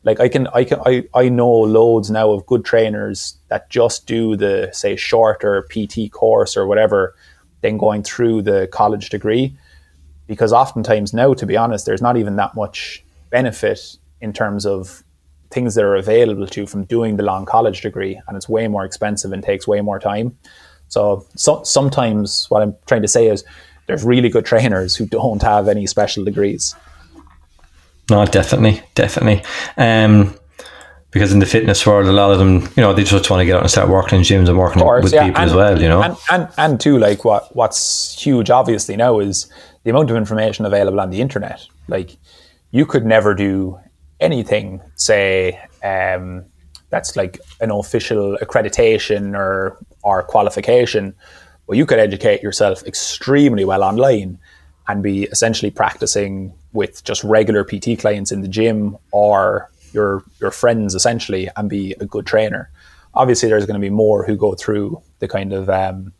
like 0.04 0.20
I 0.20 0.30
can 0.30 0.48
I 0.48 0.64
can 0.64 0.80
I, 0.86 1.04
I 1.14 1.30
know 1.30 1.52
loads 1.52 2.10
now 2.10 2.32
of 2.32 2.46
good 2.46 2.64
trainers 2.64 3.38
that 3.50 3.70
just 3.70 4.08
do 4.08 4.36
the 4.36 4.70
say 4.72 4.96
shorter 4.96 5.68
PT 5.70 6.12
course 6.12 6.56
or 6.56 6.68
whatever, 6.68 7.16
than 7.62 7.78
going 7.78 8.04
through 8.04 8.44
the 8.44 8.68
college 8.72 9.10
degree. 9.10 9.58
Because 10.28 10.54
oftentimes 10.54 11.14
now, 11.14 11.34
to 11.34 11.46
be 11.46 11.58
honest, 11.58 11.86
there's 11.86 12.02
not 12.02 12.16
even 12.18 12.36
that 12.36 12.56
much 12.56 13.04
benefit 13.30 13.98
in 14.22 14.32
terms 14.32 14.66
of 14.66 15.04
things 15.52 15.76
that 15.76 15.84
are 15.84 15.96
available 15.96 16.46
to 16.46 16.68
from 16.68 16.84
doing 16.86 17.18
the 17.18 17.24
long 17.24 17.46
college 17.46 17.82
degree, 17.82 18.22
and 18.28 18.38
it's 18.38 18.48
way 18.48 18.68
more 18.68 18.86
expensive 18.86 19.32
and 19.32 19.44
takes 19.44 19.68
way 19.68 19.82
more 19.82 20.00
time. 20.00 20.38
So, 20.88 21.26
so 21.36 21.64
sometimes 21.64 22.46
what 22.50 22.62
I'm 22.62 22.76
trying 22.86 23.02
to 23.02 23.08
say 23.08 23.28
is 23.28 23.44
there's 23.88 24.04
really 24.04 24.30
good 24.30 24.46
trainers 24.46 24.96
who 24.96 25.06
don't 25.08 25.42
have 25.42 25.68
any 25.68 25.88
special 25.88 26.24
degrees. 26.24 26.76
No, 28.10 28.26
definitely, 28.26 28.82
definitely. 28.96 29.44
Um, 29.78 30.36
because 31.12 31.34
in 31.34 31.40
the 31.40 31.46
fitness 31.46 31.86
world, 31.88 32.08
a 32.08 32.12
lot 32.12 32.32
of 32.32 32.40
them, 32.40 32.62
you 32.76 32.84
know, 32.84 32.94
they 32.94 33.04
just 33.04 33.30
want 33.30 33.42
to 33.42 33.46
get 33.46 33.56
out 33.56 33.64
and 33.64 33.72
start 33.72 33.90
working 33.90 34.20
in 34.20 34.24
gyms 34.24 34.48
and 34.48 34.58
working 34.58 34.82
course, 34.82 35.04
with 35.04 35.14
yeah. 35.14 35.26
people 35.26 35.42
and, 35.42 35.50
as 35.50 35.56
well, 35.56 35.82
you 35.82 35.88
know. 35.88 36.04
And, 36.04 36.16
and 36.32 36.48
and 36.58 36.80
too, 36.80 37.00
like 37.00 37.26
what 37.26 37.56
what's 37.56 38.22
huge, 38.22 38.50
obviously 38.50 38.96
now 38.96 39.20
is 39.20 39.52
the 39.84 39.90
amount 39.90 40.12
of 40.12 40.18
information 40.18 40.66
available 40.66 41.00
on 41.00 41.10
the 41.10 41.22
internet. 41.22 41.66
Like 41.88 42.18
you 42.72 42.86
could 42.86 43.06
never 43.06 43.34
do 43.34 43.80
anything, 44.20 44.82
say, 44.96 45.60
um, 45.84 46.46
that's 46.90 47.16
like 47.16 47.40
an 47.60 47.72
official 47.72 48.38
accreditation 48.42 49.36
or 49.36 49.80
or 50.04 50.22
qualification, 50.24 51.16
but 51.68 51.76
you 51.76 51.88
could 51.88 52.00
educate 52.00 52.44
yourself 52.44 52.84
extremely 52.84 53.66
well 53.66 53.84
online 53.84 54.38
and 54.88 55.02
be 55.02 55.24
essentially 55.26 55.72
practicing 55.72 56.54
with 56.74 57.04
just 57.04 57.24
regular 57.24 57.64
PT 57.64 58.00
clients 58.00 58.32
in 58.32 58.42
the 58.42 58.48
gym 58.48 58.98
or 59.12 59.70
your 59.94 60.24
your 60.40 60.52
friends 60.52 60.96
essentially 60.96 61.50
and 61.56 61.70
be 61.70 61.96
a 62.00 62.06
good 62.06 62.26
trainer. 62.26 62.70
Obviously, 63.16 63.50
there's 63.50 63.66
going 63.66 63.80
to 63.80 63.86
be 63.86 63.90
more 63.90 64.26
who 64.26 64.36
go 64.36 64.54
through 64.54 65.02
the 65.20 65.28
kind 65.28 65.52
of 65.52 65.70
um, 65.70 66.14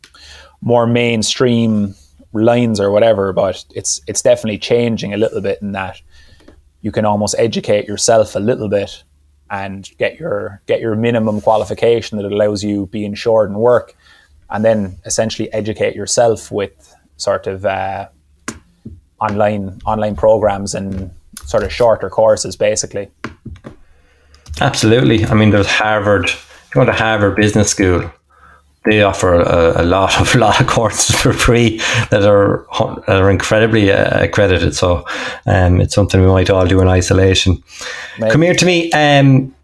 more 0.60 0.86
mainstream 0.86 1.94
lines 2.32 2.80
or 2.80 2.90
whatever, 2.90 3.32
but 3.32 3.64
it's 3.74 4.00
it's 4.06 4.22
definitely 4.22 4.58
changing 4.58 5.14
a 5.14 5.16
little 5.16 5.40
bit 5.40 5.60
in 5.62 5.72
that 5.72 6.00
you 6.82 6.90
can 6.92 7.04
almost 7.04 7.34
educate 7.38 7.86
yourself 7.86 8.34
a 8.34 8.40
little 8.40 8.68
bit 8.68 9.04
and 9.50 9.90
get 9.98 10.18
your 10.18 10.62
get 10.66 10.80
your 10.80 10.94
minimum 10.94 11.40
qualification 11.40 12.18
that 12.18 12.30
allows 12.30 12.62
you 12.62 12.86
be 12.86 13.04
insured 13.04 13.50
and 13.50 13.58
work, 13.58 13.94
and 14.50 14.64
then 14.64 14.96
essentially 15.04 15.52
educate 15.52 15.94
yourself 15.94 16.50
with 16.50 16.94
sort 17.16 17.46
of 17.46 17.66
uh, 17.66 18.08
online 19.20 19.80
online 19.84 20.16
programs 20.16 20.74
and 20.74 21.10
sort 21.44 21.62
of 21.62 21.72
shorter 21.72 22.10
courses, 22.10 22.56
basically. 22.56 23.08
Absolutely. 24.60 25.24
I 25.26 25.34
mean, 25.34 25.50
there's 25.50 25.66
Harvard. 25.66 26.26
If 26.26 26.70
you 26.74 26.80
go 26.80 26.84
to 26.84 26.92
Harvard 26.92 27.36
Business 27.36 27.70
School, 27.70 28.10
they 28.84 29.02
offer 29.02 29.34
a, 29.34 29.82
a, 29.82 29.84
lot 29.84 30.20
of 30.20 30.34
lot 30.46 30.60
of 30.60 30.66
courses 30.66 31.14
for 31.14 31.32
free 31.32 31.78
that 32.10 32.24
are 32.24 32.66
that 33.06 33.20
are 33.20 33.30
incredibly 33.30 33.92
uh, 33.92 34.24
accredited. 34.24 34.74
So 34.74 35.04
um, 35.46 35.80
it's 35.80 35.94
something 35.94 36.20
we 36.20 36.28
might 36.28 36.50
all 36.50 36.66
do 36.66 36.80
in 36.80 36.88
isolation. 36.88 37.62
Maybe. 38.18 38.32
Come 38.32 38.42
here 38.42 38.54
to 38.54 38.66
me. 38.66 38.90
Um, 38.92 39.54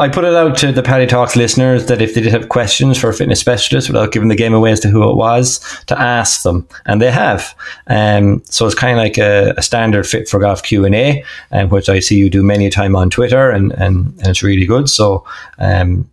I 0.00 0.08
put 0.08 0.24
it 0.24 0.32
out 0.32 0.56
to 0.58 0.72
the 0.72 0.82
Paddy 0.82 1.06
Talks 1.06 1.36
listeners 1.36 1.84
that 1.86 2.00
if 2.00 2.14
they 2.14 2.22
did 2.22 2.32
have 2.32 2.48
questions 2.48 2.96
for 2.96 3.10
a 3.10 3.14
fitness 3.14 3.38
specialist 3.38 3.86
without 3.86 4.12
giving 4.12 4.30
the 4.30 4.34
game 4.34 4.54
away 4.54 4.72
as 4.72 4.80
to 4.80 4.88
who 4.88 5.06
it 5.10 5.14
was, 5.14 5.60
to 5.88 6.00
ask 6.00 6.42
them, 6.42 6.66
and 6.86 7.02
they 7.02 7.10
have. 7.10 7.54
Um, 7.86 8.42
so 8.46 8.64
it's 8.64 8.74
kind 8.74 8.98
of 8.98 9.02
like 9.02 9.18
a, 9.18 9.52
a, 9.58 9.62
standard 9.62 10.06
fit 10.06 10.26
for 10.26 10.40
golf 10.40 10.62
Q 10.62 10.86
and 10.86 10.94
A, 10.94 11.22
um, 11.52 11.68
which 11.68 11.90
I 11.90 12.00
see 12.00 12.16
you 12.16 12.30
do 12.30 12.42
many 12.42 12.64
a 12.64 12.70
time 12.70 12.96
on 12.96 13.10
Twitter, 13.10 13.50
and, 13.50 13.72
and, 13.72 14.06
and 14.20 14.28
it's 14.28 14.42
really 14.42 14.64
good. 14.64 14.88
So 14.88 15.22
um, 15.58 16.08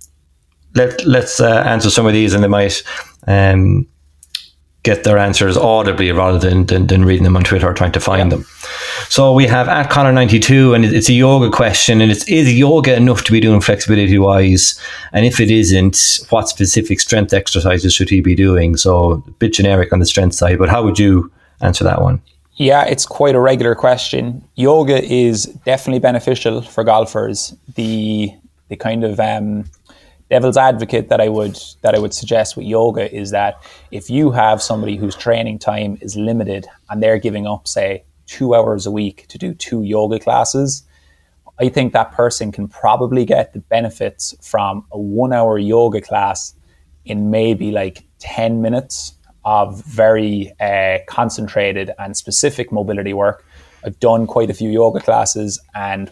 let 0.76 1.06
let's 1.06 1.40
uh, 1.40 1.64
answer 1.66 1.90
some 1.90 2.06
of 2.06 2.12
these, 2.12 2.34
and 2.34 2.44
they 2.44 2.50
might 2.50 2.84
um, 3.26 3.88
get 4.88 5.04
their 5.04 5.18
answers 5.18 5.58
audibly 5.58 6.10
rather 6.14 6.40
than, 6.40 6.66
than, 6.68 6.88
than 6.88 7.04
reading 7.04 7.26
them 7.26 7.36
on 7.36 7.44
Twitter 7.44 7.68
or 7.68 7.74
trying 7.74 7.92
to 7.92 8.00
find 8.00 8.32
them. 8.32 8.46
So 9.10 9.34
we 9.34 9.46
have 9.46 9.68
at 9.68 9.90
Connor92, 9.92 10.74
and 10.74 10.86
it's 10.86 11.10
a 11.10 11.14
yoga 11.14 11.52
question, 11.52 12.00
and 12.00 12.10
it's 12.10 12.26
is 12.30 12.54
yoga 12.54 12.96
enough 12.96 13.26
to 13.26 13.34
be 13.34 13.42
doing 13.42 13.60
flexibility 13.60 14.18
wise? 14.18 14.80
And 15.12 15.26
if 15.26 15.42
it 15.42 15.52
isn't, 15.52 16.26
what 16.30 16.48
specific 16.48 17.02
strength 17.02 17.34
exercises 17.34 17.94
should 17.94 18.10
he 18.10 18.22
be 18.22 18.34
doing? 18.34 18.78
So 18.78 19.12
a 19.12 19.32
bit 19.40 19.54
generic 19.54 19.92
on 19.92 20.00
the 20.00 20.06
strength 20.06 20.36
side, 20.36 20.58
but 20.58 20.70
how 20.70 20.84
would 20.86 20.98
you 20.98 21.30
answer 21.60 21.84
that 21.84 22.02
one? 22.02 22.22
Yeah, 22.56 22.86
it's 22.86 23.06
quite 23.06 23.36
a 23.36 23.42
regular 23.42 23.76
question. 23.76 24.42
Yoga 24.56 25.04
is 25.04 25.46
definitely 25.66 26.00
beneficial 26.00 26.62
for 26.62 26.84
golfers. 26.86 27.54
The 27.76 28.32
the 28.70 28.78
kind 28.78 29.04
of 29.04 29.20
um, 29.20 29.66
devil's 30.30 30.58
advocate 30.58 31.10
that 31.10 31.22
I 31.22 31.30
would 31.30 31.60
that 31.82 31.96
I 31.96 32.00
would 32.00 32.14
suggest 32.14 32.58
with 32.58 32.66
yoga 32.66 33.14
is 33.14 33.32
that 33.32 33.62
if 33.92 34.10
you 34.10 34.32
have 34.32 34.62
somebody 34.62 34.96
whose 34.96 35.16
training 35.16 35.60
time 35.60 35.98
is 36.02 36.16
limited 36.16 36.68
and 36.90 37.02
they're 37.02 37.20
giving 37.20 37.48
up, 37.48 37.68
say, 37.68 38.04
two 38.26 38.54
hours 38.54 38.86
a 38.86 38.92
week 38.92 39.26
to 39.30 39.38
do 39.38 39.54
two 39.54 39.84
yoga 39.84 40.20
classes, 40.20 40.84
I 41.60 41.70
think 41.70 41.94
that 41.94 42.12
person 42.12 42.52
can 42.52 42.68
probably 42.68 43.26
get 43.26 43.54
the 43.54 43.60
benefits 43.60 44.36
from 44.42 44.86
a 44.92 45.00
one 45.00 45.34
hour 45.34 45.58
yoga 45.58 46.02
class 46.02 46.54
in 47.06 47.32
maybe 47.32 47.72
like 47.72 48.04
10 48.20 48.62
minutes 48.62 49.14
of 49.46 49.82
very 49.86 50.54
uh, 50.60 50.98
concentrated 51.08 51.92
and 52.00 52.18
specific 52.18 52.72
mobility 52.72 53.14
work. 53.14 53.46
I've 53.84 54.00
done 54.00 54.28
quite 54.28 54.50
a 54.50 54.54
few 54.54 54.70
yoga 54.70 55.00
classes 55.00 55.60
and 55.74 56.12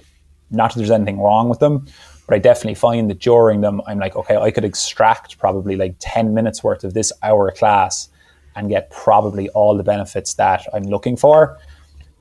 not 0.51 0.73
that 0.73 0.79
there's 0.79 0.91
anything 0.91 1.19
wrong 1.19 1.49
with 1.49 1.59
them, 1.59 1.85
but 2.27 2.35
I 2.35 2.39
definitely 2.39 2.75
find 2.75 3.09
that 3.09 3.19
during 3.19 3.61
them, 3.61 3.81
I'm 3.87 3.99
like, 3.99 4.15
okay, 4.15 4.35
I 4.35 4.51
could 4.51 4.65
extract 4.65 5.37
probably 5.37 5.75
like 5.75 5.95
10 5.99 6.33
minutes 6.33 6.63
worth 6.63 6.83
of 6.83 6.93
this 6.93 7.11
hour 7.21 7.51
class 7.51 8.09
and 8.55 8.69
get 8.69 8.89
probably 8.89 9.49
all 9.49 9.77
the 9.77 9.83
benefits 9.83 10.33
that 10.35 10.65
I'm 10.73 10.83
looking 10.83 11.17
for. 11.17 11.57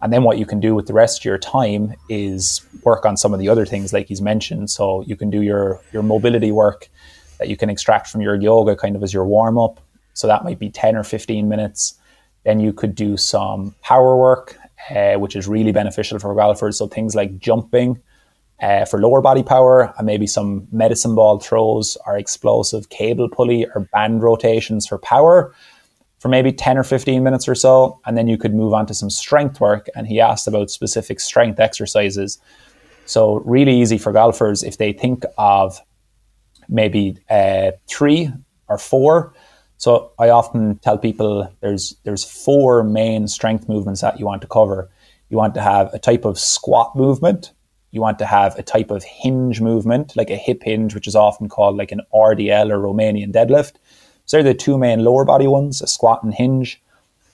And 0.03 0.13
then 0.13 0.23
what 0.23 0.37
you 0.37 0.45
can 0.45 0.61
do 0.61 0.75
with 0.75 0.87
the 0.87 0.93
rest 0.93 1.21
of 1.21 1.25
your 1.25 1.39
time 1.39 1.95
is 2.11 2.61
work 2.83 3.07
on 3.07 3.17
some 3.17 3.33
of 3.33 3.41
the 3.41 3.49
other 3.49 3.65
things 3.65 3.93
like 3.93 4.09
he's 4.09 4.21
mentioned. 4.21 4.71
So 4.71 5.03
you 5.03 5.17
can 5.17 5.31
do 5.31 5.41
your 5.41 5.81
your 5.93 6.03
mobility 6.03 6.53
work 6.53 6.91
that 7.39 7.49
you 7.49 7.57
can 7.57 7.71
extract 7.71 8.09
from 8.09 8.21
your 8.21 8.35
yoga 8.35 8.77
kind 8.77 8.97
of 8.97 9.03
as 9.03 9.15
your 9.15 9.25
warm 9.25 9.57
up. 9.57 9.81
So 10.13 10.27
that 10.27 10.45
might 10.45 10.59
be 10.59 10.69
10 10.69 10.97
or 10.97 11.05
15 11.05 11.49
minutes. 11.49 11.95
Then 12.45 12.61
you 12.61 12.73
could 12.73 12.95
do 12.95 13.17
some 13.17 13.75
power 13.81 14.17
work, 14.17 14.59
uh, 14.95 15.15
which 15.15 15.35
is 15.37 15.49
really 15.49 15.73
beneficial 15.73 16.19
for 16.19 16.35
golfers. 16.35 16.77
So 16.77 16.87
things 16.87 17.15
like 17.15 17.39
jumping, 17.39 18.01
uh, 18.61 18.85
for 18.85 19.01
lower 19.01 19.21
body 19.21 19.43
power 19.43 19.93
and 19.99 20.07
maybe 20.07 20.27
some 20.27 20.67
medicine 20.71 21.15
ball 21.15 21.39
throws 21.39 21.97
or 22.07 22.17
explosive 22.17 22.89
cable 22.89 23.29
pulley 23.29 23.67
or 23.75 23.89
band 23.93 24.23
rotations 24.23 24.87
for 24.87 24.99
power 24.99 25.55
for 26.25 26.31
maybe 26.31 26.51
10 26.51 26.79
or 26.79 26.85
15 26.85 27.23
minutes 27.23 27.47
or 27.47 27.55
so. 27.55 28.01
And 28.07 28.17
then 28.17 28.29
you 28.29 28.39
could 28.39 28.55
move 28.55 28.73
on 28.73 28.87
to 28.87 28.95
some 28.95 29.11
strength 29.11 29.61
work. 29.61 29.89
And 29.95 30.07
he 30.07 30.21
asked 30.21 30.49
about 30.49 30.71
specific 30.71 31.21
strength 31.21 31.61
exercises. 31.61 32.39
So, 33.05 33.41
really 33.41 33.79
easy 33.79 33.99
for 33.99 34.11
golfers 34.11 34.63
if 34.63 34.79
they 34.79 34.95
think 34.95 35.25
of 35.37 35.79
maybe 36.67 37.19
uh, 37.29 37.73
three 37.87 38.33
or 38.69 38.79
four. 38.79 39.35
So, 39.77 40.13
I 40.19 40.31
often 40.31 40.79
tell 40.79 40.97
people 40.97 41.47
there's, 41.61 41.95
there's 42.05 42.25
four 42.25 42.83
main 42.83 43.29
strength 43.29 43.69
movements 43.69 44.01
that 44.01 44.19
you 44.19 44.25
want 44.25 44.41
to 44.41 44.49
cover. 44.49 44.89
You 45.29 45.37
want 45.37 45.53
to 45.57 45.61
have 45.61 45.93
a 45.93 45.99
type 45.99 46.25
of 46.25 46.39
squat 46.39 46.97
movement, 46.97 47.53
you 47.95 48.01
want 48.01 48.19
to 48.19 48.27
have 48.27 48.59
a 48.59 48.63
type 48.63 48.91
of 48.91 49.05
hinge 49.05 49.61
movement, 49.61 50.17
like 50.17 50.31
a 50.31 50.37
hip 50.37 50.63
hinge, 50.65 50.95
which 50.95 51.07
is 51.07 51.15
often 51.15 51.49
called 51.49 51.77
like 51.77 51.93
an 51.93 52.01
RDL 52.13 52.71
or 52.71 52.79
Romanian 52.79 53.33
deadlift. 53.33 53.75
So 54.27 54.37
they're 54.37 54.53
the 54.53 54.59
two 54.59 54.77
main 54.77 55.05
lower 55.05 55.25
body 55.25 55.47
ones, 55.47 55.81
a 55.81 55.87
squat 55.87 56.23
and 56.23 56.35
hinge. 56.35 56.83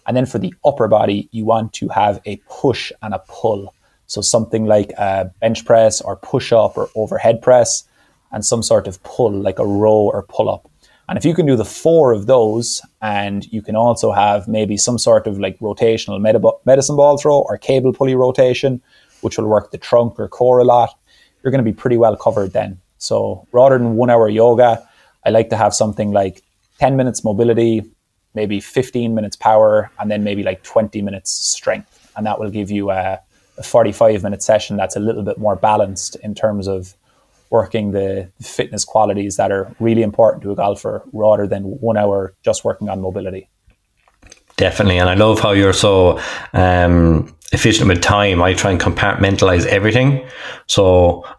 And 0.07 0.17
then 0.17 0.27
for 0.27 0.39
the 0.39 0.55
upper 0.65 0.89
body, 0.89 1.29
you 1.33 1.45
want 1.45 1.73
to 1.75 1.89
have 1.89 2.21
a 2.27 2.37
push 2.49 2.93
and 3.03 3.15
a 3.15 3.23
pull. 3.29 3.75
So 4.07 4.21
something 4.21 4.67
like 4.67 4.91
a 4.99 5.31
bench 5.41 5.65
press 5.65 6.01
or 6.01 6.17
push 6.17 6.53
up 6.53 6.77
or 6.77 6.91
overhead 6.95 7.41
press, 7.41 7.85
and 8.33 8.45
some 8.45 8.63
sort 8.63 8.87
of 8.87 9.03
pull, 9.03 9.33
like 9.33 9.59
a 9.59 9.67
row 9.67 10.11
or 10.13 10.23
pull 10.25 10.49
up. 10.51 10.69
And 11.09 11.19
if 11.19 11.25
you 11.25 11.35
can 11.35 11.47
do 11.47 11.57
the 11.57 11.65
four 11.65 12.13
of 12.13 12.27
those, 12.27 12.83
and 13.03 13.45
you 13.53 13.63
can 13.63 13.75
also 13.75 14.13
have 14.13 14.47
maybe 14.47 14.77
some 14.77 14.99
sort 14.99 15.27
of 15.27 15.41
like 15.41 15.59
rotational 15.59 16.21
medicine 16.65 16.97
ball 16.97 17.19
throw 17.19 17.41
or 17.41 17.59
cable 17.59 17.93
pulley 17.93 18.15
rotation, 18.15 18.81
which 19.23 19.39
will 19.39 19.47
work 19.47 19.71
the 19.71 19.79
trunk 19.79 20.19
or 20.19 20.29
core 20.29 20.59
a 20.59 20.65
lot, 20.65 20.99
you're 21.43 21.51
going 21.51 21.65
to 21.65 21.71
be 21.71 21.77
pretty 21.77 21.97
well 21.97 22.17
covered 22.17 22.53
then. 22.53 22.81
So 22.99 23.47
rather 23.53 23.79
than 23.79 23.97
one 23.97 24.11
hour 24.11 24.29
yoga, 24.29 24.87
I 25.25 25.31
like 25.31 25.51
to 25.51 25.57
have 25.57 25.75
something 25.75 26.13
like 26.13 26.43
10 26.79 26.97
minutes 26.97 27.25
mobility, 27.25 27.83
maybe 28.35 28.61
15 28.61 29.15
minutes 29.15 29.37
power, 29.37 29.91
and 29.99 30.11
then 30.11 30.25
maybe 30.25 30.43
like 30.43 30.63
20 30.63 31.03
minutes 31.03 31.31
strength. 31.31 32.11
And 32.17 32.27
that 32.27 32.39
will 32.39 32.51
give 32.51 32.71
you 32.71 32.91
a, 32.91 33.21
a 33.59 33.63
45 33.63 34.23
minute 34.23 34.43
session 34.43 34.77
that's 34.77 34.97
a 34.97 35.01
little 35.01 35.23
bit 35.23 35.39
more 35.39 35.57
balanced 35.57 36.17
in 36.17 36.35
terms 36.35 36.69
of 36.69 36.95
working 37.51 37.91
the 37.91 38.31
fitness 38.41 38.85
qualities 38.85 39.37
that 39.37 39.51
are 39.51 39.75
really 39.81 40.03
important 40.03 40.43
to 40.45 40.53
a 40.53 40.55
golfer 40.55 41.03
rather 41.13 41.47
than 41.47 41.65
one 41.65 41.97
hour 41.97 42.35
just 42.45 42.65
working 42.65 42.89
on 42.89 43.01
mobility. 43.01 43.49
Definitely, 44.57 44.99
and 44.99 45.09
I 45.09 45.15
love 45.15 45.41
how 45.41 45.53
you're 45.53 45.73
so 45.73 46.21
um, 46.53 47.35
efficient 47.53 47.89
with 47.89 48.01
time, 48.01 48.43
I 48.43 48.55
try 48.55 48.71
and 48.71 48.81
compartmentalize 48.81 49.67
everything. 49.67 50.25
So 50.67 51.25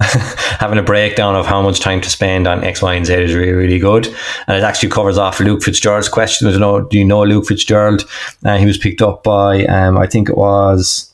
having 0.60 0.78
a 0.78 0.84
breakdown 0.84 1.36
of 1.36 1.46
how 1.46 1.62
much 1.62 1.80
time 1.80 2.02
to 2.02 2.10
spend 2.10 2.48
on 2.48 2.64
X, 2.64 2.82
Y, 2.82 2.94
and 2.94 3.06
Z 3.06 3.14
is 3.14 3.34
really, 3.34 3.54
really 3.54 3.80
good. 3.80 4.08
And 4.48 4.58
it 4.58 4.64
actually 4.64 4.90
covers 4.90 5.18
off 5.18 5.40
Luke 5.40 5.64
Fitzgerald's 5.64 6.10
question. 6.10 6.48
I 6.48 6.52
don't 6.52 6.60
know, 6.60 6.82
do 6.82 6.98
you 6.98 7.06
know 7.06 7.24
Luke 7.24 7.46
Fitzgerald? 7.46 8.06
Uh, 8.44 8.58
he 8.58 8.66
was 8.66 8.78
picked 8.78 9.02
up 9.02 9.24
by, 9.24 9.66
um, 9.66 9.98
I 9.98 10.08
think 10.08 10.30
it 10.30 10.38
was 10.38 11.11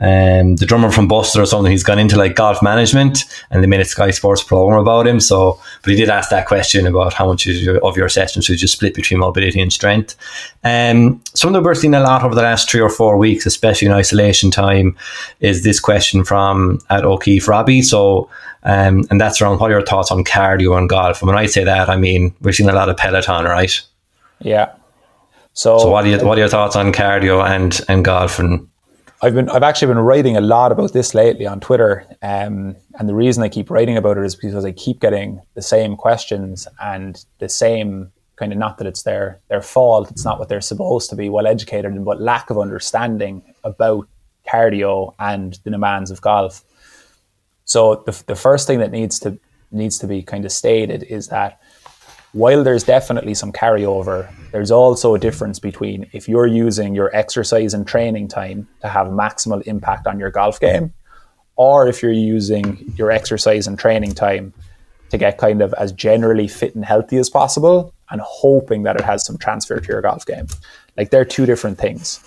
um, 0.00 0.56
the 0.56 0.64
drummer 0.64 0.90
from 0.90 1.08
Buster 1.08 1.42
or 1.42 1.46
something. 1.46 1.70
He's 1.70 1.84
gone 1.84 1.98
into 1.98 2.16
like 2.16 2.34
golf 2.34 2.62
management, 2.62 3.24
and 3.50 3.62
they 3.62 3.66
made 3.66 3.80
a 3.80 3.84
Sky 3.84 4.10
Sports 4.10 4.42
program 4.42 4.80
about 4.80 5.06
him. 5.06 5.20
So, 5.20 5.60
but 5.82 5.90
he 5.90 5.96
did 5.96 6.08
ask 6.08 6.30
that 6.30 6.46
question 6.46 6.86
about 6.86 7.12
how 7.12 7.28
much 7.28 7.46
of 7.46 7.96
your 7.96 8.08
sessions 8.08 8.48
was 8.48 8.60
just 8.60 8.74
split 8.74 8.94
between 8.94 9.20
mobility 9.20 9.60
and 9.60 9.72
strength. 9.72 10.16
Um, 10.64 11.22
something 11.34 11.62
we're 11.62 11.74
seeing 11.74 11.94
a 11.94 12.00
lot 12.00 12.24
over 12.24 12.34
the 12.34 12.42
last 12.42 12.70
three 12.70 12.80
or 12.80 12.88
four 12.88 13.18
weeks, 13.18 13.44
especially 13.44 13.86
in 13.86 13.92
isolation 13.92 14.50
time, 14.50 14.96
is 15.40 15.64
this 15.64 15.78
question 15.78 16.24
from 16.24 16.80
at 16.88 17.04
O'Keefe 17.04 17.46
Robbie. 17.46 17.82
So. 17.82 18.28
Um, 18.62 19.06
and 19.10 19.18
that's 19.18 19.40
around 19.40 19.58
what 19.58 19.70
are 19.70 19.78
your 19.78 19.86
thoughts 19.86 20.10
on 20.10 20.22
cardio 20.22 20.76
and 20.76 20.86
golf? 20.86 21.22
And 21.22 21.28
when 21.28 21.38
I 21.38 21.46
say 21.46 21.64
that, 21.64 21.88
I 21.88 21.96
mean 21.96 22.34
we're 22.42 22.52
seeing 22.52 22.68
a 22.68 22.74
lot 22.74 22.90
of 22.90 22.98
Peloton, 22.98 23.46
right? 23.46 23.80
Yeah. 24.38 24.74
So, 25.54 25.78
so 25.78 25.90
what 25.90 26.04
are 26.04 26.08
you, 26.08 26.18
what 26.18 26.36
are 26.36 26.42
your 26.42 26.50
thoughts 26.50 26.76
on 26.76 26.92
cardio 26.92 27.42
and 27.42 27.80
and 27.88 28.04
golf 28.04 28.38
and 28.38 28.68
I've 29.22 29.34
been 29.34 29.50
I've 29.50 29.62
actually 29.62 29.88
been 29.88 29.98
writing 29.98 30.36
a 30.36 30.40
lot 30.40 30.72
about 30.72 30.92
this 30.92 31.14
lately 31.14 31.46
on 31.46 31.60
Twitter, 31.60 32.06
um, 32.22 32.74
and 32.98 33.08
the 33.08 33.14
reason 33.14 33.42
I 33.42 33.50
keep 33.50 33.70
writing 33.70 33.96
about 33.96 34.16
it 34.16 34.24
is 34.24 34.34
because 34.34 34.64
I 34.64 34.72
keep 34.72 35.00
getting 35.00 35.42
the 35.54 35.62
same 35.62 35.94
questions 35.96 36.66
and 36.80 37.22
the 37.38 37.48
same 37.48 38.12
kind 38.36 38.52
of 38.52 38.58
not 38.58 38.78
that 38.78 38.86
it's 38.86 39.02
their 39.02 39.38
their 39.48 39.60
fault, 39.60 40.10
it's 40.10 40.24
not 40.24 40.38
what 40.38 40.48
they're 40.48 40.62
supposed 40.62 41.10
to 41.10 41.16
be 41.16 41.28
well 41.28 41.46
educated 41.46 41.92
in, 41.92 42.02
but 42.02 42.20
lack 42.20 42.48
of 42.48 42.58
understanding 42.58 43.42
about 43.62 44.08
cardio 44.50 45.14
and 45.18 45.58
the 45.64 45.70
demands 45.70 46.10
of 46.10 46.22
golf. 46.22 46.64
So 47.66 48.02
the 48.06 48.22
the 48.26 48.34
first 48.34 48.66
thing 48.66 48.78
that 48.78 48.90
needs 48.90 49.18
to 49.20 49.38
needs 49.70 49.98
to 49.98 50.06
be 50.06 50.22
kind 50.22 50.46
of 50.46 50.52
stated 50.52 51.02
is 51.02 51.28
that 51.28 51.60
while 52.32 52.64
there's 52.64 52.84
definitely 52.84 53.34
some 53.34 53.52
carryover, 53.52 54.32
there's 54.52 54.70
also 54.70 55.14
a 55.14 55.18
difference 55.18 55.58
between 55.58 56.08
if 56.12 56.28
you're 56.28 56.46
using 56.46 56.94
your 56.94 57.14
exercise 57.14 57.74
and 57.74 57.86
training 57.86 58.28
time 58.28 58.68
to 58.80 58.88
have 58.88 59.08
maximal 59.08 59.62
impact 59.62 60.06
on 60.06 60.18
your 60.18 60.30
golf 60.30 60.58
game, 60.58 60.92
or 61.56 61.88
if 61.88 62.02
you're 62.02 62.12
using 62.12 62.92
your 62.96 63.10
exercise 63.10 63.66
and 63.66 63.78
training 63.78 64.14
time 64.14 64.52
to 65.10 65.18
get 65.18 65.38
kind 65.38 65.60
of 65.62 65.74
as 65.74 65.92
generally 65.92 66.48
fit 66.48 66.74
and 66.74 66.84
healthy 66.84 67.18
as 67.18 67.28
possible 67.28 67.92
and 68.10 68.20
hoping 68.20 68.82
that 68.84 68.96
it 68.96 69.02
has 69.02 69.24
some 69.24 69.36
transfer 69.38 69.78
to 69.78 69.88
your 69.88 70.00
golf 70.00 70.24
game. 70.26 70.46
Like 70.96 71.10
they're 71.10 71.24
two 71.24 71.46
different 71.46 71.78
things. 71.78 72.20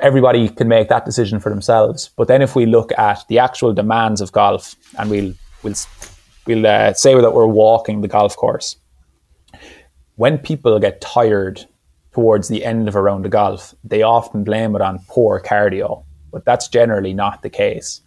Everybody 0.00 0.48
can 0.48 0.68
make 0.68 0.88
that 0.88 1.04
decision 1.04 1.38
for 1.38 1.50
themselves. 1.50 2.10
But 2.16 2.28
then 2.28 2.42
if 2.42 2.56
we 2.56 2.66
look 2.66 2.90
at 2.98 3.24
the 3.28 3.38
actual 3.38 3.72
demands 3.72 4.20
of 4.20 4.32
golf 4.32 4.74
and 4.98 5.10
we'll 5.10 5.34
we'll 5.62 5.74
we'll 6.46 6.66
uh, 6.66 6.92
say 6.94 7.14
that 7.14 7.34
we're 7.34 7.46
walking 7.46 8.00
the 8.00 8.08
golf 8.08 8.36
course 8.36 8.76
when 10.16 10.38
people 10.38 10.78
get 10.78 11.00
tired 11.00 11.64
towards 12.12 12.48
the 12.48 12.64
end 12.64 12.88
of 12.88 12.94
a 12.94 13.02
round 13.02 13.24
of 13.24 13.32
golf, 13.32 13.74
they 13.82 14.02
often 14.02 14.44
blame 14.44 14.76
it 14.76 14.82
on 14.82 15.00
poor 15.08 15.40
cardio, 15.40 16.04
but 16.30 16.44
that's 16.44 16.68
generally 16.68 17.12
not 17.12 17.42
the 17.42 17.50
case. 17.50 18.00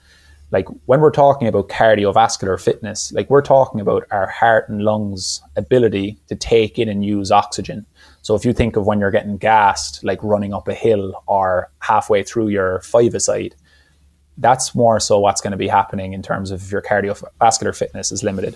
Like 0.50 0.66
when 0.86 1.02
we're 1.02 1.12
talking 1.12 1.50
about 1.50 1.68
cardiovascular 1.68 2.62
fitness, 2.62 3.12
like 3.12 3.30
we're 3.30 3.42
talking 3.42 3.82
about 3.82 4.08
our 4.12 4.28
heart 4.28 4.70
and 4.70 4.82
lungs 4.82 5.42
ability 5.58 6.18
to 6.28 6.36
take 6.36 6.80
in 6.80 6.88
and 6.88 7.04
use 7.04 7.32
oxygen. 7.32 7.86
So 8.22 8.34
if 8.34 8.46
you 8.46 8.54
think 8.54 8.78
of 8.78 8.86
when 8.86 9.02
you're 9.02 9.12
getting 9.12 9.38
gassed, 9.38 10.06
like 10.06 10.24
running 10.24 10.54
up 10.54 10.70
a 10.70 10.74
hill 10.74 11.22
or 11.26 11.70
halfway 11.80 12.24
through 12.24 12.48
your 12.48 12.80
five-a-side, 12.80 13.56
that's 14.38 14.74
more 14.74 15.02
so 15.02 15.20
what's 15.20 15.42
going 15.42 15.52
to 15.52 15.58
be 15.58 15.68
happening 15.68 16.14
in 16.14 16.22
terms 16.22 16.52
of 16.52 16.72
your 16.72 16.82
cardiovascular 16.82 17.76
fitness 17.76 18.14
is 18.14 18.24
limited. 18.24 18.56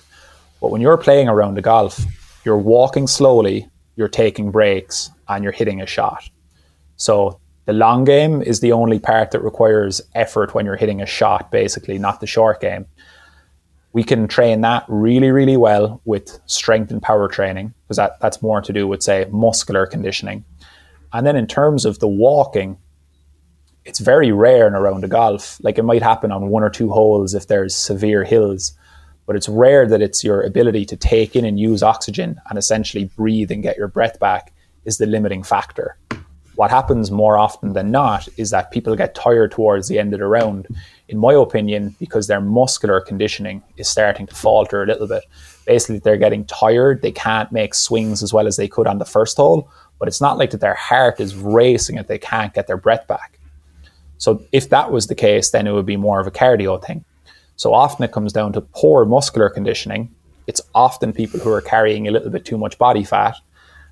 But 0.61 0.71
when 0.71 0.79
you're 0.79 0.97
playing 0.97 1.27
around 1.27 1.57
a 1.57 1.61
golf, 1.61 1.99
you're 2.43 2.57
walking 2.57 3.07
slowly, 3.07 3.69
you're 3.95 4.07
taking 4.07 4.51
breaks, 4.51 5.09
and 5.27 5.43
you're 5.43 5.53
hitting 5.53 5.81
a 5.81 5.85
shot. 5.85 6.29
So 6.95 7.39
the 7.65 7.73
long 7.73 8.03
game 8.03 8.41
is 8.41 8.59
the 8.59 8.71
only 8.71 8.99
part 8.99 9.31
that 9.31 9.43
requires 9.43 10.01
effort 10.15 10.53
when 10.53 10.65
you're 10.65 10.75
hitting 10.75 11.01
a 11.01 11.05
shot, 11.05 11.51
basically, 11.51 11.97
not 11.97 12.19
the 12.19 12.27
short 12.27 12.61
game. 12.61 12.85
We 13.93 14.03
can 14.03 14.27
train 14.27 14.61
that 14.61 14.85
really, 14.87 15.31
really 15.31 15.57
well 15.57 16.01
with 16.05 16.39
strength 16.45 16.91
and 16.91 17.01
power 17.01 17.27
training 17.27 17.73
because 17.83 17.97
that, 17.97 18.19
that's 18.19 18.41
more 18.41 18.61
to 18.61 18.73
do 18.73 18.87
with, 18.87 19.03
say, 19.03 19.27
muscular 19.31 19.85
conditioning. 19.85 20.45
And 21.13 21.27
then 21.27 21.35
in 21.35 21.45
terms 21.45 21.85
of 21.85 21.99
the 21.99 22.07
walking, 22.07 22.77
it's 23.83 23.99
very 23.99 24.31
rare 24.31 24.67
in 24.67 24.75
a 24.75 24.81
round 24.81 25.03
of 25.03 25.09
golf. 25.09 25.59
Like 25.61 25.77
it 25.77 25.83
might 25.83 26.03
happen 26.03 26.31
on 26.31 26.49
one 26.49 26.63
or 26.63 26.69
two 26.69 26.91
holes 26.91 27.33
if 27.33 27.47
there's 27.47 27.75
severe 27.75 28.23
hills 28.23 28.73
but 29.31 29.37
it's 29.37 29.47
rare 29.47 29.87
that 29.87 30.01
it's 30.01 30.25
your 30.25 30.41
ability 30.41 30.83
to 30.83 30.97
take 30.97 31.37
in 31.37 31.45
and 31.45 31.57
use 31.57 31.81
oxygen 31.81 32.37
and 32.49 32.59
essentially 32.59 33.05
breathe 33.15 33.49
and 33.49 33.63
get 33.63 33.77
your 33.77 33.87
breath 33.87 34.19
back 34.19 34.51
is 34.83 34.97
the 34.97 35.05
limiting 35.05 35.41
factor. 35.41 35.97
What 36.55 36.69
happens 36.69 37.11
more 37.11 37.37
often 37.37 37.71
than 37.71 37.91
not 37.91 38.27
is 38.35 38.49
that 38.49 38.71
people 38.71 38.93
get 38.97 39.15
tired 39.15 39.51
towards 39.51 39.87
the 39.87 39.99
end 39.99 40.13
of 40.13 40.19
the 40.19 40.25
round, 40.25 40.67
in 41.07 41.17
my 41.17 41.31
opinion, 41.31 41.95
because 41.97 42.27
their 42.27 42.41
muscular 42.41 42.99
conditioning 42.99 43.63
is 43.77 43.87
starting 43.87 44.27
to 44.27 44.35
falter 44.35 44.83
a 44.83 44.85
little 44.85 45.07
bit. 45.07 45.23
Basically, 45.65 45.99
they're 45.99 46.17
getting 46.17 46.43
tired, 46.43 47.01
they 47.01 47.13
can't 47.13 47.53
make 47.53 47.73
swings 47.73 48.21
as 48.21 48.33
well 48.33 48.47
as 48.47 48.57
they 48.57 48.67
could 48.67 48.85
on 48.85 48.97
the 48.97 49.05
first 49.05 49.37
hole, 49.37 49.69
but 49.97 50.09
it's 50.09 50.19
not 50.19 50.37
like 50.37 50.49
that 50.49 50.59
their 50.59 50.73
heart 50.73 51.21
is 51.21 51.35
racing 51.35 51.97
and 51.97 52.05
they 52.09 52.19
can't 52.19 52.53
get 52.53 52.67
their 52.67 52.75
breath 52.75 53.07
back. 53.07 53.39
So, 54.17 54.43
if 54.51 54.67
that 54.71 54.91
was 54.91 55.07
the 55.07 55.15
case, 55.15 55.51
then 55.51 55.67
it 55.67 55.71
would 55.71 55.85
be 55.85 55.95
more 55.95 56.19
of 56.19 56.27
a 56.27 56.31
cardio 56.31 56.83
thing. 56.83 57.05
So 57.61 57.75
often 57.75 58.03
it 58.03 58.11
comes 58.11 58.33
down 58.33 58.53
to 58.53 58.61
poor 58.61 59.05
muscular 59.05 59.47
conditioning. 59.47 60.09
It's 60.47 60.61
often 60.73 61.13
people 61.13 61.39
who 61.39 61.51
are 61.51 61.61
carrying 61.61 62.07
a 62.07 62.11
little 62.11 62.31
bit 62.31 62.43
too 62.43 62.57
much 62.57 62.75
body 62.79 63.03
fat. 63.03 63.35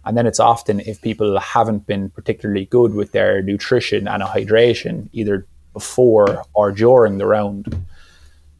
And 0.05 0.17
then 0.17 0.25
it's 0.25 0.39
often 0.39 0.79
if 0.79 0.99
people 1.03 1.39
haven't 1.39 1.86
been 1.86 2.10
particularly 2.10 2.65
good 2.65 2.95
with 2.95 3.12
their 3.12 3.43
nutrition 3.43 4.08
and 4.08 4.23
hydration, 4.23 5.08
either 5.13 5.45
before 5.73 6.43
or 6.55 6.71
during 6.71 7.19
the 7.19 7.27
round. 7.27 7.86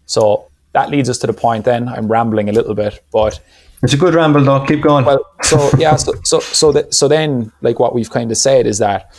So 0.06 0.48
that 0.74 0.92
leads 0.92 1.10
us 1.10 1.18
to 1.20 1.26
the 1.26 1.34
point 1.34 1.66
then. 1.66 1.88
I'm 1.88 2.08
rambling 2.08 2.48
a 2.48 2.52
little 2.52 2.76
bit, 2.76 3.04
but 3.12 3.40
it's 3.82 3.94
a 3.94 3.98
good 3.98 4.14
ramble 4.14 4.44
though. 4.44 4.64
Keep 4.64 4.84
going. 4.84 5.06
Well, 5.06 5.26
so 5.42 5.72
yeah, 5.80 5.96
so 5.96 6.14
so 6.24 6.40
so, 6.40 6.88
so 6.92 7.08
then 7.08 7.52
like 7.62 7.80
what 7.80 7.96
we've 7.96 8.12
kind 8.12 8.30
of 8.30 8.38
said 8.38 8.68
is 8.68 8.78
that 8.78 9.12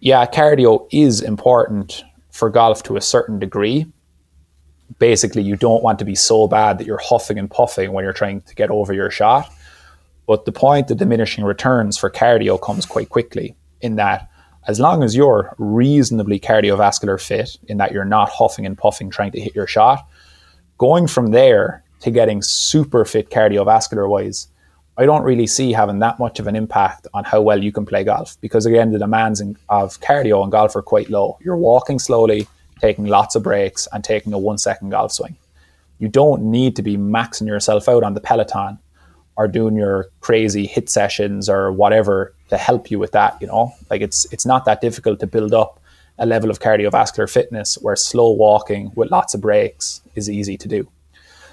yeah, 0.00 0.24
cardio 0.24 0.88
is 0.90 1.20
important 1.20 2.04
for 2.30 2.48
golf 2.48 2.82
to 2.84 2.96
a 2.96 3.02
certain 3.02 3.38
degree, 3.38 3.84
basically 4.98 5.42
you 5.42 5.56
don't 5.56 5.82
want 5.82 5.98
to 5.98 6.04
be 6.04 6.14
so 6.14 6.48
bad 6.48 6.78
that 6.78 6.86
you're 6.86 7.00
huffing 7.02 7.38
and 7.38 7.50
puffing 7.50 7.92
when 7.92 8.04
you're 8.04 8.12
trying 8.12 8.40
to 8.42 8.54
get 8.54 8.70
over 8.70 8.92
your 8.92 9.10
shot. 9.10 9.52
But 10.26 10.44
the 10.44 10.52
point 10.52 10.90
of 10.90 10.98
diminishing 10.98 11.44
returns 11.44 11.96
for 11.98 12.10
cardio 12.10 12.60
comes 12.60 12.86
quite 12.86 13.08
quickly 13.08 13.56
in 13.80 13.96
that 13.96 14.28
as 14.68 14.78
long 14.78 15.02
as 15.02 15.16
you're 15.16 15.54
reasonably 15.58 16.38
cardiovascular 16.38 17.20
fit, 17.20 17.56
in 17.68 17.78
that 17.78 17.92
you're 17.92 18.04
not 18.04 18.28
huffing 18.28 18.66
and 18.66 18.76
puffing 18.76 19.10
trying 19.10 19.32
to 19.32 19.40
hit 19.40 19.54
your 19.54 19.66
shot, 19.66 20.06
going 20.78 21.06
from 21.06 21.30
there 21.30 21.82
to 22.00 22.10
getting 22.10 22.42
super 22.42 23.04
fit 23.04 23.30
cardiovascular 23.30 24.08
wise, 24.08 24.48
I 24.96 25.06
don't 25.06 25.22
really 25.22 25.46
see 25.46 25.72
having 25.72 25.98
that 26.00 26.18
much 26.18 26.40
of 26.40 26.46
an 26.46 26.56
impact 26.56 27.06
on 27.14 27.24
how 27.24 27.40
well 27.40 27.62
you 27.62 27.72
can 27.72 27.86
play 27.86 28.04
golf 28.04 28.36
because 28.40 28.66
again 28.66 28.92
the 28.92 28.98
demands 28.98 29.40
of 29.68 29.98
cardio 30.00 30.42
and 30.42 30.52
golf 30.52 30.76
are 30.76 30.82
quite 30.82 31.08
low. 31.08 31.38
You're 31.42 31.56
walking 31.56 31.98
slowly, 31.98 32.46
taking 32.80 33.06
lots 33.06 33.34
of 33.34 33.42
breaks, 33.42 33.86
and 33.92 34.02
taking 34.02 34.32
a 34.32 34.38
one 34.38 34.58
second 34.58 34.90
golf 34.90 35.12
swing. 35.12 35.36
You 35.98 36.08
don't 36.08 36.42
need 36.42 36.76
to 36.76 36.82
be 36.82 36.96
maxing 36.96 37.46
yourself 37.46 37.88
out 37.88 38.02
on 38.02 38.14
the 38.14 38.20
Peloton 38.20 38.78
or 39.36 39.48
doing 39.48 39.76
your 39.76 40.08
crazy 40.20 40.66
HIIT 40.66 40.88
sessions 40.88 41.48
or 41.48 41.72
whatever 41.72 42.34
to 42.48 42.56
help 42.56 42.90
you 42.90 42.98
with 42.98 43.12
that. 43.12 43.40
You 43.40 43.46
know, 43.46 43.72
like 43.90 44.00
it's 44.00 44.26
it's 44.32 44.46
not 44.46 44.64
that 44.64 44.80
difficult 44.80 45.20
to 45.20 45.26
build 45.26 45.54
up 45.54 45.80
a 46.18 46.26
level 46.26 46.50
of 46.50 46.60
cardiovascular 46.60 47.30
fitness 47.30 47.76
where 47.76 47.96
slow 47.96 48.30
walking 48.30 48.92
with 48.94 49.10
lots 49.10 49.34
of 49.34 49.40
breaks 49.40 50.02
is 50.14 50.28
easy 50.28 50.56
to 50.58 50.68
do. 50.68 50.88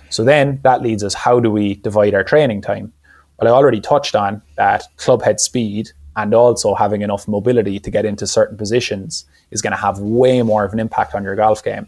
So 0.09 0.23
then 0.23 0.59
that 0.63 0.81
leads 0.81 1.03
us 1.03 1.13
how 1.13 1.39
do 1.39 1.51
we 1.51 1.75
divide 1.75 2.13
our 2.13 2.23
training 2.23 2.61
time? 2.61 2.93
Well, 3.39 3.53
I 3.53 3.55
already 3.55 3.81
touched 3.81 4.15
on 4.15 4.41
that 4.55 4.87
club 4.97 5.21
head 5.21 5.39
speed 5.39 5.91
and 6.17 6.33
also 6.33 6.73
having 6.73 7.03
enough 7.03 7.27
mobility 7.27 7.79
to 7.79 7.91
get 7.91 8.03
into 8.03 8.25
certain 8.27 8.57
positions 8.57 9.25
is 9.51 9.61
going 9.61 9.71
to 9.71 9.77
have 9.77 9.99
way 9.99 10.41
more 10.41 10.65
of 10.65 10.73
an 10.73 10.79
impact 10.79 11.13
on 11.13 11.23
your 11.23 11.35
golf 11.35 11.63
game. 11.63 11.87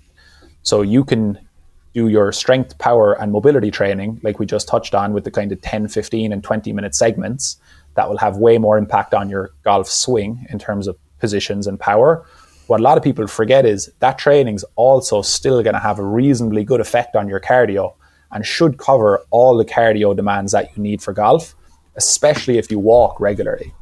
So 0.62 0.84
you 0.84 1.04
can 1.04 1.40
do 1.96 2.08
your 2.08 2.32
strength, 2.32 2.78
power, 2.78 3.20
and 3.20 3.32
mobility 3.32 3.72
training, 3.72 4.22
like 4.24 4.38
we 4.38 4.46
just 4.46 4.68
touched 4.68 4.94
on 4.94 5.14
with 5.14 5.24
the 5.24 5.32
kind 5.32 5.52
of 5.52 5.60
10, 5.62 5.88
15, 5.88 6.32
and 6.32 6.44
20 6.44 6.72
minute 6.72 6.94
segments, 6.94 7.58
that 7.96 8.08
will 8.08 8.20
have 8.20 8.38
way 8.38 8.60
more 8.60 8.78
impact 8.78 9.16
on 9.16 9.30
your 9.30 9.50
golf 9.64 9.90
swing 9.90 10.46
in 10.52 10.60
terms 10.60 10.88
of 10.88 10.96
positions 11.18 11.66
and 11.66 11.80
power. 11.80 12.24
What 12.68 12.80
a 12.80 12.84
lot 12.84 13.00
of 13.00 13.04
people 13.04 13.26
forget 13.26 13.66
is 13.66 13.92
that 13.98 14.20
training's 14.20 14.64
also 14.76 15.24
still 15.24 15.64
going 15.64 15.74
to 15.74 15.80
have 15.80 15.98
a 15.98 16.06
reasonably 16.06 16.64
good 16.64 16.80
effect 16.80 17.16
on 17.16 17.28
your 17.28 17.40
cardio 17.40 17.96
and 18.32 18.46
should 18.46 18.78
cover 18.78 19.26
all 19.32 19.58
the 19.58 19.66
cardio 19.66 20.16
demands 20.16 20.52
that 20.52 20.78
you 20.78 20.84
need 20.84 21.02
for 21.02 21.14
golf, 21.14 21.56
especially 21.96 22.60
if 22.60 22.70
you 22.70 22.78
walk 22.78 23.20
regularly. 23.20 23.74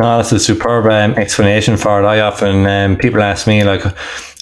No, 0.00 0.16
that's 0.16 0.32
a 0.32 0.40
superb 0.40 0.86
um, 0.86 1.12
explanation 1.18 1.76
for 1.76 2.02
it. 2.02 2.06
I 2.06 2.20
often 2.20 2.64
um, 2.64 2.96
people 2.96 3.20
ask 3.22 3.46
me 3.46 3.64
like, 3.64 3.84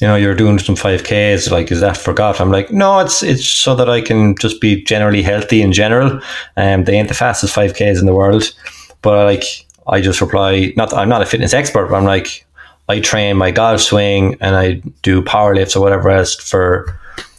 you 0.00 0.06
know, 0.06 0.14
you're 0.14 0.36
doing 0.36 0.60
some 0.60 0.76
five 0.76 1.02
Ks. 1.02 1.50
Like, 1.50 1.72
is 1.72 1.80
that 1.80 1.96
for 1.96 2.14
golf? 2.14 2.40
I'm 2.40 2.52
like, 2.52 2.70
no, 2.70 3.00
it's 3.00 3.24
it's 3.24 3.44
so 3.44 3.74
that 3.74 3.90
I 3.90 4.00
can 4.00 4.36
just 4.36 4.60
be 4.60 4.84
generally 4.84 5.20
healthy 5.20 5.60
in 5.60 5.72
general. 5.72 6.20
Um, 6.56 6.84
they 6.84 6.94
ain't 6.94 7.08
the 7.08 7.14
fastest 7.14 7.52
five 7.52 7.74
Ks 7.74 7.98
in 7.98 8.06
the 8.06 8.14
world, 8.14 8.54
but 9.02 9.24
like 9.24 9.66
I 9.88 10.00
just 10.00 10.20
reply, 10.20 10.72
not 10.76 10.94
I'm 10.94 11.08
not 11.08 11.22
a 11.22 11.26
fitness 11.26 11.52
expert, 11.52 11.88
but 11.88 11.96
I'm 11.96 12.04
like, 12.04 12.46
I 12.88 13.00
train 13.00 13.36
my 13.36 13.50
golf 13.50 13.80
swing 13.80 14.36
and 14.40 14.54
I 14.54 14.74
do 15.02 15.22
power 15.24 15.56
lifts 15.56 15.74
or 15.74 15.82
whatever 15.82 16.08
else 16.08 16.36
for 16.36 16.96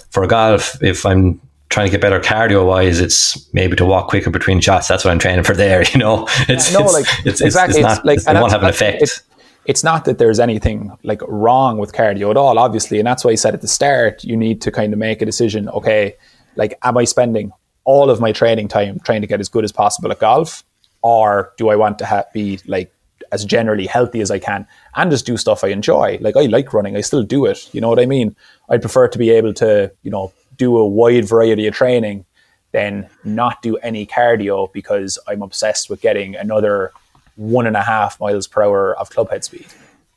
for 0.09 0.27
golf. 0.27 0.75
If 0.83 1.05
I'm 1.05 1.39
trying 1.69 1.85
to 1.87 1.91
get 1.91 2.01
better 2.01 2.19
cardio 2.19 2.65
wise, 2.65 2.99
it's 2.99 3.51
maybe 3.53 3.75
to 3.75 3.85
walk 3.85 4.07
quicker 4.07 4.29
between 4.29 4.59
shots. 4.59 4.87
That's 4.87 5.05
what 5.05 5.11
I'm 5.11 5.19
training 5.19 5.43
for 5.43 5.55
there. 5.55 5.83
You 5.93 5.99
know, 5.99 6.27
it's 6.47 6.71
no, 6.71 6.81
it's, 6.81 6.93
like, 6.93 7.05
it's, 7.25 7.41
exactly. 7.41 7.81
It's, 7.81 7.89
it's 7.89 7.97
not, 7.97 8.05
like, 8.05 8.19
it 8.19 8.39
won't 8.39 8.51
have 8.51 8.63
an 8.63 8.69
effect. 8.69 9.01
It's, 9.01 9.23
it's 9.65 9.83
not 9.83 10.05
that 10.05 10.17
there's 10.17 10.39
anything 10.39 10.91
like 11.03 11.21
wrong 11.27 11.77
with 11.77 11.93
cardio 11.93 12.31
at 12.31 12.37
all, 12.37 12.57
obviously, 12.57 12.99
and 12.99 13.07
that's 13.07 13.23
why 13.23 13.31
I 13.31 13.35
said 13.35 13.53
at 13.53 13.61
the 13.61 13.67
start 13.67 14.23
you 14.23 14.37
need 14.37 14.61
to 14.61 14.71
kind 14.71 14.93
of 14.93 14.99
make 14.99 15.21
a 15.21 15.25
decision. 15.25 15.69
Okay, 15.69 16.15
like, 16.55 16.77
am 16.83 16.97
I 16.97 17.03
spending 17.03 17.51
all 17.85 18.09
of 18.09 18.19
my 18.19 18.31
training 18.31 18.67
time 18.67 18.99
trying 18.99 19.21
to 19.21 19.27
get 19.27 19.39
as 19.39 19.49
good 19.49 19.63
as 19.63 19.71
possible 19.71 20.11
at 20.11 20.19
golf, 20.19 20.63
or 21.01 21.53
do 21.57 21.69
I 21.69 21.75
want 21.75 21.99
to 21.99 22.05
ha- 22.05 22.25
be 22.33 22.59
like 22.65 22.93
as 23.31 23.45
generally 23.45 23.85
healthy 23.85 24.21
as 24.21 24.31
I 24.31 24.39
can 24.39 24.65
and 24.95 25.11
just 25.11 25.25
do 25.25 25.37
stuff 25.37 25.63
I 25.63 25.69
enjoy? 25.69 26.17
Like, 26.21 26.35
I 26.35 26.45
like 26.45 26.73
running, 26.73 26.95
I 26.95 27.01
still 27.01 27.23
do 27.23 27.45
it. 27.45 27.73
You 27.73 27.81
know 27.81 27.89
what 27.89 27.99
I 27.99 28.05
mean? 28.05 28.35
I'd 28.69 28.81
prefer 28.81 29.07
to 29.07 29.17
be 29.17 29.29
able 29.31 29.53
to, 29.55 29.91
you 30.03 30.11
know, 30.11 30.31
do 30.59 30.77
a 30.77 30.87
wide 30.87 31.27
variety 31.27 31.65
of 31.65 31.73
training 31.73 32.25
than 32.71 33.09
not 33.23 33.63
do 33.63 33.77
any 33.77 34.05
cardio 34.05 34.71
because 34.71 35.17
I'm 35.27 35.41
obsessed 35.41 35.89
with 35.89 36.01
getting 36.01 36.35
another 36.35 36.91
one 37.35 37.65
and 37.65 37.75
a 37.75 37.81
half 37.81 38.19
miles 38.19 38.45
per 38.45 38.61
hour 38.61 38.95
of 38.99 39.09
club 39.09 39.31
head 39.31 39.43
speed. 39.43 39.65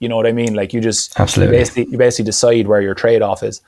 You 0.00 0.08
know 0.08 0.16
what 0.16 0.26
I 0.26 0.32
mean? 0.32 0.54
Like 0.54 0.74
you 0.74 0.80
just 0.80 1.18
Absolutely. 1.18 1.56
You 1.56 1.60
basically, 1.60 1.86
you 1.92 1.98
basically 1.98 2.24
decide 2.26 2.66
where 2.66 2.82
your 2.82 2.94
trade 2.94 3.22
off 3.22 3.42
is. 3.42 3.62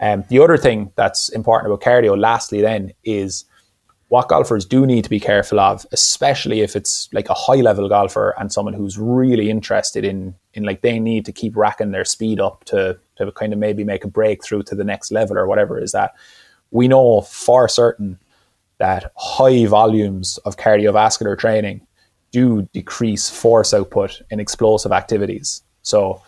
Um, 0.00 0.24
the 0.28 0.38
other 0.38 0.56
thing 0.56 0.92
that's 0.94 1.28
important 1.30 1.72
about 1.72 1.82
cardio, 1.82 2.18
lastly, 2.18 2.60
then 2.60 2.92
is 3.02 3.44
what 4.08 4.28
golfers 4.28 4.64
do 4.64 4.86
need 4.86 5.04
to 5.04 5.10
be 5.10 5.20
careful 5.20 5.60
of, 5.60 5.86
especially 5.92 6.60
if 6.60 6.74
it's 6.76 7.08
like 7.12 7.28
a 7.28 7.34
high 7.34 7.60
level 7.60 7.88
golfer 7.88 8.34
and 8.38 8.52
someone 8.52 8.74
who's 8.74 8.98
really 8.98 9.50
interested 9.50 10.04
in 10.04 10.34
in 10.52 10.64
like 10.64 10.82
they 10.82 10.98
need 10.98 11.24
to 11.24 11.32
keep 11.32 11.56
racking 11.56 11.92
their 11.92 12.04
speed 12.04 12.40
up 12.40 12.64
to 12.64 12.98
to 13.24 13.32
kind 13.32 13.52
of 13.52 13.58
maybe 13.58 13.84
make 13.84 14.04
a 14.04 14.08
breakthrough 14.08 14.62
to 14.64 14.74
the 14.74 14.84
next 14.84 15.10
level 15.10 15.38
or 15.38 15.46
whatever 15.46 15.78
is 15.78 15.92
that 15.92 16.14
we 16.70 16.88
know 16.88 17.20
for 17.22 17.68
certain 17.68 18.18
that 18.78 19.12
high 19.16 19.66
volumes 19.66 20.38
of 20.38 20.56
cardiovascular 20.56 21.38
training 21.38 21.86
do 22.32 22.62
decrease 22.72 23.28
force 23.28 23.74
output 23.74 24.22
in 24.30 24.40
explosive 24.40 24.92
activities. 24.92 25.62
So 25.82 26.22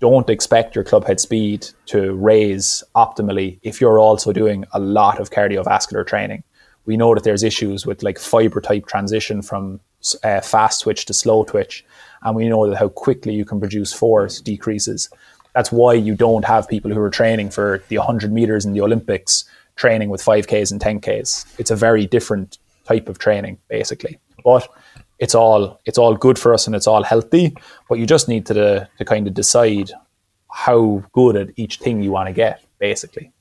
don't 0.00 0.30
expect 0.30 0.74
your 0.74 0.84
club 0.84 1.06
head 1.06 1.20
speed 1.20 1.68
to 1.86 2.14
raise 2.14 2.82
optimally 2.96 3.58
if 3.62 3.80
you're 3.80 3.98
also 3.98 4.32
doing 4.32 4.64
a 4.72 4.80
lot 4.80 5.20
of 5.20 5.30
cardiovascular 5.30 6.06
training. 6.06 6.42
We 6.86 6.96
know 6.96 7.14
that 7.14 7.22
there's 7.22 7.44
issues 7.44 7.86
with 7.86 8.02
like 8.02 8.18
fiber 8.18 8.60
type 8.60 8.86
transition 8.86 9.42
from 9.42 9.80
uh, 10.24 10.40
fast 10.40 10.82
twitch 10.82 11.06
to 11.06 11.14
slow 11.14 11.44
twitch, 11.44 11.84
and 12.22 12.34
we 12.34 12.48
know 12.48 12.68
that 12.68 12.76
how 12.76 12.88
quickly 12.88 13.34
you 13.34 13.44
can 13.44 13.60
produce 13.60 13.92
force 13.92 14.40
decreases. 14.40 15.08
That's 15.54 15.70
why 15.70 15.94
you 15.94 16.14
don't 16.14 16.44
have 16.44 16.68
people 16.68 16.90
who 16.90 17.00
are 17.00 17.10
training 17.10 17.50
for 17.50 17.82
the 17.88 17.98
100 17.98 18.32
meters 18.32 18.64
in 18.64 18.72
the 18.72 18.80
Olympics 18.80 19.44
training 19.76 20.08
with 20.08 20.22
5Ks 20.22 20.72
and 20.72 20.80
10Ks. 20.80 21.58
It's 21.58 21.70
a 21.70 21.76
very 21.76 22.06
different 22.06 22.58
type 22.84 23.08
of 23.08 23.18
training, 23.18 23.58
basically. 23.68 24.18
But 24.44 24.68
it's 25.18 25.34
all 25.34 25.80
it's 25.84 25.98
all 25.98 26.16
good 26.16 26.38
for 26.38 26.52
us 26.52 26.66
and 26.66 26.74
it's 26.74 26.86
all 26.86 27.02
healthy. 27.02 27.54
But 27.88 27.98
you 27.98 28.06
just 28.06 28.28
need 28.28 28.46
to 28.46 28.88
to 28.98 29.04
kind 29.04 29.26
of 29.26 29.34
decide 29.34 29.90
how 30.50 31.02
good 31.12 31.36
at 31.36 31.48
each 31.56 31.78
thing 31.78 32.02
you 32.02 32.10
want 32.10 32.28
to 32.28 32.32
get, 32.32 32.62
basically. 32.78 33.32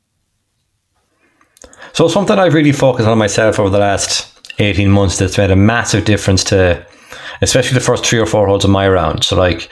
So 1.94 2.08
something 2.08 2.40
I've 2.40 2.54
really 2.54 2.72
focused 2.72 3.08
on 3.08 3.18
myself 3.18 3.60
over 3.60 3.70
the 3.70 3.80
last 3.80 4.28
18 4.60 4.90
months 4.90 5.18
that's 5.18 5.38
made 5.38 5.52
a 5.52 5.56
massive 5.56 6.06
difference 6.06 6.44
to 6.46 6.86
especially 7.42 7.74
the 7.74 7.84
first 7.84 8.06
three 8.06 8.20
or 8.20 8.26
four 8.26 8.48
holes 8.48 8.64
of 8.64 8.70
my 8.70 8.88
round. 8.88 9.24
So 9.24 9.36
like 9.36 9.70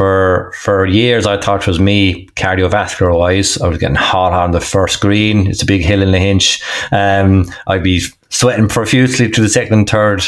for 0.00 0.50
for 0.56 0.86
years 0.86 1.26
I 1.26 1.38
thought 1.38 1.60
it 1.60 1.66
was 1.66 1.78
me 1.78 2.24
cardiovascular 2.28 3.14
wise. 3.18 3.60
I 3.60 3.68
was 3.68 3.76
getting 3.76 3.96
hot 3.96 4.32
on 4.32 4.52
the 4.52 4.60
first 4.60 4.98
green. 5.02 5.46
It's 5.46 5.62
a 5.62 5.66
big 5.66 5.82
hill 5.82 6.00
in 6.00 6.08
Lahinch. 6.08 6.62
Um, 6.90 7.52
I'd 7.66 7.82
be 7.82 8.00
sweating 8.30 8.66
profusely 8.66 9.30
to 9.30 9.42
the 9.42 9.48
second 9.50 9.74
and 9.74 9.90
third 9.90 10.22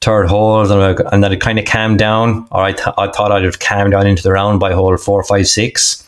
third 0.00 0.28
holes 0.28 0.70
and, 0.70 1.00
and 1.12 1.24
then 1.24 1.32
it 1.32 1.40
kind 1.40 1.58
of 1.58 1.64
calmed 1.64 1.98
down 1.98 2.46
or 2.52 2.62
I, 2.62 2.72
th- 2.72 2.94
I 2.98 3.08
thought 3.08 3.32
I'd 3.32 3.42
have 3.42 3.58
calmed 3.58 3.90
down 3.92 4.06
into 4.06 4.22
the 4.22 4.30
round 4.30 4.60
by 4.60 4.72
hole 4.72 4.96
four, 4.96 5.24
five, 5.24 5.48
six 5.48 6.04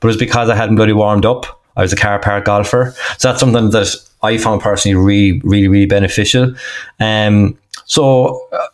but 0.00 0.06
it 0.06 0.12
was 0.12 0.16
because 0.16 0.48
I 0.48 0.56
hadn't 0.56 0.76
bloody 0.76 0.94
warmed 0.94 1.26
up 1.26 1.60
I 1.76 1.82
was 1.82 1.92
a 1.92 1.96
car 1.96 2.18
park 2.18 2.46
golfer 2.46 2.94
so 3.18 3.28
that's 3.28 3.40
something 3.40 3.70
that 3.70 3.94
I 4.22 4.38
found 4.38 4.62
personally 4.62 4.94
really 4.94 5.40
really 5.44 5.68
really 5.68 5.86
beneficial 5.86 6.54
um, 6.98 7.58
so 7.84 8.48
uh, 8.52 8.68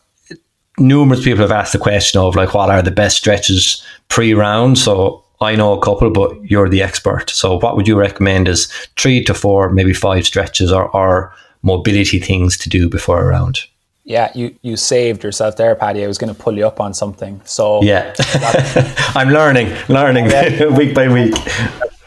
numerous 0.81 1.23
people 1.23 1.43
have 1.43 1.53
asked 1.53 1.73
the 1.73 1.79
question 1.79 2.21
of 2.21 2.35
like 2.35 2.55
what 2.55 2.71
are 2.71 2.83
the 2.83 2.90
best 2.90 3.16
stretches 3.16 3.85
pre-round 4.09 4.79
so 4.79 5.23
I 5.40 5.55
know 5.57 5.73
a 5.73 5.81
couple 5.81 6.11
but 6.11 6.43
you're 6.45 6.69
the 6.69 6.83
expert 6.83 7.31
so 7.31 7.59
what 7.59 7.77
would 7.77 7.87
you 7.87 7.99
recommend 7.99 8.49
as 8.49 8.66
three 8.99 9.23
to 9.25 9.35
four 9.35 9.71
maybe 9.71 9.93
five 9.93 10.27
stretches 10.27 10.73
or, 10.73 10.88
or 10.97 11.35
mobility 11.62 12.19
things 12.19 12.57
to 12.59 12.69
do 12.69 12.88
before 12.88 13.21
a 13.23 13.27
round 13.27 13.61
yeah, 14.05 14.33
you, 14.35 14.57
you 14.62 14.77
saved 14.77 15.23
yourself 15.23 15.57
there, 15.57 15.77
Paddy. 15.77 16.03
I 16.03 16.09
was 16.09 16.19
going 16.19 16.35
to 16.35 16.40
pull 16.43 16.57
you 16.57 16.66
up 16.66 16.81
on 16.81 16.95
something. 16.95 17.40
So 17.45 17.81
yeah, 17.81 18.12
I'm 19.14 19.29
learning, 19.29 19.73
learning 19.88 20.27
yeah. 20.27 20.66
week 20.77 20.95
by 20.95 21.07
week. 21.07 21.35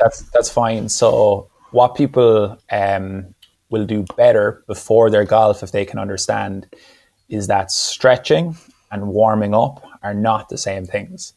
That's 0.02 0.24
that's 0.34 0.50
fine. 0.50 0.90
So 0.90 1.50
what 1.72 1.96
people 1.96 2.58
um, 2.72 3.34
will 3.70 3.86
do 3.86 4.06
better 4.18 4.64
before 4.68 5.10
their 5.10 5.24
golf, 5.24 5.64
if 5.64 5.72
they 5.72 5.86
can 5.86 5.98
understand, 5.98 6.68
is 7.34 7.48
that 7.48 7.72
stretching 7.72 8.56
and 8.91 9.08
warming 9.08 9.56
up 9.56 9.84
are 10.04 10.13
not 10.13 10.50
the 10.50 10.58
same 10.58 10.86
things. 10.86 11.34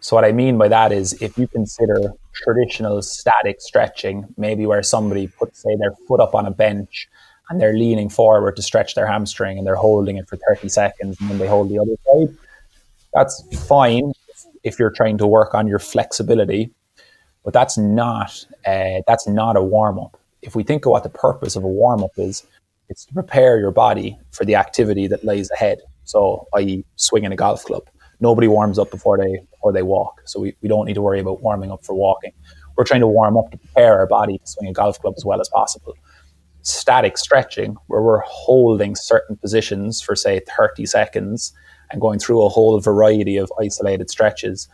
So 0.00 0.16
what 0.16 0.24
I 0.24 0.32
mean 0.32 0.56
by 0.56 0.68
that 0.68 0.92
is 0.92 1.12
if 1.20 1.36
you 1.36 1.46
consider 1.46 2.14
traditional 2.32 3.02
static 3.02 3.60
stretching, 3.60 4.26
maybe 4.38 4.64
where 4.64 4.82
somebody 4.82 5.26
puts 5.26 5.62
say 5.62 5.76
their 5.76 5.92
foot 6.08 6.20
up 6.20 6.34
on 6.34 6.46
a 6.46 6.50
bench 6.50 7.06
and 7.50 7.60
they're 7.60 7.74
leaning 7.74 8.08
forward 8.08 8.56
to 8.56 8.62
stretch 8.62 8.94
their 8.94 9.06
hamstring 9.06 9.58
and 9.58 9.66
they're 9.66 9.74
holding 9.74 10.16
it 10.16 10.26
for 10.26 10.36
30 10.36 10.70
seconds 10.70 11.20
and 11.20 11.28
then 11.28 11.38
they 11.38 11.46
hold 11.46 11.68
the 11.68 11.78
other 11.78 11.96
side. 12.06 12.34
That's 13.12 13.66
fine 13.68 14.12
if 14.64 14.78
you're 14.78 14.90
trying 14.90 15.18
to 15.18 15.26
work 15.26 15.54
on 15.54 15.66
your 15.66 15.78
flexibility, 15.78 16.70
but 17.44 17.52
that's 17.52 17.76
not 17.76 18.46
uh, 18.66 19.02
that's 19.06 19.28
not 19.28 19.56
a 19.56 19.62
warm 19.62 19.98
up. 19.98 20.18
If 20.40 20.56
we 20.56 20.62
think 20.62 20.86
of 20.86 20.92
what 20.92 21.02
the 21.02 21.10
purpose 21.10 21.56
of 21.56 21.64
a 21.64 21.68
warm 21.68 22.02
up 22.02 22.12
is, 22.16 22.46
it's 22.90 23.06
to 23.06 23.14
prepare 23.14 23.58
your 23.58 23.70
body 23.70 24.18
for 24.32 24.44
the 24.44 24.56
activity 24.56 25.06
that 25.06 25.24
lays 25.24 25.50
ahead. 25.52 25.78
So, 26.04 26.46
i.e., 26.56 26.84
swinging 26.96 27.32
a 27.32 27.36
golf 27.36 27.64
club. 27.64 27.84
Nobody 28.20 28.48
warms 28.48 28.78
up 28.78 28.90
before 28.90 29.16
they 29.16 29.40
before 29.50 29.72
they 29.72 29.82
walk, 29.82 30.20
so 30.26 30.40
we, 30.40 30.54
we 30.60 30.68
don't 30.68 30.84
need 30.84 30.94
to 30.94 31.02
worry 31.02 31.20
about 31.20 31.40
warming 31.40 31.70
up 31.70 31.86
for 31.86 31.94
walking. 31.94 32.32
We're 32.76 32.84
trying 32.84 33.00
to 33.00 33.08
warm 33.08 33.38
up 33.38 33.50
to 33.52 33.58
prepare 33.58 33.98
our 33.98 34.06
body 34.06 34.36
to 34.38 34.46
swing 34.46 34.68
a 34.68 34.72
golf 34.74 35.00
club 35.00 35.14
as 35.16 35.24
well 35.24 35.40
as 35.40 35.48
possible 35.48 35.94
static 36.62 37.16
stretching 37.16 37.76
where 37.86 38.02
we're 38.02 38.20
holding 38.20 38.94
certain 38.94 39.36
positions 39.36 40.00
for 40.00 40.14
say 40.14 40.40
30 40.56 40.86
seconds 40.86 41.52
and 41.90 42.00
going 42.00 42.18
through 42.18 42.42
a 42.42 42.48
whole 42.48 42.78
variety 42.80 43.36
of 43.36 43.50
isolated 43.60 44.10
stretches 44.10 44.68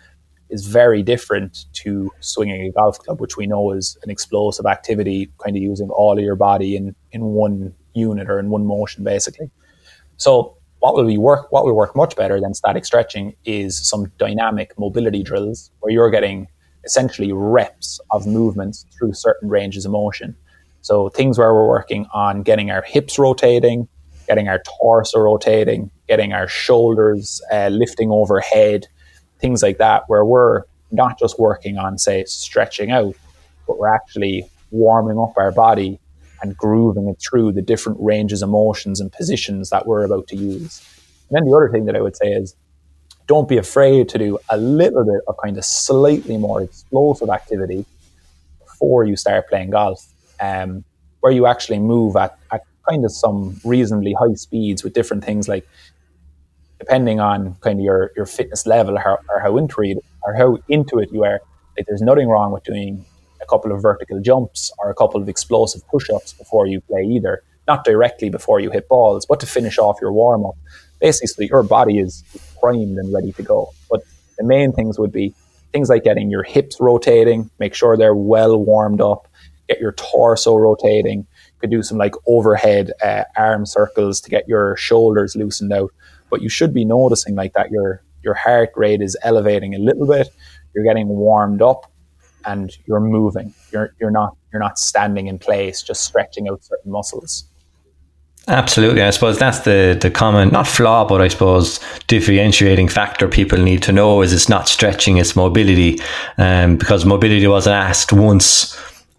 is 0.48 0.66
very 0.66 1.02
different 1.02 1.64
to 1.72 2.10
swinging 2.20 2.62
a 2.62 2.72
golf 2.72 2.98
club 2.98 3.20
which 3.20 3.36
we 3.36 3.46
know 3.46 3.72
is 3.72 3.96
an 4.02 4.10
explosive 4.10 4.66
activity 4.66 5.30
kind 5.42 5.56
of 5.56 5.62
using 5.62 5.88
all 5.90 6.18
of 6.18 6.24
your 6.24 6.36
body 6.36 6.76
in 6.76 6.94
in 7.12 7.22
one 7.22 7.74
unit 7.96 8.28
or 8.28 8.38
in 8.38 8.50
one 8.50 8.66
motion 8.66 9.02
basically. 9.02 9.50
So 10.16 10.56
what 10.80 10.94
will 10.94 11.04
we 11.04 11.18
work 11.18 11.50
what 11.50 11.64
will 11.64 11.74
work 11.74 11.96
much 11.96 12.14
better 12.16 12.40
than 12.40 12.54
static 12.54 12.84
stretching 12.84 13.34
is 13.44 13.76
some 13.76 14.12
dynamic 14.18 14.78
mobility 14.78 15.22
drills 15.22 15.70
where 15.80 15.92
you're 15.92 16.10
getting 16.10 16.48
essentially 16.84 17.32
reps 17.32 18.00
of 18.10 18.26
movements 18.26 18.86
through 18.96 19.12
certain 19.12 19.48
ranges 19.48 19.84
of 19.84 19.92
motion. 19.92 20.36
So 20.82 21.08
things 21.08 21.36
where 21.38 21.52
we're 21.52 21.66
working 21.66 22.06
on 22.14 22.42
getting 22.42 22.70
our 22.70 22.82
hips 22.82 23.18
rotating, 23.18 23.88
getting 24.28 24.46
our 24.48 24.62
torso 24.78 25.18
rotating, 25.18 25.90
getting 26.08 26.32
our 26.32 26.46
shoulders 26.46 27.42
uh, 27.52 27.68
lifting 27.68 28.12
overhead, 28.12 28.86
things 29.40 29.62
like 29.62 29.78
that, 29.78 30.04
where 30.06 30.24
we're 30.24 30.62
not 30.92 31.18
just 31.18 31.40
working 31.40 31.76
on, 31.76 31.98
say, 31.98 32.24
stretching 32.24 32.92
out, 32.92 33.16
but 33.66 33.78
we're 33.78 33.92
actually 33.92 34.48
warming 34.70 35.18
up 35.18 35.32
our 35.36 35.50
body 35.50 35.98
and 36.46 36.56
grooving 36.56 37.08
it 37.08 37.20
through 37.20 37.52
the 37.52 37.62
different 37.62 37.98
ranges 38.00 38.42
of 38.42 38.48
motions 38.48 39.00
and 39.00 39.12
positions 39.12 39.70
that 39.70 39.86
we're 39.86 40.04
about 40.04 40.28
to 40.28 40.36
use. 40.36 40.82
And 41.28 41.36
then 41.36 41.44
the 41.44 41.56
other 41.56 41.68
thing 41.70 41.86
that 41.86 41.96
I 41.96 42.00
would 42.00 42.16
say 42.16 42.28
is 42.28 42.54
don't 43.26 43.48
be 43.48 43.58
afraid 43.58 44.08
to 44.10 44.18
do 44.18 44.38
a 44.50 44.56
little 44.56 45.04
bit 45.04 45.20
of 45.26 45.36
kind 45.42 45.58
of 45.58 45.64
slightly 45.64 46.36
more 46.36 46.62
explosive 46.62 47.28
activity 47.28 47.84
before 48.64 49.04
you 49.04 49.16
start 49.16 49.48
playing 49.48 49.70
golf 49.70 50.06
um, 50.40 50.84
where 51.20 51.32
you 51.32 51.46
actually 51.46 51.80
move 51.80 52.14
at, 52.16 52.38
at 52.52 52.62
kind 52.88 53.04
of 53.04 53.10
some 53.10 53.60
reasonably 53.64 54.12
high 54.12 54.34
speeds 54.34 54.84
with 54.84 54.92
different 54.92 55.24
things 55.24 55.48
like 55.48 55.66
depending 56.78 57.18
on 57.20 57.56
kind 57.62 57.80
of 57.80 57.84
your, 57.84 58.12
your 58.16 58.26
fitness 58.26 58.66
level 58.66 58.96
or, 58.96 59.20
or 59.28 59.40
how 59.40 59.56
into 59.56 59.80
it 59.80 59.98
or 60.22 60.34
how 60.34 60.58
into 60.68 60.98
it 60.98 61.10
you 61.10 61.24
are, 61.24 61.40
like 61.76 61.86
there's 61.86 62.02
nothing 62.02 62.28
wrong 62.28 62.52
with 62.52 62.62
doing 62.64 63.04
a 63.40 63.46
couple 63.46 63.72
of 63.72 63.82
vertical 63.82 64.20
jumps 64.20 64.72
or 64.78 64.90
a 64.90 64.94
couple 64.94 65.20
of 65.20 65.28
explosive 65.28 65.86
push-ups 65.88 66.32
before 66.34 66.66
you 66.66 66.80
play 66.82 67.02
either. 67.02 67.42
Not 67.66 67.84
directly 67.84 68.30
before 68.30 68.60
you 68.60 68.70
hit 68.70 68.88
balls, 68.88 69.26
but 69.26 69.40
to 69.40 69.46
finish 69.46 69.78
off 69.78 69.98
your 70.00 70.12
warm 70.12 70.44
up. 70.44 70.56
Basically, 71.00 71.46
your 71.48 71.62
body 71.62 71.98
is 71.98 72.22
primed 72.60 72.96
and 72.98 73.12
ready 73.12 73.32
to 73.32 73.42
go. 73.42 73.72
But 73.90 74.02
the 74.38 74.44
main 74.44 74.72
things 74.72 74.98
would 74.98 75.12
be 75.12 75.34
things 75.72 75.88
like 75.88 76.04
getting 76.04 76.30
your 76.30 76.42
hips 76.42 76.76
rotating, 76.80 77.50
make 77.58 77.74
sure 77.74 77.96
they're 77.96 78.14
well 78.14 78.56
warmed 78.56 79.00
up, 79.00 79.28
get 79.68 79.80
your 79.80 79.92
torso 79.92 80.56
rotating. 80.56 81.18
You 81.18 81.60
could 81.60 81.70
do 81.70 81.82
some 81.82 81.98
like 81.98 82.14
overhead 82.26 82.92
uh, 83.02 83.24
arm 83.36 83.66
circles 83.66 84.20
to 84.22 84.30
get 84.30 84.48
your 84.48 84.76
shoulders 84.76 85.36
loosened 85.36 85.72
out. 85.72 85.92
But 86.30 86.42
you 86.42 86.48
should 86.48 86.72
be 86.72 86.84
noticing 86.84 87.34
like 87.34 87.52
that 87.54 87.70
your 87.70 88.02
your 88.22 88.34
heart 88.34 88.70
rate 88.74 89.00
is 89.00 89.16
elevating 89.22 89.74
a 89.74 89.78
little 89.78 90.06
bit. 90.06 90.28
You're 90.74 90.84
getting 90.84 91.08
warmed 91.08 91.62
up, 91.62 91.90
and 92.46 92.76
you're 92.86 93.00
moving. 93.00 93.52
You're 93.72 93.94
you're 94.00 94.10
not 94.10 94.36
you're 94.52 94.62
not 94.62 94.78
standing 94.78 95.26
in 95.26 95.38
place, 95.38 95.82
just 95.82 96.04
stretching 96.04 96.48
out 96.48 96.62
certain 96.64 96.90
muscles. 96.90 97.44
Absolutely. 98.48 99.02
I 99.02 99.10
suppose 99.10 99.38
that's 99.38 99.60
the, 99.60 99.98
the 100.00 100.08
common, 100.08 100.50
not 100.50 100.68
flaw, 100.68 101.04
but 101.04 101.20
I 101.20 101.26
suppose 101.26 101.80
differentiating 102.06 102.86
factor 102.86 103.26
people 103.26 103.58
need 103.58 103.82
to 103.82 103.92
know 103.92 104.22
is 104.22 104.32
it's 104.32 104.48
not 104.48 104.68
stretching, 104.68 105.16
it's 105.16 105.34
mobility. 105.34 105.98
Um, 106.38 106.76
because 106.76 107.04
mobility 107.04 107.46
wasn't 107.48 107.74
asked 107.74 108.12
once 108.12 108.76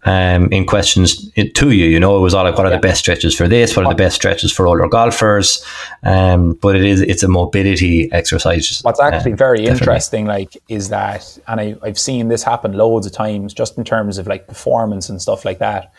um, 0.08 0.50
in 0.50 0.64
questions 0.64 1.30
to 1.32 1.70
you. 1.70 1.84
You 1.84 2.00
know, 2.00 2.16
it 2.16 2.20
was 2.20 2.32
all 2.32 2.44
like, 2.44 2.56
what 2.56 2.66
are 2.66 2.70
the 2.70 2.78
best 2.78 3.00
stretches 3.00 3.36
for 3.36 3.46
this? 3.46 3.76
What 3.76 3.84
are 3.84 3.92
the 3.92 3.94
best 3.94 4.16
stretches 4.16 4.50
for 4.50 4.66
older 4.66 4.88
golfers? 4.88 5.62
Um, 6.02 6.54
but 6.54 6.76
it 6.76 6.84
is, 6.84 7.02
it's 7.02 7.22
a 7.22 7.28
mobility 7.28 8.10
exercise. 8.10 8.80
What's 8.82 9.00
actually 9.00 9.34
uh, 9.34 9.36
very 9.36 9.58
definitely. 9.58 9.80
interesting, 9.80 10.24
like, 10.24 10.56
is 10.68 10.88
that, 10.88 11.38
and 11.46 11.60
I, 11.60 11.76
I've 11.82 11.98
seen 11.98 12.28
this 12.28 12.42
happen 12.42 12.72
loads 12.72 13.06
of 13.06 13.12
times 13.12 13.52
just 13.52 13.76
in 13.76 13.84
terms 13.84 14.16
of 14.16 14.26
like 14.26 14.46
performance 14.46 15.10
and 15.10 15.20
stuff 15.20 15.44
like 15.44 15.58
that. 15.58 15.92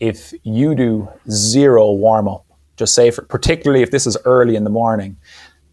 If 0.00 0.34
you 0.42 0.74
do 0.74 1.08
zero 1.30 1.92
warm 1.92 2.28
up, 2.28 2.44
just 2.76 2.94
say, 2.94 3.10
for, 3.10 3.22
particularly 3.22 3.82
if 3.82 3.90
this 3.90 4.06
is 4.06 4.18
early 4.26 4.54
in 4.54 4.64
the 4.64 4.70
morning, 4.70 5.16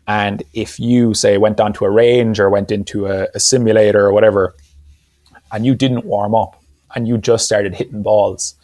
and 0.07 0.41
if 0.53 0.79
you 0.79 1.13
say 1.13 1.37
went 1.37 1.57
down 1.57 1.73
to 1.73 1.83
a 1.83 1.89
range 1.89 2.39
or 2.39 2.49
went 2.49 2.71
into 2.71 3.07
a, 3.07 3.27
a 3.35 3.41
simulator 3.41 4.05
or 4.05 4.13
whatever, 4.13 4.55
and 5.51 5.65
you 5.65 5.75
didn't 5.75 6.05
warm 6.05 6.33
up 6.33 6.56
and 6.95 7.07
you 7.07 7.17
just 7.17 7.45
started 7.45 7.75
hitting 7.75 8.01
balls, 8.01 8.55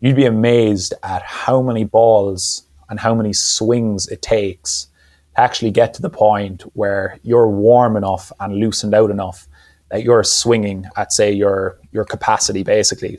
you'd 0.00 0.16
be 0.16 0.24
amazed 0.24 0.94
at 1.02 1.22
how 1.22 1.60
many 1.62 1.84
balls 1.84 2.64
and 2.88 3.00
how 3.00 3.14
many 3.14 3.32
swings 3.32 4.08
it 4.08 4.22
takes 4.22 4.88
to 5.34 5.40
actually 5.40 5.70
get 5.70 5.94
to 5.94 6.02
the 6.02 6.10
point 6.10 6.62
where 6.74 7.18
you're 7.22 7.48
warm 7.48 7.96
enough 7.96 8.32
and 8.40 8.56
loosened 8.56 8.94
out 8.94 9.10
enough 9.10 9.46
that 9.90 10.02
you're 10.02 10.24
swinging 10.24 10.86
at 10.96 11.12
say 11.12 11.32
your 11.32 11.78
your 11.92 12.04
capacity 12.04 12.62
basically 12.62 13.18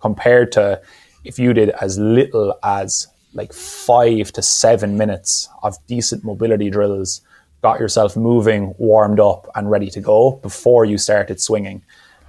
compared 0.00 0.52
to 0.52 0.80
if 1.24 1.38
you 1.38 1.54
did 1.54 1.70
as 1.70 1.98
little 1.98 2.58
as 2.62 3.06
like 3.34 3.52
five 3.52 4.32
to 4.32 4.42
seven 4.42 4.98
minutes 4.98 5.48
of 5.62 5.74
decent 5.86 6.24
mobility 6.24 6.68
drills, 6.68 7.22
got 7.62 7.80
yourself 7.80 8.16
moving, 8.16 8.74
warmed 8.78 9.20
up, 9.20 9.48
and 9.54 9.70
ready 9.70 9.88
to 9.90 10.00
go 10.00 10.32
before 10.42 10.84
you 10.84 10.98
started 10.98 11.40
swinging. 11.40 11.82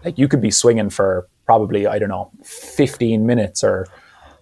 Like 0.05 0.17
you 0.17 0.27
could 0.27 0.41
be 0.41 0.51
swinging 0.51 0.89
for 0.89 1.27
probably, 1.45 1.87
I 1.87 1.99
don't 1.99 2.09
know, 2.09 2.31
15 2.43 3.25
minutes 3.25 3.63
or 3.63 3.87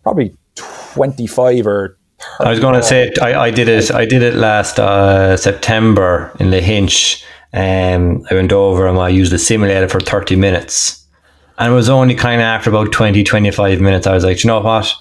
probably 0.04 0.36
25 0.56 1.68
or 1.68 1.98
I 2.40 2.50
was 2.50 2.60
going 2.60 2.76
to 2.76 2.84
say 2.84 3.12
I, 3.22 3.46
I, 3.46 3.52
did 3.52 3.68
it. 3.68 3.92
I 3.92 4.06
did 4.06 4.22
it 4.22 4.36
last 4.36 4.80
uh, 4.80 5.36
September 5.38 6.32
in 6.40 6.48
Lahinch. 6.48 7.24
Um, 7.54 8.26
I 8.30 8.36
went 8.36 8.52
over 8.52 8.88
and 8.88 8.98
I 8.98 9.10
used 9.10 9.32
the 9.32 9.40
simulator 9.40 9.88
for 9.90 10.00
30 10.00 10.36
minutes. 10.36 11.06
And 11.58 11.74
it 11.74 11.76
was 11.76 11.90
only 11.90 12.16
kind 12.16 12.42
of 12.42 12.46
after 12.46 12.70
about 12.70 12.92
20, 12.92 13.24
25 13.24 13.82
minutes, 13.82 14.08
I 14.08 14.14
was 14.14 14.24
like, 14.24 14.44
you 14.44 14.48
know 14.48 14.60
what? 14.60 14.94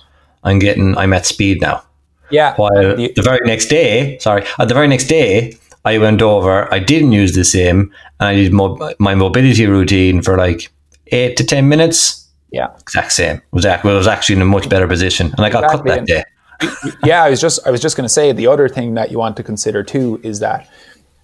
I'm 0.43 0.59
getting, 0.59 0.97
I'm 0.97 1.13
at 1.13 1.27
speed 1.27 1.61
now. 1.61 1.83
Yeah. 2.31 2.55
While 2.57 2.71
the, 2.75 3.13
the 3.15 3.23
very 3.23 3.41
next 3.45 3.67
day, 3.67 4.19
sorry, 4.19 4.45
at 4.59 4.69
the 4.69 4.75
very 4.75 4.89
next 4.89 5.07
day, 5.07 5.59
I 5.85 5.99
went 5.99 6.23
over, 6.23 6.73
I 6.73 6.79
didn't 6.79 7.13
use 7.13 7.35
the 7.35 7.45
sim, 7.45 7.93
and 8.19 8.29
I 8.29 8.35
did 8.35 8.53
mo- 8.53 8.95
my 8.99 9.15
mobility 9.15 9.67
routine 9.67 10.23
for 10.23 10.37
like 10.37 10.71
eight 11.11 11.37
to 11.37 11.45
10 11.45 11.69
minutes. 11.69 12.29
Yeah. 12.53 12.69
Exact 12.81 13.13
same. 13.13 13.41
Was, 13.53 13.65
it 13.65 13.85
was 13.85 14.07
actually 14.07 14.37
in 14.37 14.43
a 14.43 14.47
much 14.47 14.69
better 14.69 14.89
position. 14.89 15.33
And 15.37 15.41
I 15.41 15.51
got 15.51 15.65
exactly. 15.65 15.91
cut 15.91 16.07
that 16.07 16.07
day. 16.07 16.25
yeah, 17.05 17.23
I 17.25 17.31
was 17.31 17.41
just 17.41 17.67
I 17.67 17.71
was 17.71 17.81
just 17.81 17.97
going 17.97 18.05
to 18.05 18.13
say 18.13 18.33
the 18.33 18.47
other 18.47 18.69
thing 18.69 18.95
that 18.95 19.11
you 19.11 19.19
want 19.19 19.37
to 19.39 19.43
consider 19.43 19.83
too 19.83 20.21
is 20.23 20.41
that 20.41 20.69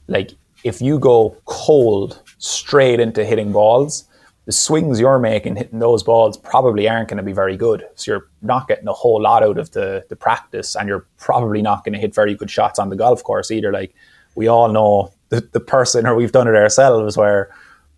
like 0.08 0.30
if 0.64 0.80
you 0.80 0.98
go 0.98 1.36
cold 1.44 2.22
straight 2.38 3.00
into 3.00 3.24
hitting 3.24 3.52
balls, 3.52 4.04
the 4.46 4.52
swings 4.52 4.98
you're 4.98 5.18
making 5.18 5.56
hitting 5.56 5.80
those 5.80 6.02
balls 6.02 6.38
probably 6.38 6.88
aren't 6.88 7.08
going 7.08 7.18
to 7.18 7.22
be 7.22 7.32
very 7.32 7.56
good. 7.56 7.84
So 7.96 8.12
you're 8.12 8.28
not 8.42 8.68
getting 8.68 8.88
a 8.88 8.92
whole 8.92 9.20
lot 9.20 9.42
out 9.42 9.58
of 9.58 9.72
the, 9.72 10.04
the 10.08 10.16
practice 10.16 10.74
and 10.74 10.88
you're 10.88 11.06
probably 11.18 11.60
not 11.60 11.84
going 11.84 11.92
to 11.92 11.98
hit 11.98 12.14
very 12.14 12.34
good 12.34 12.50
shots 12.50 12.78
on 12.78 12.88
the 12.88 12.96
golf 12.96 13.22
course 13.24 13.50
either. 13.50 13.72
Like 13.72 13.94
we 14.36 14.46
all 14.46 14.68
know 14.68 15.12
the, 15.28 15.40
the 15.52 15.60
person 15.60 16.06
or 16.06 16.14
we've 16.14 16.32
done 16.32 16.48
it 16.48 16.54
ourselves 16.54 17.16
where 17.16 17.50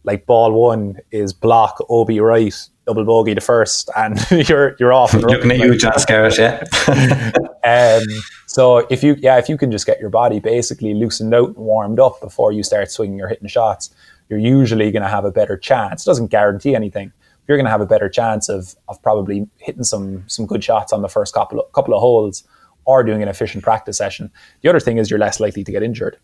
like 0.04 0.26
ball 0.26 0.52
one 0.52 0.98
is 1.10 1.32
block, 1.32 1.78
OB 1.90 2.10
right, 2.20 2.54
double 2.86 3.04
bogey 3.04 3.34
the 3.34 3.40
first, 3.40 3.90
and 3.96 4.18
you're 4.48 4.76
you're 4.78 4.92
off. 4.92 5.14
And 5.14 5.22
Looking 5.22 5.50
at 5.50 5.58
you, 5.58 5.76
John 5.76 5.98
Scarrett, 5.98 6.38
yeah. 6.38 6.62
um, 7.64 8.04
so 8.46 8.78
if 8.90 9.02
you 9.02 9.16
yeah, 9.18 9.38
if 9.38 9.48
you 9.48 9.56
can 9.56 9.70
just 9.70 9.86
get 9.86 10.00
your 10.00 10.10
body 10.10 10.40
basically 10.40 10.94
loosened 10.94 11.34
out 11.34 11.48
and 11.48 11.56
warmed 11.56 12.00
up 12.00 12.20
before 12.20 12.52
you 12.52 12.62
start 12.62 12.90
swinging 12.90 13.20
or 13.20 13.28
hitting 13.28 13.48
shots, 13.48 13.90
you're 14.28 14.38
usually 14.38 14.90
going 14.90 15.02
to 15.02 15.08
have 15.08 15.24
a 15.24 15.32
better 15.32 15.56
chance. 15.56 16.02
It 16.02 16.06
doesn't 16.06 16.28
guarantee 16.28 16.74
anything. 16.74 17.12
You're 17.46 17.56
going 17.56 17.66
to 17.66 17.70
have 17.70 17.80
a 17.80 17.86
better 17.86 18.08
chance 18.08 18.48
of 18.48 18.74
of 18.88 19.02
probably 19.02 19.48
hitting 19.58 19.84
some 19.84 20.24
some 20.26 20.46
good 20.46 20.64
shots 20.64 20.92
on 20.92 21.02
the 21.02 21.08
first 21.08 21.34
couple 21.34 21.60
of, 21.60 21.72
couple 21.72 21.94
of 21.94 22.00
holes 22.00 22.44
or 22.84 23.04
doing 23.04 23.22
an 23.22 23.28
efficient 23.28 23.62
practice 23.62 23.98
session. 23.98 24.30
The 24.62 24.70
other 24.70 24.80
thing 24.80 24.96
is 24.96 25.10
you're 25.10 25.18
less 25.18 25.40
likely 25.40 25.62
to 25.62 25.72
get 25.72 25.82
injured. 25.82 26.16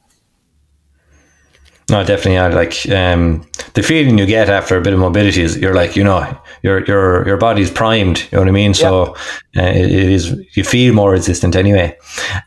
No, 1.91 2.03
definitely. 2.03 2.35
Yeah. 2.35 2.49
Like 2.49 2.89
um, 2.91 3.47
the 3.75 3.83
feeling 3.83 4.17
you 4.19 4.27
get 4.27 4.49
after 4.49 4.77
a 4.77 4.81
bit 4.81 4.95
of 4.95 4.99
mobility 4.99 5.43
is 5.43 5.59
you're 5.59 5.75
like, 5.75 5.97
you 5.97 6.05
know, 6.05 6.37
your 6.63 6.85
your 6.87 7.27
your 7.27 7.37
body's 7.37 7.71
primed. 7.71 8.21
You 8.21 8.29
know 8.33 8.39
what 8.41 8.49
I 8.49 8.53
mean? 8.53 8.75
So 8.75 9.15
uh, 9.57 9.63
it, 9.63 9.91
it 9.91 10.11
is. 10.11 10.35
You 10.55 10.65
feel 10.65 10.95
more 10.95 11.11
resistant 11.11 11.57
anyway. 11.57 11.97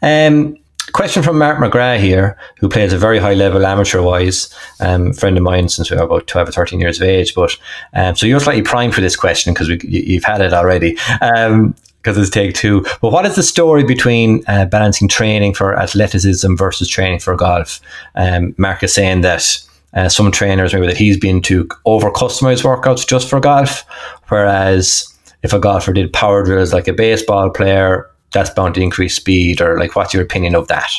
Um, 0.01 0.57
question 0.93 1.21
from 1.21 1.37
Mark 1.37 1.59
McGrath 1.59 1.99
here, 1.99 2.37
who 2.59 2.67
plays 2.69 2.93
a 2.93 2.97
very 2.97 3.19
high 3.19 3.35
level 3.35 3.65
amateur 3.65 4.01
wise, 4.01 4.51
um, 4.79 5.13
friend 5.13 5.37
of 5.37 5.43
mine 5.43 5.69
since 5.69 5.91
we 5.91 5.97
were 5.97 6.03
about 6.03 6.25
12 6.27 6.49
or 6.49 6.51
13 6.51 6.79
years 6.79 6.99
of 6.99 7.07
age. 7.07 7.35
But 7.35 7.55
um, 7.93 8.15
so 8.15 8.25
you're 8.25 8.39
slightly 8.39 8.63
primed 8.63 8.95
for 8.95 9.01
this 9.01 9.15
question 9.15 9.53
because 9.53 9.69
you've 9.83 10.23
had 10.23 10.41
it 10.41 10.53
already. 10.53 10.97
Um, 11.21 11.75
because 12.07 12.17
it's 12.17 12.29
take 12.29 12.55
two. 12.55 12.85
But 13.01 13.11
what 13.11 13.25
is 13.25 13.35
the 13.35 13.43
story 13.43 13.83
between 13.83 14.41
uh, 14.47 14.65
balancing 14.65 15.09
training 15.09 15.53
for 15.53 15.77
athleticism 15.77 16.55
versus 16.55 16.87
training 16.87 17.19
for 17.19 17.35
golf? 17.35 17.81
Um, 18.15 18.55
Mark 18.57 18.81
is 18.81 18.93
saying 18.93 19.21
that 19.21 19.59
uh, 19.93 20.07
some 20.07 20.31
trainers 20.31 20.73
maybe 20.73 20.87
that 20.87 20.95
he's 20.95 21.17
been 21.17 21.41
to 21.41 21.67
over 21.83 22.09
customize 22.09 22.63
workouts 22.63 23.05
just 23.05 23.29
for 23.29 23.41
golf, 23.41 23.83
whereas 24.29 25.13
if 25.43 25.51
a 25.51 25.59
golfer 25.59 25.91
did 25.91 26.13
power 26.13 26.45
drills 26.45 26.71
like 26.71 26.87
a 26.87 26.93
baseball 26.93 27.49
player, 27.49 28.09
that's 28.31 28.51
bound 28.51 28.75
to 28.75 28.81
increase 28.81 29.15
speed. 29.17 29.59
Or 29.59 29.77
like, 29.77 29.97
what's 29.97 30.13
your 30.13 30.23
opinion 30.23 30.55
of 30.55 30.69
that? 30.69 30.93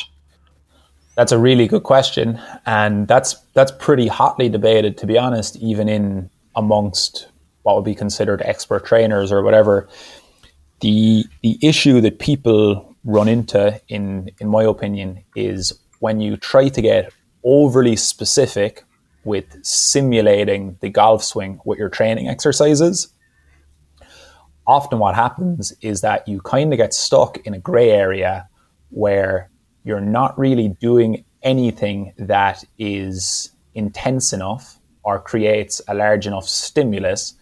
That's 1.15 1.31
a 1.31 1.39
really 1.39 1.67
good 1.67 1.83
question, 1.83 2.39
and 2.67 3.07
that's 3.07 3.35
that's 3.55 3.71
pretty 3.79 4.07
hotly 4.07 4.47
debated, 4.47 4.95
to 4.99 5.07
be 5.07 5.17
honest, 5.17 5.55
even 5.55 5.89
in 5.89 6.29
amongst 6.55 7.29
what 7.63 7.75
would 7.75 7.85
be 7.85 7.95
considered 7.95 8.43
expert 8.45 8.85
trainers 8.85 9.31
or 9.31 9.41
whatever 9.41 9.89
the 10.81 11.25
the 11.41 11.57
issue 11.61 12.01
that 12.01 12.19
people 12.19 12.95
run 13.03 13.27
into, 13.27 13.79
in 13.87 14.31
in 14.39 14.47
my 14.47 14.63
opinion, 14.63 15.23
is 15.35 15.73
when 15.99 16.19
you 16.19 16.37
try 16.37 16.69
to 16.69 16.81
get 16.81 17.11
overly 17.43 17.95
specific 17.95 18.83
with 19.23 19.63
simulating 19.63 20.77
the 20.81 20.89
golf 20.89 21.23
swing 21.23 21.59
with 21.65 21.77
your 21.77 21.89
training 21.89 22.27
exercises. 22.27 23.09
Often, 24.67 24.99
what 24.99 25.15
happens 25.15 25.73
is 25.81 26.01
that 26.01 26.27
you 26.27 26.41
kind 26.41 26.71
of 26.71 26.77
get 26.77 26.93
stuck 26.93 27.37
in 27.45 27.53
a 27.53 27.59
gray 27.59 27.89
area 27.91 28.47
where 28.89 29.49
you're 29.83 30.01
not 30.01 30.37
really 30.37 30.69
doing 30.79 31.25
anything 31.41 32.13
that 32.17 32.63
is 32.77 33.51
intense 33.73 34.33
enough 34.33 34.79
or 35.03 35.19
creates 35.19 35.81
a 35.87 35.93
large 35.93 36.27
enough 36.27 36.47
stimulus 36.47 37.33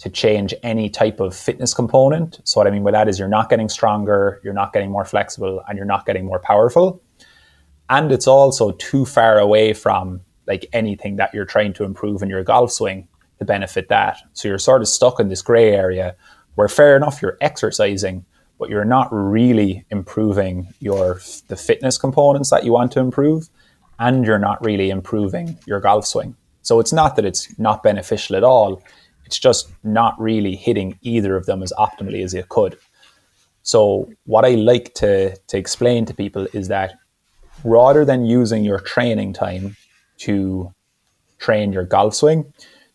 to 0.00 0.10
change 0.10 0.54
any 0.62 0.88
type 0.88 1.20
of 1.20 1.36
fitness 1.36 1.74
component. 1.74 2.40
So 2.44 2.60
what 2.60 2.66
I 2.66 2.70
mean 2.70 2.84
by 2.84 2.90
that 2.90 3.08
is 3.08 3.18
you're 3.18 3.28
not 3.28 3.50
getting 3.50 3.68
stronger, 3.68 4.40
you're 4.42 4.54
not 4.54 4.72
getting 4.72 4.90
more 4.90 5.04
flexible, 5.04 5.62
and 5.68 5.76
you're 5.76 5.86
not 5.86 6.06
getting 6.06 6.24
more 6.26 6.40
powerful. 6.40 7.02
And 7.88 8.10
it's 8.10 8.26
also 8.26 8.72
too 8.72 9.04
far 9.04 9.38
away 9.38 9.74
from 9.74 10.22
like 10.46 10.66
anything 10.72 11.16
that 11.16 11.34
you're 11.34 11.44
trying 11.44 11.72
to 11.74 11.84
improve 11.84 12.22
in 12.22 12.30
your 12.30 12.42
golf 12.42 12.72
swing 12.72 13.08
to 13.38 13.44
benefit 13.44 13.88
that. 13.88 14.18
So 14.32 14.48
you're 14.48 14.58
sort 14.58 14.80
of 14.80 14.88
stuck 14.88 15.20
in 15.20 15.28
this 15.28 15.42
gray 15.42 15.72
area 15.74 16.16
where 16.54 16.68
fair 16.68 16.96
enough 16.96 17.20
you're 17.22 17.38
exercising, 17.40 18.24
but 18.58 18.70
you're 18.70 18.84
not 18.84 19.08
really 19.12 19.84
improving 19.90 20.68
your 20.80 21.20
the 21.48 21.56
fitness 21.56 21.98
components 21.98 22.50
that 22.50 22.64
you 22.64 22.72
want 22.72 22.92
to 22.92 23.00
improve. 23.00 23.48
and 24.00 24.24
you're 24.24 24.38
not 24.38 24.64
really 24.64 24.90
improving 24.90 25.58
your 25.66 25.78
golf 25.78 26.06
swing. 26.06 26.34
So 26.62 26.80
it's 26.80 26.92
not 26.92 27.16
that 27.16 27.24
it's 27.24 27.56
not 27.58 27.82
beneficial 27.82 28.34
at 28.34 28.42
all. 28.42 28.82
It's 29.30 29.38
just 29.38 29.70
not 29.84 30.20
really 30.20 30.56
hitting 30.56 30.98
either 31.02 31.36
of 31.36 31.46
them 31.46 31.62
as 31.62 31.72
optimally 31.78 32.24
as 32.24 32.34
it 32.34 32.48
could. 32.48 32.76
So 33.62 34.10
what 34.24 34.44
I 34.44 34.56
like 34.56 34.92
to 34.94 35.36
to 35.36 35.56
explain 35.56 36.04
to 36.06 36.14
people 36.14 36.48
is 36.52 36.66
that 36.66 36.94
rather 37.62 38.04
than 38.04 38.26
using 38.26 38.64
your 38.64 38.80
training 38.80 39.34
time 39.34 39.76
to 40.26 40.74
train 41.38 41.72
your 41.72 41.84
golf 41.84 42.16
swing, 42.16 42.52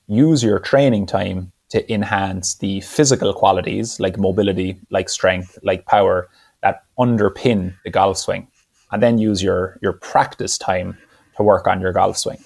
use 0.07 0.43
your 0.43 0.59
training 0.59 1.05
time 1.05 1.53
to 1.69 1.79
enhance 1.89 2.55
the 2.55 2.81
physical 2.81 3.33
qualities 3.33 3.97
like 4.01 4.17
mobility, 4.17 4.77
like 4.89 5.07
strength, 5.07 5.57
like 5.63 5.85
power 5.85 6.27
that 6.63 6.83
underpin 6.99 7.73
the 7.85 7.91
golf 7.91 8.17
swing. 8.17 8.49
And 8.91 9.01
then 9.01 9.19
use 9.19 9.41
your 9.41 9.79
your 9.81 9.93
practice 9.93 10.57
time 10.57 10.97
to 11.37 11.43
work 11.43 11.65
on 11.65 11.79
your 11.79 11.93
golf 11.93 12.17
swing. 12.17 12.43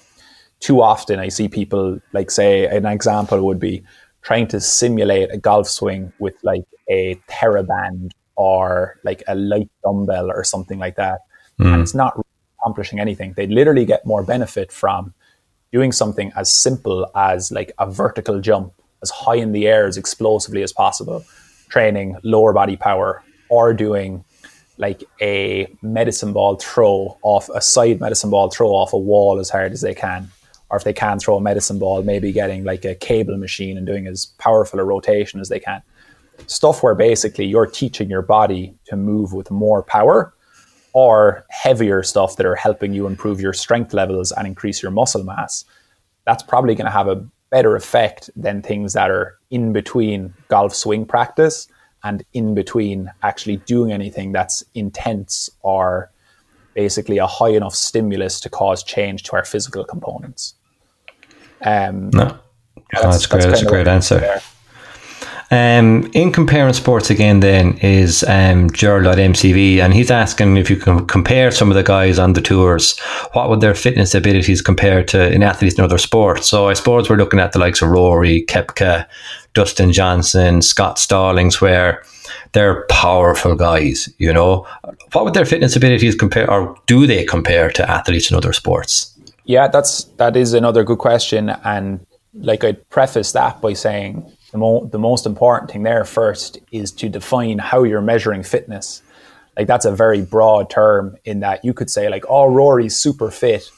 Too 0.60 0.82
often 0.82 1.18
I 1.18 1.28
see 1.28 1.48
people 1.48 2.00
like 2.12 2.30
say 2.30 2.66
an 2.66 2.86
example 2.86 3.44
would 3.46 3.58
be 3.58 3.82
trying 4.22 4.46
to 4.48 4.60
simulate 4.60 5.30
a 5.32 5.38
golf 5.38 5.68
swing 5.68 6.12
with 6.18 6.34
like 6.42 6.64
a 6.90 7.14
TheraBand 7.28 8.10
or 8.36 8.98
like 9.04 9.22
a 9.26 9.34
light 9.34 9.70
dumbbell 9.82 10.30
or 10.30 10.44
something 10.44 10.78
like 10.78 10.96
that. 10.96 11.20
Mm. 11.58 11.74
And 11.74 11.82
it's 11.82 11.94
not 11.94 12.14
really 12.16 12.26
accomplishing 12.58 13.00
anything. 13.00 13.32
They 13.34 13.46
literally 13.46 13.84
get 13.84 14.04
more 14.04 14.22
benefit 14.22 14.70
from 14.70 15.14
doing 15.72 15.92
something 15.92 16.32
as 16.36 16.52
simple 16.52 17.10
as 17.14 17.50
like 17.50 17.72
a 17.78 17.90
vertical 17.90 18.40
jump 18.40 18.72
as 19.02 19.10
high 19.10 19.36
in 19.36 19.52
the 19.52 19.66
air 19.66 19.86
as 19.86 19.96
explosively 19.96 20.62
as 20.62 20.72
possible, 20.72 21.24
training 21.68 22.16
lower 22.22 22.52
body 22.52 22.76
power, 22.76 23.22
or 23.48 23.72
doing 23.72 24.24
like 24.78 25.04
a 25.20 25.66
medicine 25.82 26.32
ball 26.32 26.56
throw 26.56 27.18
off 27.22 27.48
a 27.54 27.60
side 27.60 28.00
medicine 28.00 28.30
ball 28.30 28.48
throw 28.50 28.68
off 28.68 28.92
a 28.92 28.98
wall 28.98 29.38
as 29.38 29.50
hard 29.50 29.72
as 29.72 29.80
they 29.82 29.94
can. 29.94 30.30
Or 30.70 30.76
if 30.76 30.84
they 30.84 30.92
can't 30.92 31.20
throw 31.20 31.36
a 31.36 31.40
medicine 31.40 31.78
ball, 31.78 32.02
maybe 32.02 32.32
getting 32.32 32.64
like 32.64 32.84
a 32.84 32.94
cable 32.94 33.36
machine 33.36 33.76
and 33.76 33.86
doing 33.86 34.06
as 34.06 34.26
powerful 34.38 34.78
a 34.78 34.84
rotation 34.84 35.40
as 35.40 35.48
they 35.48 35.60
can. 35.60 35.82
Stuff 36.46 36.82
where 36.82 36.94
basically 36.94 37.44
you're 37.44 37.66
teaching 37.66 38.08
your 38.08 38.22
body 38.22 38.74
to 38.86 38.96
move 38.96 39.32
with 39.32 39.50
more 39.50 39.82
power 39.82 40.32
or 40.92 41.44
heavier 41.50 42.02
stuff 42.02 42.36
that 42.36 42.46
are 42.46 42.56
helping 42.56 42.92
you 42.92 43.06
improve 43.06 43.40
your 43.40 43.52
strength 43.52 43.92
levels 43.92 44.32
and 44.32 44.46
increase 44.46 44.82
your 44.82 44.90
muscle 44.90 45.24
mass. 45.24 45.64
That's 46.24 46.42
probably 46.42 46.74
going 46.74 46.86
to 46.86 46.92
have 46.92 47.08
a 47.08 47.24
better 47.50 47.76
effect 47.76 48.30
than 48.36 48.62
things 48.62 48.92
that 48.92 49.10
are 49.10 49.38
in 49.50 49.72
between 49.72 50.32
golf 50.48 50.74
swing 50.74 51.04
practice 51.04 51.68
and 52.04 52.24
in 52.32 52.54
between 52.54 53.10
actually 53.22 53.56
doing 53.58 53.92
anything 53.92 54.32
that's 54.32 54.64
intense 54.74 55.50
or 55.62 56.10
basically 56.74 57.18
a 57.18 57.26
high 57.26 57.50
enough 57.50 57.74
stimulus 57.74 58.40
to 58.40 58.48
cause 58.48 58.82
change 58.82 59.24
to 59.24 59.32
our 59.32 59.44
physical 59.44 59.84
components. 59.84 60.54
Um, 61.62 62.10
no, 62.10 62.38
that's, 62.92 63.02
that's, 63.02 63.26
great. 63.26 63.42
That's, 63.42 63.60
that's 63.60 63.62
a 63.62 63.66
great 63.66 63.88
answer. 63.88 64.40
Um, 65.52 66.08
in 66.14 66.30
comparing 66.32 66.72
sports 66.74 67.10
again, 67.10 67.40
then 67.40 67.76
is 67.78 68.22
um, 68.28 68.70
Gerald 68.70 69.06
at 69.06 69.18
MCV, 69.18 69.78
and 69.78 69.92
he's 69.92 70.10
asking 70.10 70.56
if 70.56 70.70
you 70.70 70.76
can 70.76 71.06
compare 71.08 71.50
some 71.50 71.70
of 71.70 71.74
the 71.74 71.82
guys 71.82 72.20
on 72.20 72.34
the 72.34 72.40
tours. 72.40 72.96
What 73.32 73.50
would 73.50 73.60
their 73.60 73.74
fitness 73.74 74.14
abilities 74.14 74.62
compare 74.62 75.02
to 75.06 75.32
in 75.32 75.42
athletes 75.42 75.76
in 75.76 75.82
other 75.82 75.98
sports? 75.98 76.48
So 76.48 76.68
I 76.68 76.74
suppose 76.74 77.10
we're 77.10 77.16
looking 77.16 77.40
at 77.40 77.50
the 77.50 77.58
likes 77.58 77.82
of 77.82 77.88
Rory, 77.88 78.44
Koepka, 78.46 79.06
Dustin 79.52 79.92
Johnson, 79.92 80.62
Scott 80.62 81.00
Stallings, 81.00 81.60
where 81.60 82.04
they're 82.52 82.82
powerful 82.86 83.56
guys. 83.56 84.08
You 84.18 84.32
know, 84.32 84.68
what 85.12 85.24
would 85.24 85.34
their 85.34 85.44
fitness 85.44 85.74
abilities 85.74 86.14
compare, 86.14 86.48
or 86.48 86.76
do 86.86 87.08
they 87.08 87.24
compare 87.24 87.70
to 87.72 87.90
athletes 87.90 88.30
in 88.30 88.36
other 88.36 88.52
sports? 88.52 89.09
Yeah, 89.50 89.66
that's 89.66 90.04
that 90.18 90.36
is 90.36 90.52
another 90.52 90.84
good 90.84 90.98
question, 90.98 91.50
and 91.64 92.06
like 92.34 92.62
I'd 92.62 92.88
preface 92.88 93.32
that 93.32 93.60
by 93.60 93.72
saying 93.72 94.30
the, 94.52 94.58
mo- 94.58 94.84
the 94.84 94.98
most 95.00 95.26
important 95.26 95.72
thing 95.72 95.82
there 95.82 96.04
first 96.04 96.60
is 96.70 96.92
to 96.92 97.08
define 97.08 97.58
how 97.58 97.82
you're 97.82 98.00
measuring 98.00 98.44
fitness. 98.44 99.02
Like 99.56 99.66
that's 99.66 99.86
a 99.86 99.90
very 99.90 100.22
broad 100.22 100.70
term 100.70 101.16
in 101.24 101.40
that 101.40 101.64
you 101.64 101.74
could 101.74 101.90
say 101.90 102.08
like, 102.08 102.24
oh, 102.28 102.46
Rory's 102.46 102.94
super 102.94 103.28
fit 103.28 103.68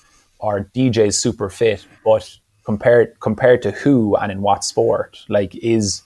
or 0.41 0.69
DJ's 0.75 1.19
super 1.19 1.49
fit, 1.49 1.87
but 2.05 2.31
compared 2.65 3.19
compared 3.21 3.63
to 3.63 3.71
who 3.71 4.15
and 4.17 4.31
in 4.31 4.43
what 4.43 4.65
sport? 4.65 5.25
Like 5.31 5.55
is 5.55 6.03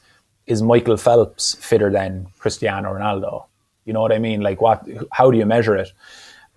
is 0.46 0.62
Michael 0.62 0.96
Phelps 0.96 1.56
fitter 1.56 1.90
than 1.90 2.28
Cristiano 2.38 2.94
Ronaldo? 2.94 3.46
You 3.84 3.94
know 3.94 4.00
what 4.00 4.12
I 4.12 4.20
mean? 4.20 4.42
Like 4.42 4.60
what 4.60 4.86
how 5.10 5.32
do 5.32 5.38
you 5.38 5.44
measure 5.44 5.74
it? 5.74 5.90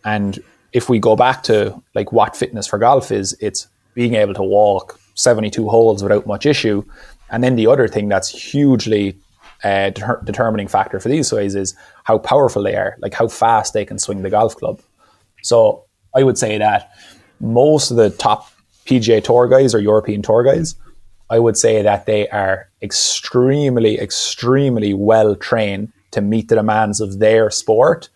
And 0.06 0.38
if 0.74 0.90
we 0.90 1.00
go 1.00 1.16
back 1.16 1.44
to 1.44 1.82
like 1.96 2.12
what 2.12 2.36
fitness 2.36 2.68
for 2.68 2.78
golf 2.78 3.12
is, 3.12 3.36
it's 3.40 3.68
being 3.94 4.16
able 4.16 4.34
to 4.34 4.44
walk 4.44 5.00
72 5.16 5.68
holes 5.68 6.02
without 6.02 6.26
much 6.26 6.46
issue 6.46 6.84
and 7.32 7.44
then 7.44 7.56
the 7.56 7.68
other 7.68 7.88
thing 7.88 8.10
that's 8.10 8.30
hugely 8.30 9.18
uh, 9.64 9.90
de- 9.92 10.20
determining 10.24 10.68
factor 10.68 11.00
for 11.00 11.10
these 11.10 11.32
guys 11.32 11.56
is 11.56 11.76
how 12.04 12.18
powerful 12.18 12.64
they 12.64 12.76
are, 12.76 12.96
like 13.00 13.14
how 13.14 13.28
fast 13.28 13.74
they 13.74 13.86
can 13.86 14.00
swing 14.00 14.22
the 14.22 14.30
golf 14.30 14.56
club. 14.56 14.80
So 15.44 15.86
I 16.16 16.24
would 16.24 16.38
say 16.38 16.58
that 16.58 16.92
most 17.40 17.92
of 17.92 17.98
the 17.98 18.10
top 18.10 18.52
PGA 18.86 19.24
Tour 19.24 19.48
guys 19.48 19.76
or 19.76 19.80
European 19.80 20.22
Tour 20.22 20.44
guys, 20.44 20.76
I 21.30 21.40
would 21.40 21.58
say 21.58 21.82
that 21.82 22.06
they 22.06 22.28
are 22.30 22.70
extremely, 22.82 24.00
extremely 24.00 24.94
well 24.94 25.36
trained 25.36 25.92
to 26.12 26.22
meet 26.22 26.48
the 26.48 26.56
demands 26.56 27.00
of 27.00 27.20
their 27.20 27.52
sport. 27.52 28.10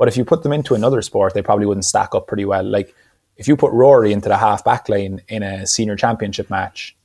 But 0.00 0.08
if 0.08 0.16
you 0.16 0.24
put 0.24 0.42
them 0.42 0.52
into 0.52 0.74
another 0.74 1.02
sport, 1.02 1.34
they 1.34 1.42
probably 1.42 1.66
wouldn't 1.66 1.84
stack 1.84 2.14
up 2.14 2.26
pretty 2.26 2.46
well. 2.46 2.64
Like 2.64 2.94
if 3.36 3.46
you 3.46 3.54
put 3.54 3.70
Rory 3.72 4.12
into 4.12 4.30
the 4.30 4.38
half 4.38 4.64
back 4.64 4.88
line 4.88 5.20
in 5.28 5.42
a 5.42 5.66
senior 5.66 5.94
championship 5.94 6.48
match, 6.50 6.96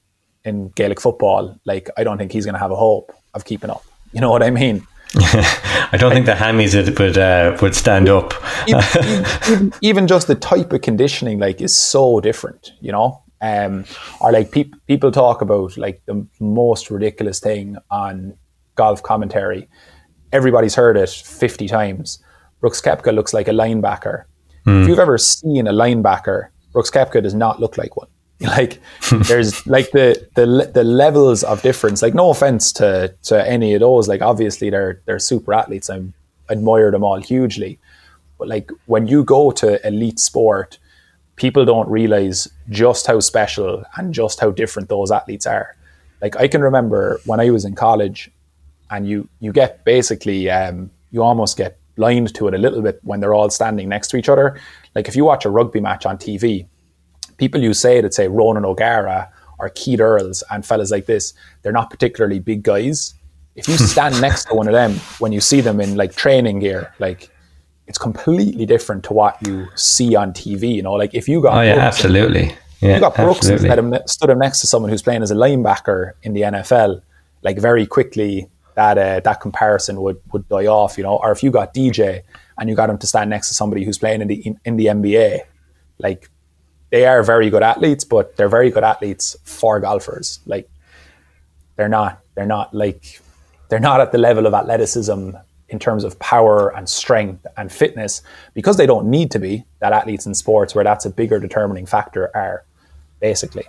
in 0.45 0.69
Gaelic 0.69 1.01
football, 1.01 1.59
like 1.65 1.89
I 1.97 2.05
don't 2.05 2.17
think 2.17 2.31
he's 2.31 2.45
going 2.45 2.53
to 2.53 2.59
have 2.59 2.71
a 2.71 2.75
hope 2.75 3.11
of 3.33 3.43
keeping 3.43 3.69
up. 3.69 3.83
You 4.13 4.21
know 4.21 4.29
what 4.29 4.43
I 4.43 4.49
mean? 4.49 4.87
I 5.15 5.97
don't 5.99 6.13
think 6.13 6.25
the 6.25 6.33
hammies 6.33 6.73
would 6.97 7.17
uh, 7.17 7.57
would 7.61 7.75
stand 7.75 8.07
up. 8.07 8.33
even, 8.67 9.25
even, 9.47 9.73
even, 9.81 10.07
just 10.07 10.27
the 10.27 10.35
type 10.35 10.71
of 10.71 10.81
conditioning, 10.81 11.39
like, 11.39 11.61
is 11.61 11.75
so 11.75 12.21
different. 12.21 12.71
You 12.79 12.91
know, 12.91 13.23
um, 13.41 13.85
or 14.21 14.31
like 14.31 14.51
pe- 14.51 14.71
people 14.87 15.11
talk 15.11 15.41
about 15.41 15.77
like 15.77 16.01
the 16.05 16.25
most 16.39 16.89
ridiculous 16.89 17.39
thing 17.39 17.77
on 17.89 18.37
golf 18.75 19.03
commentary. 19.03 19.67
Everybody's 20.31 20.75
heard 20.75 20.95
it 20.97 21.09
fifty 21.09 21.67
times. 21.67 22.19
Brooks 22.65 22.81
Koepka 22.81 23.13
looks 23.13 23.31
like 23.31 23.47
a 23.47 23.51
linebacker. 23.51 24.23
Mm. 24.65 24.81
If 24.81 24.87
you've 24.87 24.97
ever 24.97 25.19
seen 25.19 25.67
a 25.67 25.71
linebacker, 25.71 26.47
Brooks 26.73 26.89
Koepka 26.89 27.21
does 27.21 27.35
not 27.35 27.59
look 27.59 27.77
like 27.77 27.95
one. 27.95 28.07
like 28.39 28.79
there's 29.27 29.67
like 29.67 29.91
the 29.91 30.27
the 30.33 30.71
the 30.73 30.83
levels 30.83 31.43
of 31.43 31.61
difference 31.61 32.01
like 32.01 32.15
no 32.15 32.31
offense 32.31 32.73
to 32.73 33.13
to 33.21 33.47
any 33.47 33.75
of 33.75 33.81
those 33.81 34.07
like 34.09 34.21
obviously 34.21 34.71
they're 34.71 34.99
they're 35.05 35.19
super 35.19 35.53
athletes 35.53 35.89
i 35.89 36.01
admire 36.49 36.91
them 36.91 37.01
all 37.01 37.21
hugely 37.21 37.79
but 38.37 38.49
like 38.49 38.69
when 38.87 39.07
you 39.07 39.23
go 39.23 39.51
to 39.51 39.79
elite 39.87 40.19
sport 40.19 40.77
people 41.37 41.63
don't 41.63 41.87
realize 41.87 42.49
just 42.69 43.07
how 43.07 43.21
special 43.21 43.85
and 43.95 44.13
just 44.13 44.41
how 44.41 44.51
different 44.51 44.89
those 44.89 45.11
athletes 45.11 45.47
are 45.47 45.73
like 46.21 46.35
i 46.35 46.45
can 46.45 46.61
remember 46.61 47.21
when 47.25 47.39
i 47.39 47.49
was 47.49 47.63
in 47.63 47.73
college 47.73 48.29
and 48.91 49.07
you 49.07 49.29
you 49.39 49.53
get 49.53 49.85
basically 49.85 50.49
um, 50.49 50.91
you 51.11 51.23
almost 51.23 51.55
get 51.55 51.79
blind 51.95 52.33
to 52.33 52.47
it 52.47 52.53
a 52.53 52.57
little 52.57 52.81
bit 52.81 52.99
when 53.03 53.19
they're 53.19 53.33
all 53.33 53.49
standing 53.49 53.89
next 53.89 54.09
to 54.09 54.17
each 54.17 54.29
other 54.29 54.59
like 54.95 55.07
if 55.07 55.15
you 55.15 55.25
watch 55.25 55.45
a 55.45 55.49
rugby 55.49 55.79
match 55.79 56.05
on 56.05 56.17
tv 56.17 56.67
people 57.37 57.61
you 57.61 57.73
say 57.73 58.01
that 58.01 58.13
say 58.13 58.27
Ronan 58.27 58.65
O'Gara 58.65 59.31
or 59.59 59.69
Keith 59.69 59.99
Earls 59.99 60.43
and 60.49 60.65
fellas 60.65 60.91
like 60.91 61.05
this, 61.05 61.33
they're 61.61 61.71
not 61.71 61.89
particularly 61.89 62.39
big 62.39 62.63
guys. 62.63 63.13
If 63.55 63.67
you 63.67 63.77
stand 63.77 64.19
next 64.21 64.45
to 64.45 64.55
one 64.55 64.67
of 64.67 64.73
them 64.73 64.93
when 65.19 65.31
you 65.31 65.41
see 65.41 65.61
them 65.61 65.79
in 65.79 65.95
like 65.95 66.15
training 66.15 66.59
gear, 66.59 66.93
like 66.99 67.29
it's 67.87 67.97
completely 67.97 68.65
different 68.65 69.03
to 69.05 69.13
what 69.13 69.37
you 69.45 69.67
see 69.75 70.15
on 70.15 70.33
TV. 70.33 70.73
You 70.73 70.83
know, 70.83 70.93
like 70.93 71.13
if 71.13 71.27
you 71.27 71.41
got 71.41 71.57
oh 71.57 71.61
yeah, 71.61 71.75
Brooks 71.75 71.97
absolutely. 71.97 72.41
And, 72.49 72.57
yeah, 72.81 72.95
you 72.95 72.99
got 72.99 73.15
Brooks 73.15 73.49
absolutely. 73.49 73.97
and 73.97 74.09
stood 74.09 74.29
him 74.29 74.39
next 74.39 74.61
to 74.61 74.67
someone 74.67 74.91
who's 74.91 75.01
playing 75.01 75.23
as 75.23 75.31
a 75.31 75.35
linebacker 75.35 76.13
in 76.23 76.33
the 76.33 76.41
NFL, 76.41 77.01
like 77.41 77.57
very 77.57 77.85
quickly 77.85 78.49
that 78.75 78.97
uh, 78.97 79.19
that 79.21 79.41
comparison 79.41 80.01
would 80.01 80.21
would 80.31 80.47
die 80.47 80.67
off. 80.67 80.97
You 80.97 81.03
know, 81.03 81.17
or 81.17 81.31
if 81.31 81.43
you 81.43 81.51
got 81.51 81.73
DJ 81.73 82.21
and 82.59 82.69
you 82.69 82.75
got 82.75 82.89
him 82.89 82.97
to 82.99 83.07
stand 83.07 83.29
next 83.29 83.47
to 83.49 83.53
somebody 83.53 83.83
who's 83.83 83.97
playing 83.97 84.21
in 84.21 84.27
the 84.27 84.35
in, 84.35 84.59
in 84.65 84.77
the 84.77 84.85
NBA, 84.85 85.39
like 85.99 86.29
they 86.91 87.05
are 87.05 87.23
very 87.23 87.49
good 87.49 87.63
athletes, 87.63 88.03
but 88.03 88.37
they're 88.37 88.49
very 88.49 88.69
good 88.69 88.83
athletes 88.83 89.35
for 89.43 89.79
golfers. 89.79 90.39
Like 90.45 90.69
they're 91.75 91.89
not 91.89 92.21
they're 92.35 92.45
not 92.45 92.73
like 92.73 93.19
they're 93.69 93.79
not 93.79 93.99
at 93.99 94.11
the 94.11 94.17
level 94.17 94.45
of 94.45 94.53
athleticism 94.53 95.31
in 95.69 95.79
terms 95.79 96.03
of 96.03 96.17
power 96.19 96.75
and 96.75 96.87
strength 96.87 97.45
and 97.57 97.71
fitness 97.71 98.21
because 98.53 98.77
they 98.77 98.85
don't 98.85 99.09
need 99.09 99.31
to 99.31 99.39
be 99.39 99.65
that 99.79 99.91
athletes 99.91 100.25
in 100.25 100.35
sports 100.35 100.75
where 100.75 100.83
that's 100.83 101.05
a 101.05 101.09
bigger 101.09 101.39
determining 101.39 101.85
factor 101.85 102.29
are 102.35 102.63
basically. 103.19 103.65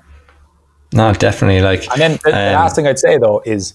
No, 0.92 1.12
definitely. 1.14 1.62
Like, 1.62 1.90
and 1.90 2.00
then 2.00 2.18
the, 2.22 2.28
um, 2.28 2.34
the 2.34 2.52
last 2.52 2.76
thing 2.76 2.86
I'd 2.86 2.98
say 2.98 3.18
though 3.18 3.42
is 3.46 3.74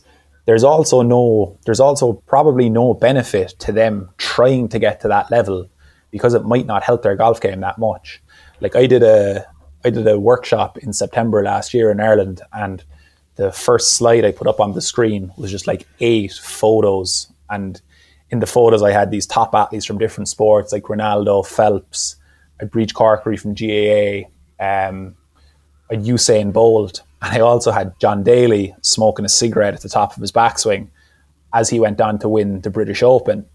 there's 0.52 0.66
also 0.66 1.02
no, 1.02 1.58
there's 1.64 1.80
also 1.80 2.12
probably 2.28 2.70
no 2.70 2.93
benefit 2.93 3.52
to 3.60 3.72
them 3.72 4.10
trying 4.18 4.68
to 4.68 4.80
get 4.80 4.99
to 4.99 5.08
that 5.08 5.32
level 5.32 5.70
because 6.10 6.34
it 6.34 6.43
might 6.43 6.66
not 6.66 6.84
help 6.84 7.04
their 7.04 7.16
golf 7.16 7.39
game 7.39 7.62
that 7.62 7.78
much. 7.78 8.22
Like 8.60 8.76
I 8.76 8.86
did 8.86 9.02
a 9.02 9.45
I 9.86 9.89
did 9.89 10.06
a 10.06 10.20
workshop 10.20 10.78
in 10.80 10.91
September 10.91 11.41
last 11.41 11.74
year 11.74 11.89
in 11.89 12.02
Ireland, 12.02 12.41
and 12.52 12.84
the 13.38 13.54
first 13.54 13.93
slide 13.93 14.26
I 14.26 14.34
put 14.34 14.45
up 14.45 14.60
on 14.60 14.74
the 14.74 14.82
screen 14.82 15.32
was 15.38 15.52
just 15.52 15.68
like 15.68 15.88
eight 16.02 16.34
photos, 16.34 17.32
and 17.49 17.82
in 18.30 18.41
the 18.41 18.45
photos 18.45 18.84
I 18.84 18.91
had 18.91 19.10
these 19.10 19.26
top 19.26 19.56
athletes 19.56 19.86
from 19.86 19.99
different 19.99 20.28
sports 20.28 20.74
like 20.74 20.84
Ronaldo, 20.84 21.47
Phelps, 21.47 22.18
I 22.60 22.66
Briege 22.66 22.91
Corkery 22.91 23.39
from 23.39 23.54
GAA, 23.54 24.28
um, 24.60 25.16
Usain 25.89 26.52
Bolt, 26.52 27.04
and 27.22 27.34
I 27.34 27.40
also 27.40 27.72
had 27.72 27.98
John 28.00 28.24
Daly 28.24 28.76
smoking 28.82 29.26
a 29.26 29.30
cigarette 29.30 29.74
at 29.74 29.82
the 29.82 29.90
top 29.90 30.16
of 30.16 30.22
his 30.22 30.32
backswing 30.32 30.88
as 31.54 31.70
he 31.70 31.80
went 31.80 32.02
on 32.02 32.18
to 32.20 32.30
win 32.30 32.62
the 32.62 32.70
British 32.70 33.04
Open. 33.04 33.46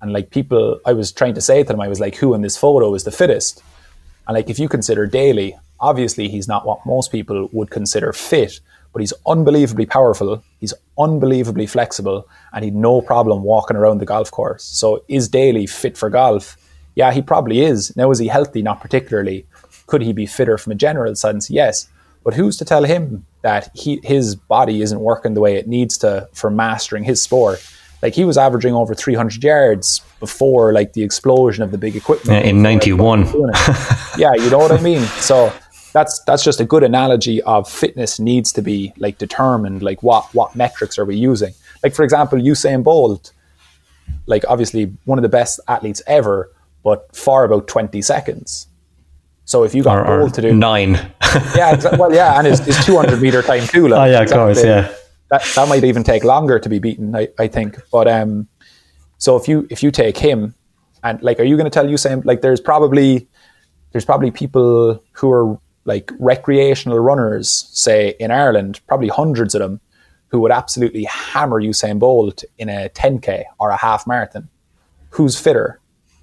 And 0.00 0.12
like 0.12 0.30
people, 0.30 0.80
I 0.84 0.92
was 0.92 1.12
trying 1.12 1.34
to 1.34 1.40
say 1.40 1.62
to 1.62 1.68
them, 1.68 1.80
I 1.80 1.88
was 1.88 2.00
like, 2.00 2.16
who 2.16 2.34
in 2.34 2.42
this 2.42 2.56
photo 2.56 2.94
is 2.94 3.04
the 3.04 3.12
fittest? 3.12 3.62
And 4.26 4.34
like, 4.34 4.50
if 4.50 4.58
you 4.58 4.68
consider 4.68 5.06
Daly, 5.06 5.56
obviously 5.78 6.28
he's 6.28 6.48
not 6.48 6.66
what 6.66 6.84
most 6.84 7.12
people 7.12 7.48
would 7.52 7.70
consider 7.70 8.12
fit, 8.12 8.60
but 8.92 9.00
he's 9.00 9.12
unbelievably 9.26 9.86
powerful. 9.86 10.42
He's 10.58 10.74
unbelievably 10.98 11.66
flexible, 11.66 12.28
and 12.52 12.64
he'd 12.64 12.74
no 12.74 13.00
problem 13.00 13.42
walking 13.42 13.76
around 13.76 13.98
the 13.98 14.06
golf 14.06 14.30
course. 14.30 14.64
So, 14.64 15.02
is 15.08 15.28
Daly 15.28 15.66
fit 15.66 15.96
for 15.96 16.10
golf? 16.10 16.56
Yeah, 16.94 17.10
he 17.10 17.22
probably 17.22 17.62
is. 17.62 17.96
Now, 17.96 18.10
is 18.10 18.18
he 18.18 18.28
healthy? 18.28 18.60
Not 18.60 18.80
particularly. 18.80 19.46
Could 19.86 20.02
he 20.02 20.12
be 20.12 20.26
fitter 20.26 20.58
from 20.58 20.72
a 20.72 20.76
general 20.76 21.14
sense? 21.14 21.50
Yes. 21.50 21.88
But 22.24 22.34
who's 22.34 22.56
to 22.58 22.64
tell 22.64 22.84
him 22.84 23.26
that 23.42 23.70
he, 23.74 24.00
his 24.04 24.36
body 24.36 24.82
isn't 24.82 25.00
working 25.00 25.34
the 25.34 25.40
way 25.40 25.56
it 25.56 25.66
needs 25.66 25.98
to 25.98 26.28
for 26.32 26.50
mastering 26.50 27.04
his 27.04 27.20
sport? 27.20 27.64
Like 28.02 28.14
he 28.14 28.24
was 28.24 28.36
averaging 28.36 28.74
over 28.74 28.94
300 28.94 29.42
yards 29.42 30.00
before 30.18 30.72
like 30.72 30.92
the 30.92 31.02
explosion 31.04 31.62
of 31.62 31.70
the 31.70 31.78
big 31.78 31.94
equipment 31.94 32.44
in 32.44 32.60
91. 32.62 33.20
yeah, 34.18 34.34
you 34.34 34.50
know 34.50 34.58
what 34.58 34.72
I 34.72 34.80
mean. 34.80 35.02
So 35.20 35.52
that's 35.92 36.20
that's 36.24 36.42
just 36.42 36.60
a 36.60 36.64
good 36.64 36.82
analogy 36.82 37.40
of 37.42 37.70
fitness 37.70 38.18
needs 38.18 38.52
to 38.52 38.62
be 38.62 38.92
like 38.96 39.18
determined. 39.18 39.82
Like 39.82 40.02
what 40.02 40.24
what 40.34 40.56
metrics 40.56 40.98
are 40.98 41.04
we 41.04 41.16
using? 41.16 41.54
Like 41.84 41.94
for 41.94 42.02
example, 42.02 42.38
Usain 42.38 42.82
Bolt, 42.82 43.32
like 44.26 44.44
obviously 44.48 44.92
one 45.04 45.18
of 45.18 45.22
the 45.22 45.28
best 45.28 45.60
athletes 45.68 46.02
ever, 46.08 46.50
but 46.82 47.14
for 47.14 47.44
about 47.44 47.68
20 47.68 48.02
seconds. 48.02 48.66
So 49.44 49.64
if 49.64 49.74
you 49.74 49.82
got 49.82 50.06
Or, 50.06 50.22
or 50.22 50.30
to 50.30 50.40
do 50.40 50.54
nine. 50.54 50.92
yeah, 51.56 51.74
exa- 51.74 51.98
well, 51.98 52.12
yeah, 52.12 52.38
and 52.38 52.46
his, 52.46 52.60
his 52.60 52.84
200 52.86 53.20
meter 53.20 53.42
time 53.42 53.66
too. 53.66 53.88
Like, 53.88 54.00
Oh, 54.00 54.04
yeah, 54.12 54.20
of 54.22 54.30
course, 54.30 54.64
yeah. 54.64 54.92
That, 55.30 55.42
that 55.56 55.68
might 55.68 55.84
even 55.84 56.04
take 56.04 56.24
longer 56.24 56.58
to 56.58 56.68
be 56.68 56.78
beaten, 56.78 57.16
I, 57.16 57.28
I 57.38 57.48
think. 57.48 57.76
But 57.90 58.06
um, 58.06 58.48
so 59.18 59.36
if 59.36 59.48
you 59.48 59.66
if 59.70 59.82
you 59.82 59.90
take 59.90 60.16
him, 60.18 60.54
and 61.02 61.20
like, 61.22 61.40
are 61.40 61.44
you 61.44 61.56
going 61.56 61.64
to 61.64 61.70
tell 61.70 61.88
you 61.88 61.96
Usain 61.96 62.24
like 62.24 62.42
there's 62.42 62.60
probably 62.60 63.26
there's 63.92 64.04
probably 64.04 64.30
people 64.30 65.02
who 65.12 65.30
are 65.30 65.58
like 65.84 66.12
recreational 66.20 66.98
runners, 67.00 67.68
say 67.72 68.14
in 68.20 68.30
Ireland, 68.30 68.80
probably 68.86 69.08
hundreds 69.08 69.54
of 69.54 69.60
them, 69.60 69.80
who 70.28 70.38
would 70.40 70.52
absolutely 70.52 71.04
hammer 71.04 71.60
Usain 71.60 71.98
Bolt 71.98 72.44
in 72.58 72.68
a 72.68 72.88
10k 72.90 73.44
or 73.58 73.70
a 73.70 73.76
half 73.76 74.06
marathon. 74.06 74.48
Who's 75.10 75.38
fitter? 75.38 75.80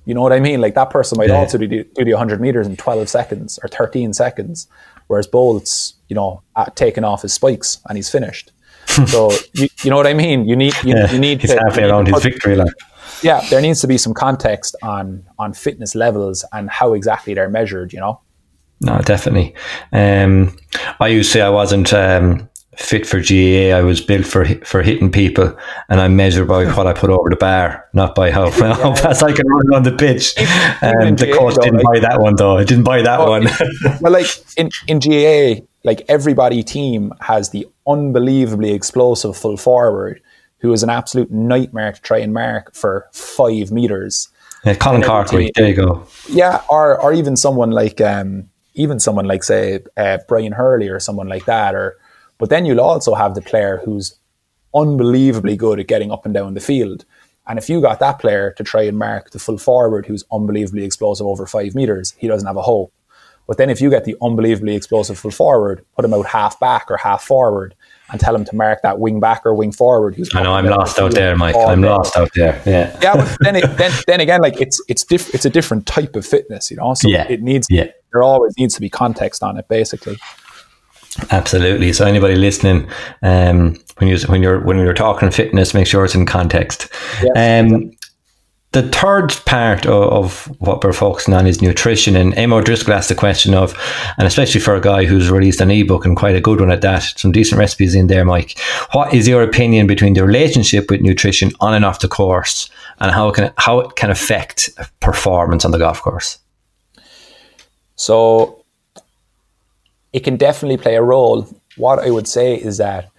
You 0.09 0.15
know 0.15 0.23
what 0.23 0.33
I 0.33 0.39
mean? 0.39 0.59
Like 0.59 0.73
that 0.73 0.89
person 0.89 1.19
might 1.19 1.29
Yeah. 1.29 1.35
also 1.35 1.57
do, 1.59 1.67
do 1.67 2.03
the 2.03 2.13
100 2.13 2.41
meters 2.41 2.65
in 2.65 2.75
12 2.75 3.07
seconds 3.07 3.59
or 3.61 3.67
13 3.69 4.11
seconds, 4.13 4.67
whereas 5.05 5.27
Bolt's, 5.27 5.93
you 6.07 6.15
know, 6.15 6.41
at, 6.55 6.75
taking 6.75 7.03
off 7.03 7.21
his 7.21 7.33
spikes 7.33 7.77
and 7.87 7.95
he's 7.95 8.09
finished. 8.09 8.51
so 9.05 9.31
you, 9.53 9.67
you 9.83 9.91
know 9.91 9.95
what 9.97 10.07
I 10.07 10.15
mean? 10.15 10.47
You 10.47 10.55
need 10.55 10.73
you, 10.83 10.95
Yeah, 10.95 11.11
you 11.11 11.19
need 11.19 11.41
he's 11.41 11.51
to, 11.51 11.59
halfway 11.59 11.83
around 11.83 12.07
his 12.07 12.23
victory 12.23 12.55
lap. 12.55 12.69
yeah, 13.21 13.39
there 13.51 13.61
needs 13.61 13.81
to 13.81 13.87
be 13.87 13.99
some 13.99 14.15
context 14.15 14.75
on 14.81 15.23
on 15.37 15.53
fitness 15.53 15.93
levels 15.93 16.43
and 16.53 16.71
how 16.71 16.93
exactly 16.95 17.35
they're 17.35 17.49
measured. 17.59 17.93
You 17.93 17.99
know. 17.99 18.21
No, 18.81 18.97
definitely. 19.01 19.53
Um, 19.93 20.57
I 20.99 21.07
used 21.09 21.29
to 21.29 21.33
say 21.33 21.41
I 21.41 21.49
wasn't 21.49 21.93
um, 21.93 22.49
fit 22.79 23.05
for 23.05 23.19
GAA. 23.19 23.75
I 23.77 23.81
was 23.81 24.01
built 24.01 24.25
for 24.25 24.45
for 24.65 24.81
hitting 24.81 25.11
people, 25.11 25.55
and 25.89 25.99
I 26.01 26.07
measure 26.07 26.45
by 26.45 26.65
what 26.73 26.87
I 26.87 26.93
put 26.93 27.09
over 27.09 27.29
the 27.29 27.35
bar, 27.35 27.87
not 27.93 28.15
by 28.15 28.31
how, 28.31 28.49
how 28.73 28.95
fast 28.95 29.21
I 29.21 29.31
can 29.33 29.47
run 29.47 29.73
on 29.75 29.83
the 29.83 29.91
pitch. 29.91 30.35
Um, 30.81 31.15
the 31.17 31.27
GAA 31.27 31.37
coach 31.37 31.55
though, 31.55 31.61
didn't 31.63 31.83
like- 31.83 31.85
buy 31.95 31.99
that 31.99 32.21
one 32.21 32.35
though. 32.35 32.57
I 32.57 32.63
didn't 32.63 32.85
buy 32.85 33.01
that 33.01 33.19
one. 33.19 33.47
well, 34.01 34.13
like 34.13 34.27
in 34.57 34.69
in 34.87 34.99
GAA, 34.99 35.65
like 35.83 36.05
everybody 36.07 36.63
team 36.63 37.13
has 37.21 37.49
the 37.49 37.67
unbelievably 37.87 38.71
explosive 38.71 39.35
full 39.35 39.57
forward 39.57 40.21
who 40.59 40.71
is 40.73 40.83
an 40.83 40.89
absolute 40.89 41.31
nightmare 41.31 41.91
to 41.93 42.01
try 42.01 42.17
and 42.19 42.33
mark 42.33 42.73
for 42.75 43.07
five 43.11 43.71
meters. 43.71 44.29
Yeah, 44.65 44.75
Colin 44.75 45.03
every 45.03 45.51
There 45.55 45.67
you 45.67 45.75
go. 45.75 46.05
Yeah, 46.29 46.61
or 46.69 46.99
or 47.01 47.13
even 47.13 47.35
someone 47.37 47.71
like 47.71 48.01
um, 48.01 48.49
even 48.73 48.99
someone 48.99 49.25
like 49.25 49.43
say 49.43 49.79
uh, 49.97 50.19
Brian 50.27 50.51
Hurley 50.51 50.89
or 50.89 50.99
someone 50.99 51.27
like 51.27 51.45
that. 51.45 51.75
Or 51.75 51.97
but 52.39 52.49
then 52.49 52.65
you'll 52.65 52.81
also 52.81 53.13
have 53.13 53.35
the 53.35 53.41
player 53.41 53.81
who's 53.85 54.17
unbelievably 54.73 55.57
good 55.57 55.79
at 55.79 55.87
getting 55.87 56.11
up 56.11 56.25
and 56.25 56.33
down 56.33 56.55
the 56.55 56.59
field. 56.59 57.05
And 57.47 57.59
if 57.59 57.69
you 57.69 57.81
got 57.81 57.99
that 57.99 58.19
player 58.19 58.53
to 58.57 58.63
try 58.63 58.83
and 58.83 58.97
mark 58.97 59.31
the 59.31 59.39
full 59.39 59.57
forward 59.57 60.05
who's 60.05 60.23
unbelievably 60.31 60.83
explosive 60.83 61.27
over 61.27 61.45
five 61.45 61.75
meters, 61.75 62.15
he 62.17 62.27
doesn't 62.27 62.47
have 62.47 62.57
a 62.57 62.61
hope. 62.61 62.93
But 63.47 63.57
then 63.57 63.71
if 63.71 63.81
you 63.81 63.89
get 63.89 64.05
the 64.05 64.15
unbelievably 64.21 64.75
explosive 64.75 65.17
full 65.17 65.31
forward, 65.31 65.83
put 65.95 66.05
him 66.05 66.13
out 66.13 66.27
half 66.27 66.59
back 66.59 66.91
or 66.91 66.97
half 66.97 67.23
forward, 67.23 67.73
and 68.11 68.21
tell 68.21 68.35
him 68.35 68.45
to 68.45 68.55
mark 68.55 68.83
that 68.83 68.99
wing 68.99 69.19
back 69.19 69.43
or 69.43 69.55
wing 69.55 69.71
forward, 69.71 70.13
who's 70.15 70.29
I 70.35 70.43
know 70.43 70.53
I'm 70.53 70.65
lost 70.65 70.99
out 70.99 71.13
there, 71.13 71.35
Mike. 71.35 71.55
I'm 71.55 71.81
lost 71.81 72.15
out 72.15 72.29
there. 72.35 72.61
Yeah. 72.65 72.95
yeah, 73.01 73.15
but 73.15 73.37
then, 73.39 73.55
it, 73.55 73.77
then 73.77 73.91
then 74.05 74.19
again, 74.19 74.41
like 74.41 74.61
it's 74.61 74.79
it's 74.87 75.03
diff- 75.03 75.33
it's 75.33 75.45
a 75.45 75.49
different 75.49 75.87
type 75.87 76.15
of 76.15 76.27
fitness, 76.27 76.69
you 76.69 76.77
know. 76.77 76.93
So 76.93 77.09
Yeah, 77.09 77.25
it 77.27 77.41
needs 77.41 77.67
yeah. 77.71 77.87
there 78.13 78.21
always 78.21 78.53
needs 78.57 78.75
to 78.75 78.81
be 78.81 78.89
context 78.89 79.41
on 79.41 79.57
it, 79.57 79.67
basically. 79.67 80.17
Absolutely. 81.31 81.91
So 81.93 82.05
anybody 82.05 82.35
listening, 82.35 82.87
um, 83.23 83.77
when 83.97 84.09
you 84.09 84.17
when 84.27 84.41
you're 84.41 84.59
when 84.59 84.77
you're 84.77 84.93
talking 84.93 85.31
fitness, 85.31 85.73
make 85.73 85.87
sure 85.87 86.05
it's 86.05 86.15
in 86.15 86.25
context. 86.25 86.87
Um, 87.35 87.91
the 88.71 88.87
third 88.89 89.29
part 89.45 89.87
of, 89.87 90.03
of 90.11 90.61
what 90.61 90.83
we're 90.83 90.93
focusing 90.93 91.33
on 91.33 91.47
is 91.47 91.59
nutrition. 91.59 92.15
And 92.15 92.35
Emma 92.35 92.61
Driscoll 92.61 92.93
asked 92.93 93.09
the 93.09 93.15
question 93.15 93.55
of, 93.55 93.75
and 94.19 94.27
especially 94.27 94.61
for 94.61 94.75
a 94.75 94.81
guy 94.81 95.05
who's 95.05 95.31
released 95.31 95.59
an 95.59 95.71
ebook 95.71 96.05
and 96.05 96.15
quite 96.15 96.35
a 96.35 96.41
good 96.41 96.59
one 96.59 96.71
at 96.71 96.81
that, 96.81 97.01
some 97.17 97.31
decent 97.31 97.57
recipes 97.57 97.95
in 97.95 98.07
there, 98.07 98.23
Mike. 98.23 98.59
What 98.91 99.11
is 99.11 99.27
your 99.27 99.41
opinion 99.41 99.87
between 99.87 100.13
the 100.13 100.23
relationship 100.23 100.91
with 100.91 101.01
nutrition 101.01 101.51
on 101.59 101.73
and 101.73 101.83
off 101.83 102.01
the 102.01 102.07
course, 102.07 102.69
and 102.99 103.11
how 103.11 103.29
it 103.29 103.35
can 103.35 103.51
how 103.57 103.79
it 103.79 103.95
can 103.95 104.11
affect 104.11 104.69
performance 104.99 105.65
on 105.65 105.71
the 105.71 105.79
golf 105.79 106.01
course? 106.01 106.37
So 107.95 108.58
it 110.13 110.21
can 110.21 110.37
definitely 110.37 110.77
play 110.77 110.95
a 110.95 111.03
role. 111.03 111.47
What 111.77 111.99
I 111.99 112.09
would 112.09 112.27
say 112.27 112.55
is 112.55 112.77
that 112.77 113.09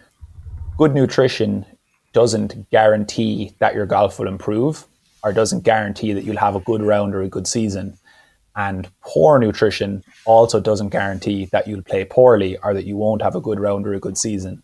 good 0.77 0.95
nutrition 0.95 1.65
doesn't 2.13 2.71
guarantee 2.71 3.55
that 3.59 3.75
your 3.75 3.87
golf 3.87 4.19
will 4.19 4.29
improve 4.29 4.87
or 5.23 5.33
doesn't 5.33 5.65
guarantee 5.65 6.13
that 6.13 6.25
you'll 6.25 6.37
have 6.37 6.57
a 6.57 6.61
good 6.61 6.83
round 6.83 7.15
or 7.15 7.23
a 7.23 7.29
good 7.29 7.47
season. 7.47 7.97
And 8.57 8.89
poor 9.03 9.39
nutrition 9.39 10.03
also 10.25 10.59
doesn't 10.59 10.89
guarantee 10.89 11.47
that 11.47 11.69
you'll 11.69 11.83
play 11.83 12.05
poorly 12.05 12.57
or 12.59 12.75
that 12.75 12.85
you 12.85 12.97
won't 12.97 13.23
have 13.23 13.37
a 13.37 13.41
good 13.41 13.61
round 13.61 13.87
or 13.87 13.95
a 13.95 14.01
good 14.01 14.19
season. 14.19 14.63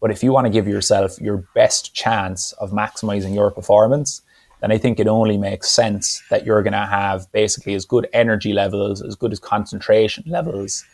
But 0.00 0.10
if 0.10 0.22
you 0.22 0.32
want 0.32 0.46
to 0.46 0.52
give 0.52 0.68
yourself 0.68 1.18
your 1.20 1.38
best 1.54 1.94
chance 1.94 2.52
of 2.52 2.70
maximizing 2.70 3.34
your 3.34 3.50
performance, 3.50 4.22
then 4.60 4.70
I 4.72 4.78
think 4.78 5.00
it 5.00 5.08
only 5.08 5.38
makes 5.38 5.70
sense 5.70 6.22
that 6.30 6.44
you're 6.44 6.62
going 6.62 6.72
to 6.72 6.86
have 6.86 7.30
basically 7.32 7.74
as 7.74 7.84
good 7.84 8.08
energy 8.12 8.52
levels, 8.52 9.02
as 9.02 9.14
good 9.14 9.32
as 9.32 9.38
concentration 9.38 10.24
levels, 10.26 10.84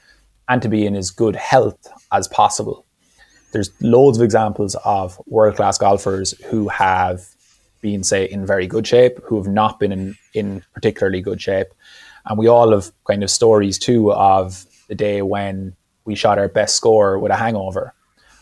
and 0.49 0.62
to 0.62 0.68
be 0.68 0.86
in 0.86 0.95
as 0.95 1.11
good 1.11 1.36
health 1.36 1.86
as 2.12 2.28
possible. 2.28 2.84
There's 3.53 3.70
loads 3.80 4.18
of 4.18 4.24
examples 4.24 4.74
of 4.84 5.20
world 5.26 5.57
class 5.57 5.78
golfers 5.78 6.32
who 6.47 6.68
have 6.68 7.24
been, 7.80 8.03
say, 8.03 8.24
in 8.24 8.47
very 8.47 8.66
good 8.66 8.86
shape, 8.86 9.20
who 9.24 9.36
have 9.36 9.47
not 9.47 9.78
been 9.78 9.92
in, 9.92 10.16
in 10.32 10.64
particularly 10.72 11.20
good 11.20 11.40
shape. 11.40 11.68
And 12.26 12.38
we 12.38 12.49
all 12.49 12.72
have 12.72 12.90
kind 13.07 13.22
of 13.22 13.30
stories 13.30 13.78
too 13.78 14.12
of 14.12 14.64
the 14.88 14.95
day 14.95 15.22
when 15.22 15.76
we 16.05 16.14
shot 16.14 16.38
our 16.38 16.49
best 16.49 16.76
score 16.76 17.18
with 17.18 17.30
a 17.30 17.36
hangover. 17.36 17.95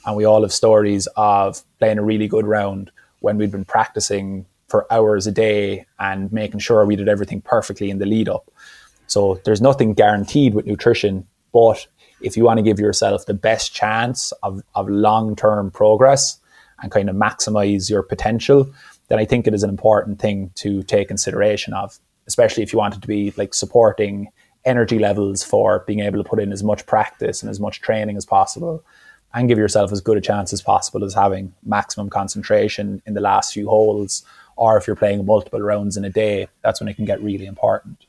And 0.06 0.16
we 0.16 0.24
all 0.24 0.42
have 0.42 0.52
stories 0.52 1.06
of 1.16 1.62
playing 1.78 1.98
a 1.98 2.02
really 2.02 2.28
good 2.28 2.46
round 2.46 2.90
when 3.20 3.36
we'd 3.36 3.52
been 3.52 3.64
practicing 3.64 4.46
for 4.68 4.90
hours 4.92 5.26
a 5.26 5.32
day 5.32 5.84
and 5.98 6.32
making 6.32 6.60
sure 6.60 6.86
we 6.86 6.96
did 6.96 7.08
everything 7.08 7.42
perfectly 7.42 7.90
in 7.90 7.98
the 7.98 8.06
lead 8.06 8.28
up. 8.28 8.50
So 9.06 9.40
there's 9.44 9.60
nothing 9.60 9.92
guaranteed 9.92 10.54
with 10.54 10.66
nutrition, 10.66 11.26
but 11.52 11.86
if 12.22 12.36
you 12.36 12.44
want 12.44 12.58
to 12.58 12.62
give 12.62 12.78
yourself 12.78 13.26
the 13.26 13.34
best 13.34 13.74
chance 13.74 14.32
of, 14.42 14.62
of 14.74 14.88
long 14.88 15.36
term 15.36 15.70
progress 15.70 16.38
and 16.82 16.90
kind 16.90 17.08
of 17.08 17.16
maximize 17.16 17.90
your 17.90 18.02
potential, 18.02 18.72
then 19.08 19.18
I 19.18 19.24
think 19.24 19.46
it 19.46 19.54
is 19.54 19.62
an 19.62 19.70
important 19.70 20.18
thing 20.20 20.50
to 20.56 20.82
take 20.82 21.08
consideration 21.08 21.74
of, 21.74 21.98
especially 22.26 22.62
if 22.62 22.72
you 22.72 22.78
want 22.78 22.96
it 22.96 23.02
to 23.02 23.08
be 23.08 23.32
like 23.36 23.54
supporting 23.54 24.28
energy 24.64 24.98
levels 24.98 25.42
for 25.42 25.84
being 25.86 26.00
able 26.00 26.22
to 26.22 26.28
put 26.28 26.40
in 26.40 26.52
as 26.52 26.62
much 26.62 26.86
practice 26.86 27.42
and 27.42 27.50
as 27.50 27.60
much 27.60 27.80
training 27.80 28.16
as 28.16 28.24
possible 28.24 28.84
and 29.34 29.48
give 29.48 29.58
yourself 29.58 29.90
as 29.92 30.00
good 30.00 30.16
a 30.16 30.20
chance 30.20 30.52
as 30.52 30.62
possible 30.62 31.04
as 31.04 31.14
having 31.14 31.52
maximum 31.64 32.08
concentration 32.08 33.02
in 33.06 33.14
the 33.14 33.20
last 33.20 33.52
few 33.52 33.68
holes 33.68 34.24
or 34.56 34.76
if 34.76 34.86
you're 34.86 34.96
playing 34.96 35.24
multiple 35.24 35.60
rounds 35.60 35.96
in 35.96 36.04
a 36.04 36.10
day 36.10 36.46
that's 36.62 36.80
when 36.80 36.88
it 36.88 36.94
can 36.94 37.04
get 37.04 37.22
really 37.22 37.46
important 37.46 38.06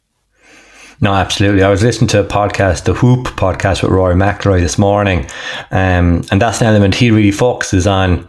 No, 1.01 1.13
absolutely. 1.13 1.63
I 1.63 1.69
was 1.69 1.83
listening 1.83 2.07
to 2.09 2.21
a 2.21 2.23
podcast, 2.25 2.85
the 2.85 2.93
Whoop 2.93 3.27
podcast 3.35 3.81
with 3.83 3.91
Rory 3.91 4.15
McIlroy 4.15 4.59
this 4.61 4.77
morning, 4.77 5.25
um, 5.71 6.23
and 6.31 6.41
that's 6.41 6.61
an 6.61 6.67
element 6.67 6.95
he 6.95 7.11
really 7.11 7.31
focuses 7.31 7.85
on 7.87 8.27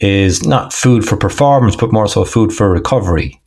is 0.00 0.44
not 0.44 0.72
food 0.72 1.04
for 1.04 1.16
performance, 1.16 1.76
but 1.76 1.92
more 1.92 2.08
so 2.08 2.24
food 2.24 2.52
for 2.52 2.70
recovery, 2.70 3.40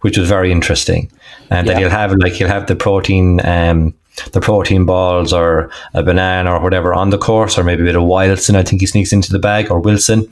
which 0.00 0.16
was 0.18 0.28
very 0.28 0.50
interesting. 0.50 1.10
And 1.50 1.66
Yeah. 1.66 1.74
that 1.74 1.80
he'll 1.80 1.90
have 1.90 2.12
like 2.14 2.32
he'll 2.32 2.48
have 2.48 2.66
the 2.66 2.76
protein, 2.76 3.40
um, 3.44 3.94
the 4.32 4.40
protein 4.40 4.84
balls 4.86 5.32
or 5.32 5.70
a 5.94 6.02
banana 6.02 6.52
or 6.52 6.60
whatever 6.60 6.94
on 6.94 7.10
the 7.10 7.18
course, 7.18 7.58
or 7.58 7.64
maybe 7.64 7.82
a 7.82 7.86
bit 7.86 7.96
of 7.96 8.02
Wilson. 8.04 8.56
I 8.56 8.62
think 8.62 8.80
he 8.80 8.86
sneaks 8.86 9.12
into 9.12 9.30
the 9.32 9.38
bag 9.38 9.70
or 9.70 9.78
Wilson. 9.80 10.26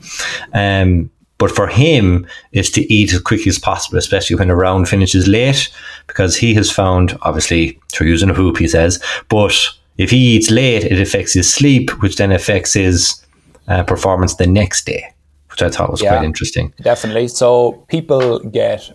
Um, 0.53 1.09
but 1.41 1.49
for 1.49 1.65
him, 1.65 2.27
is 2.51 2.69
to 2.69 2.81
eat 2.93 3.11
as 3.11 3.19
quickly 3.19 3.49
as 3.49 3.57
possible, 3.57 3.97
especially 3.97 4.35
when 4.35 4.51
a 4.51 4.55
round 4.55 4.87
finishes 4.87 5.27
late, 5.27 5.73
because 6.05 6.37
he 6.37 6.53
has 6.53 6.69
found, 6.69 7.17
obviously, 7.23 7.79
through 7.91 8.05
using 8.05 8.29
a 8.29 8.33
Whoop, 8.33 8.59
he 8.59 8.67
says, 8.67 9.03
but 9.27 9.55
if 9.97 10.11
he 10.11 10.35
eats 10.35 10.51
late, 10.51 10.83
it 10.83 11.01
affects 11.01 11.33
his 11.33 11.51
sleep, 11.51 11.89
which 11.99 12.17
then 12.17 12.31
affects 12.31 12.73
his 12.73 13.25
uh, 13.67 13.83
performance 13.83 14.35
the 14.35 14.45
next 14.45 14.85
day, 14.85 15.03
which 15.49 15.63
I 15.63 15.69
thought 15.71 15.89
was 15.89 16.03
Yeah. 16.03 16.11
quite 16.11 16.25
interesting. 16.25 16.75
Definitely. 16.83 17.27
So 17.29 17.71
people 17.87 18.37
get 18.37 18.91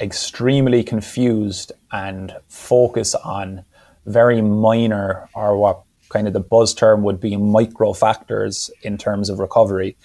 extremely 0.00 0.84
confused 0.84 1.72
and 1.90 2.32
focus 2.46 3.16
on 3.16 3.64
very 4.06 4.40
minor 4.40 5.28
or 5.34 5.56
what 5.58 5.82
kind 6.10 6.28
of 6.28 6.32
the 6.32 6.46
buzz 6.54 6.74
term 6.74 7.02
would 7.02 7.18
be 7.18 7.36
micro 7.36 7.92
factors 7.92 8.70
in 8.82 8.98
terms 8.98 9.28
of 9.30 9.40
recovery. 9.40 9.96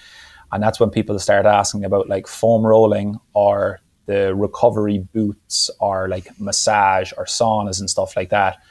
And 0.54 0.62
that's 0.62 0.80
when 0.80 0.92
people 0.92 1.18
start 1.18 1.48
asking 1.48 1.84
about 1.84 2.08
like 2.08 2.28
foam 2.28 2.64
rolling 2.64 3.20
or 3.34 3.82
the 4.06 4.36
recovery 4.36 5.00
boots 5.00 5.72
or 5.80 6.08
like 6.08 6.28
massage 6.40 7.12
or 7.18 7.26
saunas 7.26 7.80
and 7.80 7.90
stuff 7.90 8.16
like 8.16 8.30
that. 8.30 8.62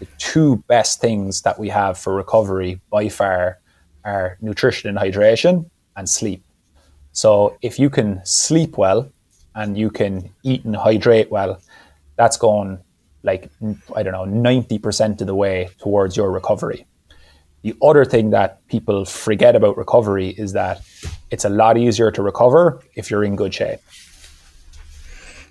The 0.00 0.06
two 0.18 0.56
best 0.68 1.00
things 1.00 1.40
that 1.42 1.58
we 1.58 1.70
have 1.70 1.96
for 1.96 2.14
recovery 2.14 2.78
by 2.90 3.08
far 3.08 3.58
are 4.04 4.36
nutrition 4.42 4.90
and 4.90 4.98
hydration 4.98 5.70
and 5.96 6.08
sleep. 6.08 6.44
So 7.12 7.56
if 7.62 7.78
you 7.78 7.88
can 7.88 8.20
sleep 8.26 8.76
well 8.76 9.10
and 9.54 9.78
you 9.78 9.90
can 9.90 10.30
eat 10.42 10.66
and 10.66 10.76
hydrate 10.76 11.30
well, 11.30 11.58
that's 12.16 12.36
going 12.36 12.78
like 13.22 13.50
I 13.96 14.02
don't 14.02 14.12
know, 14.12 14.50
90% 14.52 15.20
of 15.22 15.26
the 15.26 15.34
way 15.34 15.70
towards 15.78 16.18
your 16.18 16.30
recovery. 16.30 16.86
The 17.62 17.74
other 17.82 18.04
thing 18.04 18.30
that 18.30 18.66
people 18.68 19.04
forget 19.04 19.54
about 19.54 19.76
recovery 19.76 20.30
is 20.30 20.52
that 20.52 20.80
it's 21.30 21.44
a 21.44 21.50
lot 21.50 21.76
easier 21.76 22.10
to 22.10 22.22
recover 22.22 22.82
if 22.94 23.10
you're 23.10 23.24
in 23.24 23.36
good 23.36 23.52
shape. 23.52 23.80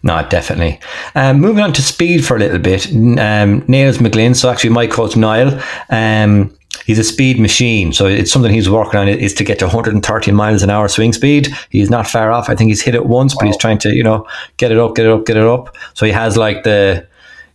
No, 0.02 0.26
definitely. 0.30 0.80
Um, 1.14 1.42
moving 1.42 1.62
on 1.62 1.74
to 1.74 1.82
speed 1.82 2.26
for 2.26 2.38
a 2.38 2.40
little 2.40 2.60
bit. 2.60 2.88
Um, 2.88 3.66
Niall 3.68 3.94
McGlynn, 3.94 4.36
so 4.36 4.50
actually 4.50 4.70
my 4.70 4.88
coach 4.88 5.18
Niall, 5.18 5.62
um, 5.90 6.56
he's 6.86 7.00
a 7.00 7.04
speed 7.04 7.40
machine. 7.40 7.92
So 7.92 8.06
it's 8.06 8.32
something 8.32 8.54
he's 8.54 8.70
working 8.70 9.00
on 9.00 9.10
is 9.10 9.34
to 9.36 9.44
get 9.44 9.60
to 9.60 9.66
130 9.66 10.32
miles 10.32 10.64
an 10.64 10.70
hour 10.70 10.88
swing 10.88 11.12
speed. 11.12 11.50
He's 11.70 11.90
not 11.90 12.08
far 12.08 12.32
off. 12.32 12.50
I 12.50 12.56
think 12.56 12.70
he's 12.70 12.82
hit 12.82 12.96
it 12.96 13.08
once, 13.08 13.36
but 13.36 13.46
he's 13.46 13.58
trying 13.58 13.78
to, 13.80 13.94
you 13.94 14.04
know, 14.04 14.26
get 14.58 14.72
it 14.72 14.78
up, 14.78 14.96
get 14.96 15.06
it 15.06 15.12
up, 15.12 15.26
get 15.26 15.36
it 15.36 15.44
up. 15.44 15.76
So 15.96 16.06
he 16.06 16.14
has 16.14 16.38
like 16.38 16.64
the 16.64 17.06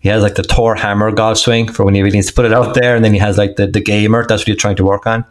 he 0.04 0.10
has 0.10 0.22
like 0.22 0.34
the 0.34 0.42
Thor 0.42 0.74
hammer 0.74 1.10
golf 1.10 1.38
swing 1.38 1.66
for 1.72 1.82
when 1.82 1.94
he 1.94 2.02
really 2.02 2.18
needs 2.18 2.26
to 2.26 2.34
put 2.34 2.44
it 2.44 2.52
out 2.52 2.74
there, 2.74 2.94
and 2.94 3.02
then 3.02 3.14
he 3.14 3.18
has 3.18 3.38
like 3.38 3.56
the, 3.56 3.66
the 3.66 3.80
gamer. 3.80 4.26
That's 4.26 4.42
what 4.42 4.48
he's 4.48 4.58
trying 4.58 4.76
to 4.76 4.84
work 4.84 5.06
on. 5.06 5.24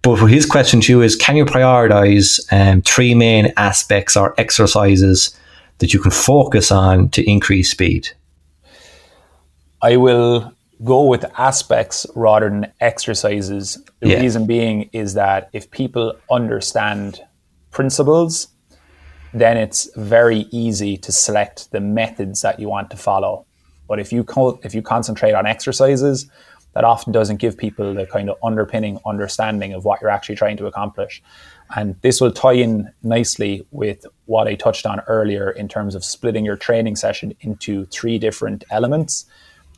But 0.00 0.16
his 0.28 0.46
question 0.46 0.80
to 0.80 0.92
you 0.92 1.02
is: 1.02 1.14
Can 1.14 1.36
you 1.36 1.44
prioritize 1.44 2.40
um, 2.50 2.80
three 2.80 3.14
main 3.14 3.52
aspects 3.58 4.16
or 4.16 4.34
exercises 4.38 5.38
that 5.80 5.92
you 5.92 6.00
can 6.00 6.10
focus 6.10 6.72
on 6.72 7.10
to 7.10 7.30
increase 7.30 7.70
speed? 7.70 8.08
I 9.82 9.98
will 9.98 10.54
go 10.82 11.04
with 11.04 11.26
aspects 11.36 12.06
rather 12.14 12.48
than 12.48 12.72
exercises. 12.80 13.76
The 14.00 14.08
Yeah. 14.08 14.20
reason 14.20 14.46
being 14.46 14.88
is 14.94 15.12
that 15.14 15.50
if 15.52 15.70
people 15.70 16.14
understand 16.30 17.20
principles, 17.72 18.48
then 19.34 19.58
it's 19.58 19.90
very 19.96 20.46
easy 20.50 20.96
to 20.96 21.12
select 21.12 21.70
the 21.72 21.80
methods 21.80 22.40
that 22.40 22.58
you 22.58 22.70
want 22.70 22.90
to 22.92 22.96
follow. 22.96 23.44
But 23.88 23.98
if 23.98 24.12
you 24.12 24.24
co- 24.24 24.60
if 24.62 24.74
you 24.74 24.82
concentrate 24.82 25.32
on 25.32 25.46
exercises, 25.46 26.30
that 26.74 26.84
often 26.84 27.12
doesn't 27.12 27.38
give 27.38 27.56
people 27.56 27.94
the 27.94 28.06
kind 28.06 28.30
of 28.30 28.36
underpinning 28.44 28.98
understanding 29.06 29.72
of 29.72 29.84
what 29.84 30.00
you're 30.00 30.10
actually 30.10 30.36
trying 30.36 30.56
to 30.58 30.66
accomplish. 30.66 31.22
And 31.74 31.96
this 32.02 32.20
will 32.20 32.32
tie 32.32 32.52
in 32.52 32.90
nicely 33.02 33.66
with 33.72 34.06
what 34.26 34.46
I 34.46 34.54
touched 34.54 34.86
on 34.86 35.00
earlier 35.08 35.50
in 35.50 35.68
terms 35.68 35.94
of 35.94 36.04
splitting 36.04 36.44
your 36.44 36.56
training 36.56 36.96
session 36.96 37.34
into 37.40 37.86
three 37.86 38.18
different 38.18 38.64
elements 38.70 39.26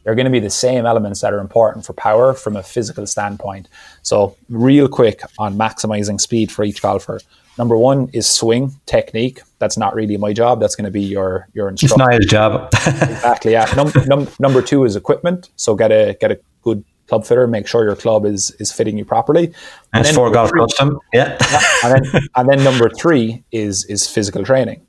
they're 0.03 0.15
going 0.15 0.27
to 0.27 0.31
be 0.31 0.41
the 0.41 0.51
same 0.51 0.87
elements 0.87 1.21
that 1.21 1.33
are 1.33 1.41
important 1.41 1.85
for 1.85 1.93
power 1.93 2.33
from 2.33 2.57
a 2.57 2.63
physical 2.63 3.07
standpoint. 3.07 3.69
So, 4.03 4.37
real 4.49 4.89
quick 4.89 5.23
on 5.39 5.57
maximizing 5.57 6.21
speed 6.21 6.51
for 6.51 6.65
each 6.65 6.81
golfer. 6.81 7.21
Number 7.59 7.76
one 7.76 8.09
is 8.12 8.28
swing 8.30 8.72
technique. 8.86 9.42
That's 9.59 9.76
not 9.76 9.94
really 9.94 10.16
my 10.16 10.32
job. 10.32 10.61
That's 10.61 10.74
going 10.76 10.86
to 10.86 10.90
be 10.90 11.03
your 11.03 11.48
your 11.53 11.68
It's 11.70 11.96
not 11.96 12.14
his 12.14 12.26
job. 12.26 12.70
Exactly. 12.72 13.53
Yeah. 13.53 13.66
Num- 13.76 13.92
num- 14.07 14.28
number 14.38 14.62
two 14.62 14.84
is 14.84 14.96
equipment. 14.96 15.51
So 15.57 15.74
get 15.74 15.90
a 15.92 16.16
get 16.20 16.30
a 16.30 16.40
good 16.62 16.84
club 17.09 17.26
fitter. 17.26 17.46
Make 17.46 17.66
sure 17.66 17.84
your 17.84 17.96
club 17.96 18.24
is 18.24 18.51
is 18.61 18.72
fitting 18.72 18.96
you 18.96 19.05
properly. 19.05 19.53
and 19.92 20.01
it's 20.01 20.09
then 20.09 20.14
for 20.14 20.30
golf 20.30 20.48
three- 20.51 20.61
custom. 20.61 20.98
Yeah. 21.12 21.36
and 21.84 21.92
then 21.94 22.22
and 22.36 22.48
then 22.48 22.64
number 22.64 22.88
three 22.88 23.44
is 23.53 23.84
is 23.86 24.09
physical 24.09 24.44
training. 24.44 24.80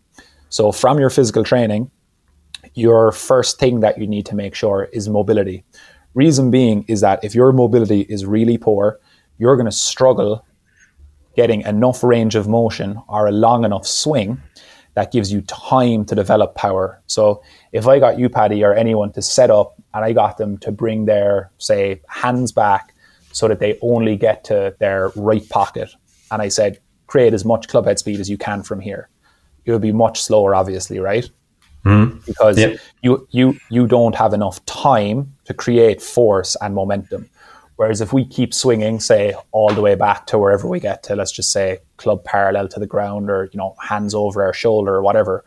So 0.50 0.72
from 0.72 1.00
your 1.00 1.10
physical 1.10 1.44
training, 1.44 1.90
your 2.76 3.12
first 3.12 3.60
thing 3.60 3.80
that 3.82 3.98
you 3.98 4.08
need 4.08 4.26
to 4.28 4.36
make 4.36 4.56
sure 4.56 4.88
is 4.94 5.10
mobility. 5.10 5.64
Reason 6.14 6.52
being 6.52 6.86
is 6.88 7.02
that 7.02 7.24
if 7.24 7.34
your 7.36 7.52
mobility 7.54 8.02
is 8.02 8.26
really 8.26 8.58
poor, 8.58 9.00
you're 9.38 9.56
going 9.56 9.66
to 9.66 9.72
struggle 9.72 10.46
getting 11.36 11.62
enough 11.62 12.04
range 12.04 12.36
of 12.36 12.48
motion 12.48 13.02
or 13.08 13.28
a 13.28 13.32
long 13.32 13.64
enough 13.64 13.88
swing 13.88 14.42
that 14.94 15.12
gives 15.12 15.32
you 15.32 15.42
time 15.44 16.04
to 16.06 16.16
develop 16.16 16.56
power. 16.56 17.02
So 17.08 17.42
if 17.72 17.88
I 17.88 18.00
got 18.00 18.20
you, 18.20 18.28
Paddy, 18.28 18.64
or 18.64 18.74
anyone 18.74 19.12
to 19.14 19.22
set 19.22 19.50
up 19.50 19.76
and 19.94 20.04
I 20.04 20.12
got 20.12 20.38
them 20.38 20.58
to 20.60 20.72
bring 20.72 21.06
their, 21.06 21.50
say, 21.58 22.02
hands 22.08 22.52
back 22.52 22.94
so 23.32 23.48
that 23.48 23.60
they 23.60 23.80
only 23.82 24.18
get 24.18 24.44
to 24.46 24.76
their 24.80 25.10
right 25.16 25.48
pocket, 25.50 25.90
and 26.32 26.42
I 26.42 26.50
said, 26.50 26.80
create 27.08 27.34
as 27.34 27.46
much 27.46 27.70
club 27.70 27.86
head 27.86 28.00
speed 28.00 28.20
as 28.20 28.30
you 28.30 28.38
can 28.38 28.64
from 28.64 28.82
here, 28.82 29.10
it 29.64 29.72
would 29.72 29.82
be 29.82 29.94
much 29.94 30.22
slower, 30.22 30.54
obviously, 30.54 31.00
right? 31.00 31.30
Mm-hmm. 31.86 32.20
Because 32.26 32.58
Yep. 32.58 32.80
you, 33.02 33.28
you, 33.32 33.58
you 33.70 33.88
don't 33.88 34.16
have 34.16 34.34
enough 34.34 34.64
time 34.66 35.34
to 35.46 35.54
create 35.54 36.02
force 36.02 36.58
and 36.62 36.76
momentum. 36.76 37.30
Whereas 37.82 38.00
if 38.00 38.14
we 38.14 38.26
keep 38.26 38.54
swinging, 38.54 39.00
say 39.00 39.34
all 39.52 39.74
the 39.74 39.82
way 39.82 39.96
back 39.96 40.28
to 40.28 40.38
wherever 40.38 40.68
we 40.68 40.80
get 40.80 41.02
to, 41.02 41.16
let's 41.16 41.32
just 41.32 41.52
say 41.52 41.80
club 41.98 42.24
parallel 42.24 42.68
to 42.68 42.80
the 42.80 42.86
ground 42.86 43.28
or 43.32 43.50
you 43.52 43.58
know 43.58 43.74
hands 43.82 44.14
over 44.14 44.44
our 44.44 44.54
shoulder 44.54 44.94
or 44.94 45.02
whatever, 45.02 45.44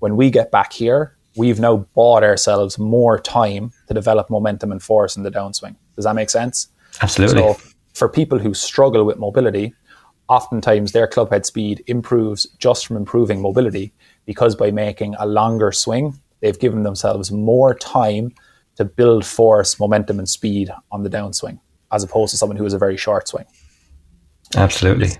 when 0.00 0.14
we 0.14 0.28
get 0.28 0.50
back 0.50 0.74
here, 0.74 1.16
we've 1.34 1.58
now 1.58 1.78
bought 1.94 2.22
ourselves 2.22 2.78
more 2.78 3.18
time 3.18 3.72
to 3.86 3.94
develop 3.94 4.28
momentum 4.28 4.70
and 4.70 4.82
force 4.82 5.16
in 5.16 5.22
the 5.22 5.30
downswing. 5.30 5.76
Does 5.96 6.04
that 6.04 6.14
make 6.14 6.28
sense? 6.28 6.68
Absolutely. 7.00 7.40
So 7.40 7.56
for 7.94 8.06
people 8.06 8.38
who 8.38 8.52
struggle 8.52 9.04
with 9.04 9.16
mobility, 9.16 9.72
oftentimes 10.28 10.92
their 10.92 11.06
club 11.06 11.30
head 11.30 11.46
speed 11.46 11.84
improves 11.86 12.44
just 12.58 12.86
from 12.86 12.98
improving 12.98 13.40
mobility 13.40 13.94
because 14.26 14.54
by 14.54 14.70
making 14.70 15.14
a 15.18 15.24
longer 15.24 15.72
swing, 15.72 16.20
they've 16.40 16.60
given 16.60 16.82
themselves 16.82 17.32
more 17.32 17.74
time 17.74 18.34
to 18.76 18.84
build 18.84 19.24
force, 19.24 19.80
momentum, 19.80 20.18
and 20.18 20.28
speed 20.28 20.70
on 20.92 21.02
the 21.02 21.08
downswing, 21.08 21.58
as 21.92 22.02
opposed 22.02 22.30
to 22.32 22.36
someone 22.36 22.56
who 22.56 22.64
has 22.64 22.74
a 22.74 22.78
very 22.78 22.96
short 22.96 23.28
swing. 23.28 23.46
Absolutely. 24.56 25.10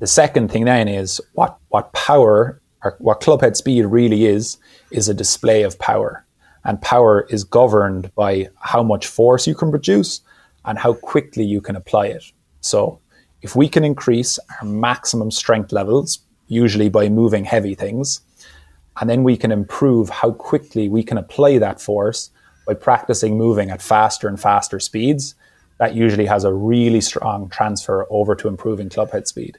The 0.00 0.06
second 0.06 0.50
thing 0.50 0.64
then 0.64 0.88
is 0.88 1.20
what 1.34 1.58
what 1.68 1.92
power 1.92 2.60
or 2.84 2.96
what 2.98 3.20
clubhead 3.20 3.56
speed 3.56 3.84
really 3.84 4.26
is 4.26 4.58
is 4.90 5.08
a 5.08 5.14
display 5.14 5.62
of 5.62 5.78
power, 5.78 6.26
and 6.64 6.80
power 6.82 7.26
is 7.30 7.44
governed 7.44 8.12
by 8.14 8.48
how 8.60 8.82
much 8.82 9.06
force 9.06 9.46
you 9.46 9.54
can 9.54 9.70
produce 9.70 10.20
and 10.64 10.78
how 10.78 10.94
quickly 10.94 11.44
you 11.44 11.60
can 11.60 11.76
apply 11.76 12.06
it. 12.06 12.24
So, 12.60 13.00
if 13.42 13.56
we 13.56 13.68
can 13.68 13.84
increase 13.84 14.38
our 14.60 14.66
maximum 14.66 15.30
strength 15.30 15.72
levels, 15.72 16.20
usually 16.48 16.88
by 16.88 17.08
moving 17.08 17.44
heavy 17.44 17.74
things, 17.74 18.20
and 19.00 19.08
then 19.08 19.22
we 19.24 19.36
can 19.36 19.50
improve 19.50 20.10
how 20.10 20.32
quickly 20.32 20.88
we 20.88 21.02
can 21.02 21.18
apply 21.18 21.58
that 21.58 21.80
force 21.80 22.30
by 22.66 22.74
practicing 22.74 23.36
moving 23.36 23.70
at 23.70 23.82
faster 23.82 24.28
and 24.28 24.40
faster 24.40 24.78
speeds, 24.78 25.34
that 25.82 25.96
usually 25.96 26.26
has 26.26 26.44
a 26.44 26.54
really 26.54 27.00
strong 27.00 27.48
transfer 27.48 28.06
over 28.08 28.36
to 28.36 28.46
improving 28.46 28.88
club 28.88 29.10
head 29.10 29.26
speed. 29.26 29.58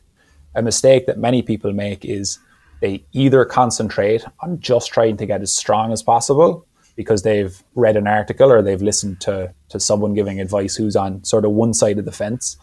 A 0.55 0.61
mistake 0.61 1.05
that 1.05 1.17
many 1.17 1.41
people 1.41 1.73
make 1.73 2.05
is 2.05 2.39
they 2.79 3.03
either 3.11 3.43
concentrate 3.43 4.23
on 4.39 4.57
just 4.61 4.93
trying 4.93 5.17
to 5.17 5.25
get 5.25 5.41
as 5.41 5.51
strong 5.51 5.91
as 5.91 6.01
possible 6.01 6.65
because 6.95 7.23
they've 7.23 7.61
read 7.75 7.97
an 7.97 8.07
article 8.07 8.49
or 8.49 8.61
they've 8.61 8.81
listened 8.81 9.19
to, 9.19 9.53
to 9.67 9.81
someone 9.81 10.13
giving 10.13 10.39
advice 10.39 10.77
who's 10.77 10.95
on 10.95 11.21
sort 11.25 11.43
of 11.43 11.51
one 11.51 11.73
side 11.73 11.99
of 11.99 12.05
the 12.05 12.11
fence, 12.13 12.55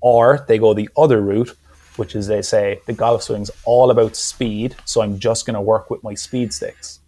or 0.00 0.44
they 0.48 0.58
go 0.58 0.74
the 0.74 0.90
other 0.96 1.20
route, 1.20 1.56
which 1.94 2.16
is 2.16 2.26
they 2.26 2.42
say 2.42 2.80
the 2.86 2.92
golf 2.92 3.22
swing's 3.22 3.52
all 3.64 3.92
about 3.92 4.16
speed, 4.16 4.74
so 4.84 5.00
I'm 5.00 5.20
just 5.20 5.46
going 5.46 5.54
to 5.54 5.60
work 5.60 5.90
with 5.90 6.02
my 6.02 6.14
speed 6.14 6.52
sticks. 6.52 6.98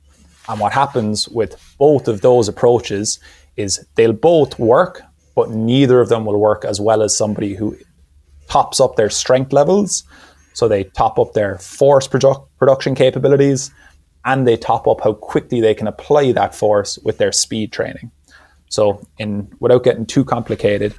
And 0.49 0.61
what 0.61 0.73
happens 0.73 1.29
with 1.29 1.61
both 1.77 2.07
of 2.07 2.21
those 2.21 2.47
approaches 2.47 3.19
is 3.57 3.85
they'll 3.97 4.13
both 4.13 4.61
work, 4.61 5.03
but 5.39 5.51
neither 5.51 6.01
of 6.01 6.09
them 6.09 6.25
will 6.25 6.37
work 6.37 6.65
as 6.65 6.81
well 6.81 7.01
as 7.01 7.17
somebody 7.17 7.55
who 7.55 7.79
tops 8.49 8.81
up 8.81 8.97
their 8.97 9.09
strength 9.09 9.53
levels. 9.53 10.03
So 10.53 10.67
they 10.67 10.83
top 10.83 11.17
up 11.17 11.33
their 11.33 11.59
force 11.59 12.09
produ- 12.09 12.45
production 12.59 12.97
capabilities 12.97 13.71
and 14.25 14.49
they 14.49 14.57
top 14.57 14.89
up 14.89 15.01
how 15.01 15.13
quickly 15.13 15.61
they 15.61 15.75
can 15.75 15.87
apply 15.87 16.33
that 16.33 16.57
force 16.57 16.99
with 17.05 17.19
their 17.19 17.31
speed 17.31 17.71
training. 17.71 18.11
So, 18.69 19.01
in 19.19 19.49
without 19.61 19.85
getting 19.85 20.07
too 20.07 20.25
complicated, 20.25 20.93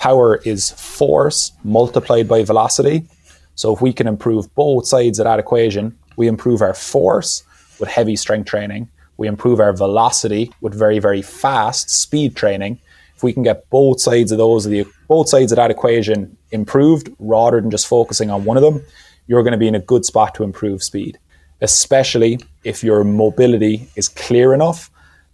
power 0.00 0.40
is 0.44 0.72
force 0.72 1.52
multiplied 1.62 2.26
by 2.26 2.42
velocity. 2.42 3.06
So, 3.54 3.72
if 3.72 3.80
we 3.80 3.92
can 3.92 4.08
improve 4.08 4.52
both 4.56 4.88
sides 4.88 5.20
of 5.20 5.26
that 5.26 5.38
equation, 5.38 5.96
we 6.16 6.26
improve 6.26 6.60
our 6.60 6.74
force 6.74 7.44
with 7.78 7.88
heavy 7.88 8.16
strength 8.16 8.48
training, 8.48 8.88
we 9.16 9.28
improve 9.28 9.60
our 9.60 9.72
velocity 9.72 10.52
with 10.60 10.74
very, 10.74 10.98
very 10.98 11.22
fast 11.22 11.88
speed 11.88 12.34
training. 12.34 12.80
If 13.16 13.22
we 13.22 13.32
can 13.32 13.42
get 13.42 13.68
both 13.70 14.00
sides 14.00 14.30
of 14.30 14.38
those, 14.38 14.66
of 14.66 14.72
the 14.72 14.86
both 15.08 15.28
sides 15.28 15.52
of 15.52 15.56
that 15.56 15.70
equation 15.70 16.36
improved, 16.50 17.10
rather 17.18 17.60
than 17.60 17.70
just 17.70 17.86
focusing 17.86 18.30
on 18.30 18.44
one 18.44 18.56
of 18.56 18.62
them, 18.62 18.82
you're 19.26 19.42
going 19.42 19.52
to 19.52 19.58
be 19.58 19.68
in 19.68 19.74
a 19.74 19.80
good 19.80 20.04
spot 20.04 20.34
to 20.34 20.44
improve 20.44 20.82
speed, 20.82 21.18
especially 21.60 22.38
if 22.64 22.84
your 22.84 23.04
mobility 23.04 23.88
is 23.96 24.08
clear 24.08 24.52
enough 24.52 24.90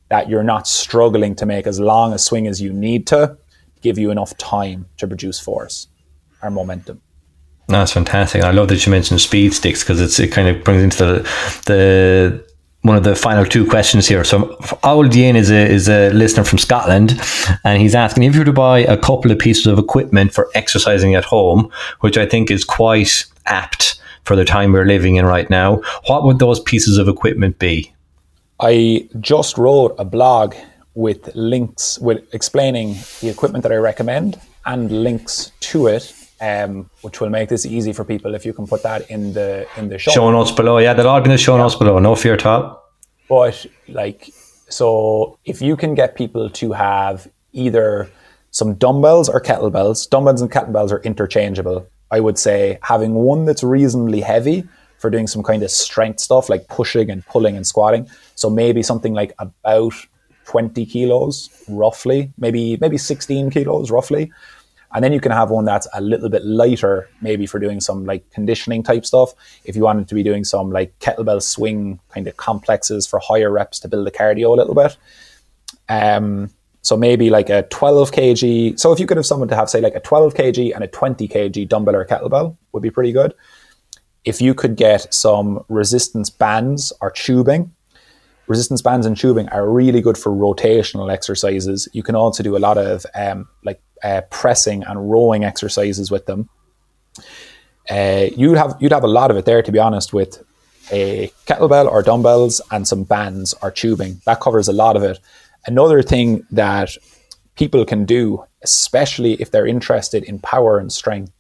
that 0.08 0.28
you're 0.28 0.44
not 0.44 0.68
struggling 0.68 1.34
to 1.34 1.46
make 1.46 1.66
as 1.66 1.80
long 1.80 2.12
a 2.12 2.18
swing 2.18 2.46
as 2.46 2.60
you 2.60 2.72
need 2.72 3.06
to 3.06 3.36
give 3.80 3.98
you 3.98 4.10
enough 4.10 4.36
time 4.38 4.86
to 4.98 5.06
produce 5.06 5.40
force 5.40 5.88
or 6.42 6.50
momentum. 6.50 7.00
That's 7.68 7.92
fantastic. 7.92 8.42
I 8.42 8.50
love 8.50 8.68
that 8.68 8.84
you 8.84 8.90
mentioned 8.90 9.20
speed 9.20 9.54
sticks 9.54 9.82
because 9.82 10.00
it's 10.00 10.20
it 10.20 10.28
kind 10.28 10.48
of 10.48 10.62
brings 10.64 10.82
into 10.82 10.98
the 10.98 11.22
the 11.66 12.51
one 12.82 12.96
of 12.96 13.04
the 13.04 13.14
final 13.14 13.44
two 13.44 13.64
questions 13.66 14.08
here. 14.08 14.24
So, 14.24 14.56
Owl 14.82 15.08
Dean 15.08 15.36
is 15.36 15.50
a 15.50 15.66
is 15.68 15.88
a 15.88 16.10
listener 16.10 16.44
from 16.44 16.58
Scotland, 16.58 17.20
and 17.64 17.80
he's 17.80 17.94
asking 17.94 18.24
if 18.24 18.34
you 18.34 18.40
were 18.40 18.44
to 18.44 18.52
buy 18.52 18.80
a 18.80 18.96
couple 18.96 19.30
of 19.30 19.38
pieces 19.38 19.66
of 19.66 19.78
equipment 19.78 20.32
for 20.32 20.50
exercising 20.54 21.14
at 21.14 21.24
home, 21.24 21.70
which 22.00 22.18
I 22.18 22.26
think 22.26 22.50
is 22.50 22.64
quite 22.64 23.24
apt 23.46 24.00
for 24.24 24.36
the 24.36 24.44
time 24.44 24.72
we're 24.72 24.84
living 24.84 25.16
in 25.16 25.26
right 25.26 25.48
now. 25.48 25.80
What 26.06 26.24
would 26.24 26.38
those 26.38 26.60
pieces 26.60 26.98
of 26.98 27.08
equipment 27.08 27.58
be? 27.58 27.92
I 28.60 29.08
just 29.20 29.58
wrote 29.58 29.94
a 29.98 30.04
blog 30.04 30.54
with 30.94 31.34
links 31.34 31.98
with 31.98 32.22
explaining 32.34 32.96
the 33.20 33.28
equipment 33.28 33.62
that 33.62 33.72
I 33.72 33.76
recommend 33.76 34.40
and 34.66 35.02
links 35.02 35.50
to 35.60 35.86
it 35.86 36.14
um, 36.42 36.90
which 37.02 37.20
will 37.20 37.30
make 37.30 37.48
this 37.48 37.64
easy 37.64 37.92
for 37.92 38.04
people 38.04 38.34
if 38.34 38.44
you 38.44 38.52
can 38.52 38.66
put 38.66 38.82
that 38.82 39.08
in 39.08 39.32
the 39.32 39.66
in 39.76 39.88
the 39.88 39.98
show, 39.98 40.10
show 40.10 40.30
notes 40.30 40.50
below. 40.50 40.78
Yeah, 40.78 40.92
they'll 40.92 41.08
all 41.08 41.20
be 41.20 41.26
in 41.26 41.30
the 41.30 41.38
show 41.38 41.56
notes 41.56 41.76
below. 41.76 41.98
No 42.00 42.16
fear, 42.16 42.36
top. 42.36 42.92
But 43.28 43.64
like, 43.88 44.30
so 44.68 45.38
if 45.44 45.62
you 45.62 45.76
can 45.76 45.94
get 45.94 46.16
people 46.16 46.50
to 46.50 46.72
have 46.72 47.30
either 47.52 48.10
some 48.50 48.74
dumbbells 48.74 49.28
or 49.28 49.40
kettlebells, 49.40 50.10
dumbbells 50.10 50.42
and 50.42 50.50
kettlebells 50.50 50.90
are 50.90 51.00
interchangeable. 51.02 51.86
I 52.10 52.20
would 52.20 52.38
say 52.38 52.78
having 52.82 53.14
one 53.14 53.46
that's 53.46 53.62
reasonably 53.62 54.20
heavy 54.20 54.64
for 54.98 55.10
doing 55.10 55.28
some 55.28 55.42
kind 55.42 55.62
of 55.62 55.70
strength 55.70 56.20
stuff 56.20 56.50
like 56.50 56.66
pushing 56.68 57.08
and 57.08 57.24
pulling 57.26 57.56
and 57.56 57.66
squatting. 57.66 58.08
So 58.34 58.50
maybe 58.50 58.82
something 58.82 59.14
like 59.14 59.32
about 59.38 59.94
20 60.46 60.84
kilos 60.86 61.48
roughly, 61.68 62.32
maybe 62.36 62.76
maybe 62.80 62.98
16 62.98 63.50
kilos 63.50 63.90
roughly 63.92 64.32
and 64.94 65.02
then 65.02 65.12
you 65.12 65.20
can 65.20 65.32
have 65.32 65.50
one 65.50 65.64
that's 65.64 65.88
a 65.94 66.00
little 66.00 66.28
bit 66.28 66.44
lighter, 66.44 67.08
maybe 67.20 67.46
for 67.46 67.58
doing 67.58 67.80
some 67.80 68.04
like 68.04 68.28
conditioning 68.30 68.82
type 68.82 69.06
stuff. 69.06 69.32
If 69.64 69.74
you 69.74 69.82
wanted 69.82 70.08
to 70.08 70.14
be 70.14 70.22
doing 70.22 70.44
some 70.44 70.70
like 70.70 70.98
kettlebell 70.98 71.42
swing 71.42 71.98
kind 72.10 72.26
of 72.26 72.36
complexes 72.36 73.06
for 73.06 73.18
higher 73.18 73.50
reps 73.50 73.80
to 73.80 73.88
build 73.88 74.06
the 74.06 74.10
cardio 74.10 74.48
a 74.48 74.56
little 74.56 74.74
bit. 74.74 74.96
Um, 75.88 76.50
so 76.82 76.96
maybe 76.96 77.30
like 77.30 77.48
a 77.48 77.62
12 77.62 78.10
kg. 78.10 78.78
So 78.78 78.92
if 78.92 79.00
you 79.00 79.06
could 79.06 79.16
have 79.16 79.26
someone 79.26 79.48
to 79.48 79.56
have 79.56 79.70
say 79.70 79.80
like 79.80 79.94
a 79.94 80.00
12 80.00 80.34
kg 80.34 80.74
and 80.74 80.84
a 80.84 80.88
20 80.88 81.28
kg 81.28 81.68
dumbbell 81.68 81.96
or 81.96 82.04
kettlebell 82.04 82.56
would 82.72 82.82
be 82.82 82.90
pretty 82.90 83.12
good. 83.12 83.34
If 84.24 84.40
you 84.40 84.54
could 84.54 84.76
get 84.76 85.12
some 85.12 85.64
resistance 85.68 86.28
bands 86.28 86.92
or 87.00 87.10
tubing, 87.10 87.72
resistance 88.46 88.82
bands 88.82 89.06
and 89.06 89.16
tubing 89.16 89.48
are 89.48 89.68
really 89.68 90.00
good 90.00 90.18
for 90.18 90.30
rotational 90.30 91.10
exercises. 91.10 91.88
You 91.92 92.02
can 92.02 92.14
also 92.14 92.42
do 92.42 92.56
a 92.56 92.58
lot 92.58 92.78
of 92.78 93.06
um, 93.14 93.48
like 93.64 93.80
uh, 94.02 94.22
pressing 94.30 94.82
and 94.84 95.10
rowing 95.10 95.44
exercises 95.44 96.10
with 96.10 96.26
them. 96.26 96.48
Uh, 97.90 98.26
you'd 98.36 98.56
have 98.56 98.76
you'd 98.80 98.92
have 98.92 99.04
a 99.04 99.08
lot 99.08 99.30
of 99.30 99.36
it 99.36 99.44
there, 99.44 99.62
to 99.62 99.72
be 99.72 99.78
honest, 99.78 100.12
with 100.12 100.42
a 100.90 101.32
kettlebell 101.46 101.90
or 101.90 102.02
dumbbells 102.02 102.60
and 102.70 102.86
some 102.86 103.04
bands 103.04 103.54
or 103.62 103.70
tubing. 103.70 104.20
That 104.26 104.40
covers 104.40 104.68
a 104.68 104.72
lot 104.72 104.96
of 104.96 105.02
it. 105.02 105.18
Another 105.66 106.02
thing 106.02 106.46
that 106.50 106.96
people 107.56 107.84
can 107.84 108.04
do, 108.04 108.44
especially 108.62 109.34
if 109.34 109.50
they're 109.50 109.66
interested 109.66 110.24
in 110.24 110.38
power 110.40 110.78
and 110.78 110.92
strength, 110.92 111.32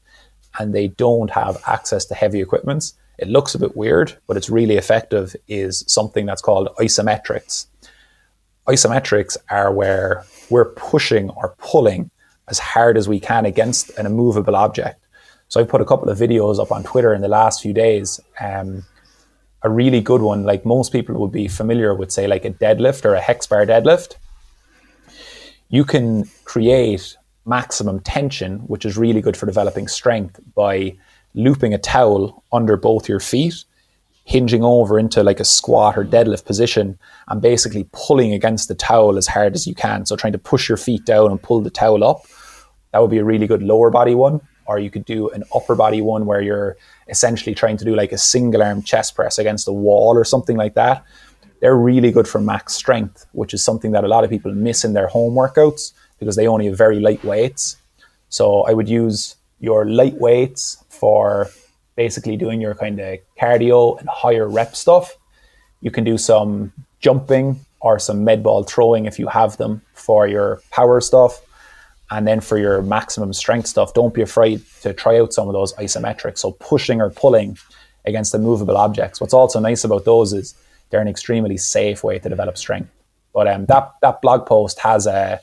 and 0.58 0.74
they 0.74 0.88
don't 0.88 1.30
have 1.30 1.62
access 1.66 2.04
to 2.06 2.14
heavy 2.14 2.40
equipments, 2.40 2.94
it 3.18 3.28
looks 3.28 3.54
a 3.54 3.58
bit 3.58 3.76
weird, 3.76 4.16
but 4.26 4.36
it's 4.36 4.50
really 4.50 4.76
effective. 4.76 5.34
Is 5.48 5.84
something 5.86 6.26
that's 6.26 6.42
called 6.42 6.68
isometrics. 6.78 7.66
Isometrics 8.68 9.36
are 9.50 9.72
where 9.72 10.24
we're 10.50 10.72
pushing 10.72 11.30
or 11.30 11.54
pulling 11.58 12.10
as 12.48 12.58
hard 12.58 12.96
as 12.96 13.08
we 13.08 13.20
can 13.20 13.46
against 13.46 13.90
an 13.98 14.06
immovable 14.06 14.56
object. 14.56 15.04
So 15.48 15.60
I've 15.60 15.68
put 15.68 15.80
a 15.80 15.84
couple 15.84 16.08
of 16.08 16.18
videos 16.18 16.58
up 16.58 16.72
on 16.72 16.82
Twitter 16.82 17.14
in 17.14 17.20
the 17.20 17.28
last 17.28 17.60
few 17.60 17.72
days. 17.72 18.20
Um, 18.40 18.84
a 19.62 19.70
really 19.70 20.00
good 20.00 20.22
one, 20.22 20.44
like 20.44 20.64
most 20.64 20.92
people 20.92 21.14
would 21.20 21.30
be 21.30 21.46
familiar 21.46 21.94
with, 21.94 22.10
say, 22.10 22.26
like 22.26 22.44
a 22.44 22.50
deadlift 22.50 23.04
or 23.04 23.14
a 23.14 23.20
hex 23.20 23.46
bar 23.46 23.64
deadlift. 23.64 24.16
You 25.68 25.84
can 25.84 26.28
create 26.44 27.16
maximum 27.44 28.00
tension, 28.00 28.60
which 28.60 28.84
is 28.84 28.96
really 28.96 29.20
good 29.20 29.36
for 29.36 29.46
developing 29.46 29.88
strength, 29.88 30.40
by 30.54 30.96
looping 31.34 31.74
a 31.74 31.78
towel 31.78 32.42
under 32.52 32.76
both 32.76 33.08
your 33.08 33.20
feet, 33.20 33.64
hinging 34.24 34.62
over 34.62 34.98
into 34.98 35.22
like 35.22 35.40
a 35.40 35.44
squat 35.44 35.98
or 35.98 36.04
deadlift 36.04 36.44
position, 36.44 36.98
and 37.28 37.42
basically 37.42 37.88
pulling 37.92 38.32
against 38.32 38.68
the 38.68 38.74
towel 38.74 39.16
as 39.16 39.26
hard 39.26 39.54
as 39.54 39.66
you 39.66 39.74
can. 39.74 40.06
So 40.06 40.16
trying 40.16 40.32
to 40.32 40.38
push 40.38 40.68
your 40.68 40.78
feet 40.78 41.04
down 41.04 41.30
and 41.30 41.42
pull 41.42 41.60
the 41.60 41.70
towel 41.70 42.04
up. 42.04 42.22
That 42.92 43.00
would 43.00 43.10
be 43.10 43.18
a 43.18 43.24
really 43.24 43.46
good 43.46 43.62
lower 43.62 43.90
body 43.90 44.14
one. 44.14 44.40
Or 44.66 44.78
you 44.78 44.90
could 44.90 45.04
do 45.04 45.28
an 45.30 45.42
upper 45.54 45.74
body 45.74 46.00
one 46.00 46.24
where 46.24 46.40
you're 46.40 46.76
essentially 47.08 47.54
trying 47.54 47.76
to 47.78 47.84
do 47.84 47.96
like 47.96 48.12
a 48.12 48.18
single 48.18 48.62
arm 48.62 48.82
chest 48.82 49.16
press 49.16 49.38
against 49.38 49.66
a 49.66 49.72
wall 49.72 50.16
or 50.16 50.24
something 50.24 50.56
like 50.56 50.74
that. 50.74 51.04
They're 51.60 51.76
really 51.76 52.12
good 52.12 52.28
for 52.28 52.40
max 52.40 52.74
strength, 52.74 53.26
which 53.32 53.54
is 53.54 53.62
something 53.62 53.90
that 53.90 54.04
a 54.04 54.08
lot 54.08 54.22
of 54.22 54.30
people 54.30 54.52
miss 54.54 54.84
in 54.84 54.92
their 54.92 55.08
home 55.08 55.34
workouts 55.34 55.92
because 56.20 56.36
they 56.36 56.46
only 56.46 56.66
have 56.66 56.78
very 56.78 57.00
light 57.00 57.24
weights. 57.24 57.76
So 58.28 58.62
I 58.62 58.72
would 58.72 58.88
use 58.88 59.34
your 59.58 59.84
light 59.84 60.14
weights 60.14 60.84
for 60.88 61.50
basically 61.96 62.36
doing 62.36 62.60
your 62.60 62.74
kind 62.74 62.98
of 63.00 63.18
cardio 63.40 63.98
and 63.98 64.08
higher 64.08 64.48
rep 64.48 64.74
stuff. 64.74 65.16
You 65.80 65.90
can 65.90 66.04
do 66.04 66.16
some 66.18 66.72
jumping 67.00 67.60
or 67.80 67.98
some 67.98 68.24
med 68.24 68.42
ball 68.42 68.62
throwing 68.62 69.06
if 69.06 69.18
you 69.18 69.26
have 69.26 69.56
them 69.56 69.82
for 69.94 70.26
your 70.26 70.60
power 70.70 71.00
stuff. 71.00 71.40
And 72.10 72.26
then 72.28 72.40
for 72.40 72.58
your 72.58 72.82
maximum 72.82 73.32
strength 73.32 73.66
stuff, 73.66 73.94
don't 73.94 74.12
be 74.12 74.20
afraid 74.20 74.62
to 74.82 74.92
try 74.92 75.18
out 75.18 75.32
some 75.32 75.48
of 75.48 75.54
those 75.54 75.72
isometrics. 75.74 76.38
So 76.38 76.52
pushing 76.52 77.00
or 77.00 77.10
pulling 77.10 77.56
against 78.04 78.32
the 78.32 78.38
movable 78.38 78.76
objects. 78.76 79.20
What's 79.20 79.32
also 79.34 79.60
nice 79.60 79.84
about 79.84 80.04
those 80.04 80.32
is 80.32 80.54
they're 80.90 81.00
an 81.00 81.08
extremely 81.08 81.56
safe 81.56 82.04
way 82.04 82.18
to 82.18 82.28
develop 82.28 82.58
strength. 82.58 82.90
But 83.32 83.48
um, 83.48 83.64
that 83.66 83.92
that 84.02 84.20
blog 84.20 84.46
post 84.46 84.78
has 84.80 85.06
a 85.06 85.12
uh, 85.12 85.38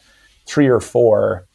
three 0.45 0.67
or 0.67 0.79
four 0.79 1.47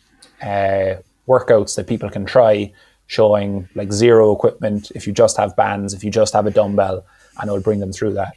uh, 0.43 0.97
workouts 1.29 1.77
that 1.77 1.87
people 1.87 2.11
can 2.11 2.25
try, 2.25 2.73
showing 3.07 3.69
like 3.75 3.93
zero 3.93 4.35
equipment. 4.35 4.91
If 4.95 5.07
you 5.07 5.13
just 5.13 5.37
have 5.37 5.57
bands, 5.57 5.95
if 5.95 6.05
you 6.05 6.11
just 6.11 6.33
have 6.35 6.47
a 6.47 6.51
dumbbell, 6.51 7.05
and 7.39 7.49
it'll 7.49 7.61
bring 7.61 7.81
them 7.81 7.93
through 7.93 8.15
that. 8.15 8.37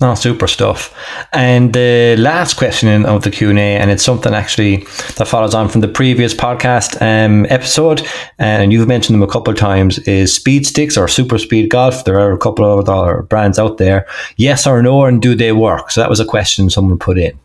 No, 0.00 0.16
super 0.16 0.48
stuff. 0.48 0.92
And 1.32 1.72
the 1.72 2.16
last 2.18 2.56
question 2.56 3.06
of 3.06 3.22
the 3.22 3.30
Q 3.30 3.50
and 3.50 3.58
A, 3.60 3.76
and 3.76 3.92
it's 3.92 4.02
something 4.02 4.34
actually 4.34 4.78
that 5.16 5.28
follows 5.28 5.54
on 5.54 5.68
from 5.68 5.82
the 5.82 5.88
previous 5.88 6.34
podcast 6.34 7.00
um, 7.00 7.46
episode, 7.48 8.06
and 8.38 8.72
you've 8.72 8.88
mentioned 8.88 9.14
them 9.14 9.22
a 9.22 9.30
couple 9.30 9.52
of 9.52 9.58
times. 9.58 10.00
Is 10.00 10.34
speed 10.34 10.66
sticks 10.66 10.96
or 10.96 11.06
super 11.06 11.38
speed 11.38 11.70
golf? 11.70 12.04
There 12.04 12.18
are 12.18 12.32
a 12.32 12.38
couple 12.38 12.64
of 12.64 12.88
other 12.88 13.22
brands 13.22 13.56
out 13.58 13.78
there. 13.78 14.06
Yes 14.36 14.66
or 14.66 14.82
no, 14.82 15.04
and 15.04 15.22
do 15.22 15.36
they 15.36 15.52
work? 15.52 15.92
So 15.92 16.00
that 16.00 16.10
was 16.10 16.18
a 16.18 16.26
question 16.26 16.70
someone 16.70 16.98
put 16.98 17.16
in. 17.16 17.38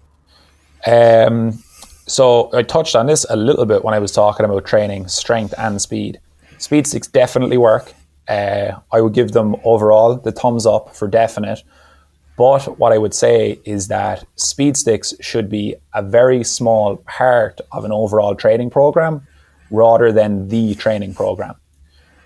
Um, 0.87 1.63
so 2.09 2.49
I 2.53 2.63
touched 2.63 2.95
on 2.95 3.05
this 3.05 3.25
a 3.29 3.35
little 3.35 3.65
bit 3.65 3.83
when 3.83 3.93
I 3.93 3.99
was 3.99 4.11
talking 4.11 4.45
about 4.45 4.65
training 4.65 5.07
strength 5.07 5.53
and 5.57 5.81
speed. 5.81 6.19
Speed 6.57 6.87
sticks 6.87 7.07
definitely 7.07 7.57
work. 7.57 7.93
Uh, 8.27 8.73
I 8.91 9.01
would 9.01 9.13
give 9.13 9.31
them 9.31 9.55
overall 9.63 10.15
the 10.15 10.31
thumbs 10.31 10.65
up 10.65 10.95
for 10.95 11.07
definite 11.07 11.63
but 12.39 12.79
what 12.79 12.93
I 12.93 12.97
would 12.97 13.13
say 13.13 13.59
is 13.65 13.89
that 13.89 14.23
speed 14.37 14.77
sticks 14.77 15.13
should 15.19 15.49
be 15.49 15.75
a 15.93 16.01
very 16.01 16.45
small 16.45 16.95
part 16.95 17.59
of 17.73 17.83
an 17.83 17.91
overall 17.91 18.33
training 18.33 18.69
program 18.69 19.27
rather 19.71 20.13
than 20.13 20.47
the 20.47 20.73
training 20.75 21.15
program. 21.15 21.55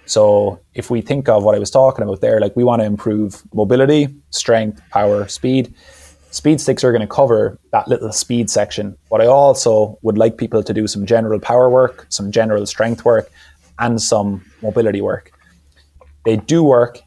So 0.06 0.60
if 0.76 0.92
we 0.92 1.02
think 1.02 1.30
of 1.30 1.44
what 1.44 1.56
I 1.56 1.60
was 1.60 1.72
talking 1.72 2.04
about 2.04 2.22
there, 2.22 2.40
like 2.40 2.56
we 2.56 2.64
want 2.64 2.84
to 2.84 2.86
improve 2.86 3.42
mobility, 3.56 4.08
strength, 4.30 4.84
power, 4.92 5.28
speed, 5.28 5.74
Speed 6.34 6.60
sticks 6.60 6.84
are 6.84 6.92
going 6.92 7.08
to 7.08 7.08
cover 7.08 7.60
that 7.72 7.88
little 7.88 8.12
speed 8.12 8.50
section, 8.50 8.98
but 9.12 9.22
I 9.22 9.28
also 9.28 10.00
would 10.02 10.18
like 10.18 10.36
people 10.36 10.64
to 10.64 10.74
do 10.74 10.88
some 10.88 11.06
general 11.06 11.40
power 11.40 11.70
work, 11.70 12.08
some 12.10 12.32
general 12.32 12.66
strength 12.66 13.06
work, 13.06 13.32
and 13.78 14.02
some 14.02 14.44
mobility 14.64 15.00
work. 15.00 15.32
They 16.26 16.38
do 16.38 16.64
work. 16.64 16.98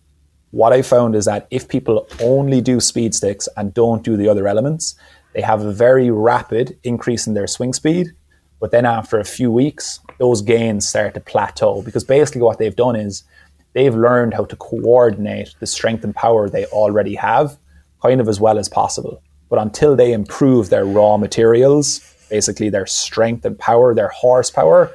What 0.53 0.72
I 0.72 0.81
found 0.81 1.16
is 1.16 1.24
that 1.24 1.49
if 1.51 1.66
people 1.66 2.07
only 2.20 2.61
do 2.61 2.79
speed 2.79 3.16
sticks 3.16 3.49
and 3.57 3.74
don't 3.74 4.05
do 4.05 4.16
the 4.16 4.29
other 4.29 4.47
elements, 4.47 4.95
they 5.33 5.41
have 5.41 5.62
a 5.62 5.72
very 5.72 6.09
rapid 6.09 6.79
increase 6.85 7.27
in 7.27 7.35
their 7.35 7.49
swing 7.49 7.72
speed. 7.72 8.12
But 8.61 8.70
then 8.70 8.87
after 8.87 9.18
a 9.18 9.24
few 9.24 9.51
weeks, 9.51 9.99
those 10.20 10.41
gains 10.41 10.87
start 10.87 11.14
to 11.14 11.20
plateau 11.20 11.83
because 11.83 12.05
basically 12.05 12.43
what 12.43 12.59
they've 12.59 12.77
done 12.77 12.95
is 12.95 13.24
they've 13.72 13.93
learned 13.93 14.35
how 14.35 14.45
to 14.45 14.55
coordinate 14.55 15.53
the 15.59 15.66
strength 15.66 16.05
and 16.05 16.14
power 16.14 16.49
they 16.49 16.66
already 16.66 17.16
have 17.16 17.59
kind 18.07 18.21
of 18.21 18.29
as 18.29 18.41
well 18.41 18.59
as 18.59 18.69
possible. 18.69 19.23
But 19.49 19.59
until 19.61 19.97
they 19.97 20.13
improve 20.13 20.71
their 20.71 20.85
raw 20.85 21.17
materials, 21.17 22.01
basically 22.31 22.71
their 22.71 22.87
strength 22.87 23.45
and 23.45 23.59
power, 23.59 23.95
their 23.95 24.09
horsepower, 24.09 24.93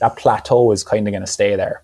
that 0.00 0.16
plateau 0.16 0.72
is 0.72 0.82
kind 0.82 1.06
of 1.08 1.12
going 1.12 1.24
to 1.24 1.36
stay 1.40 1.56
there. 1.56 1.82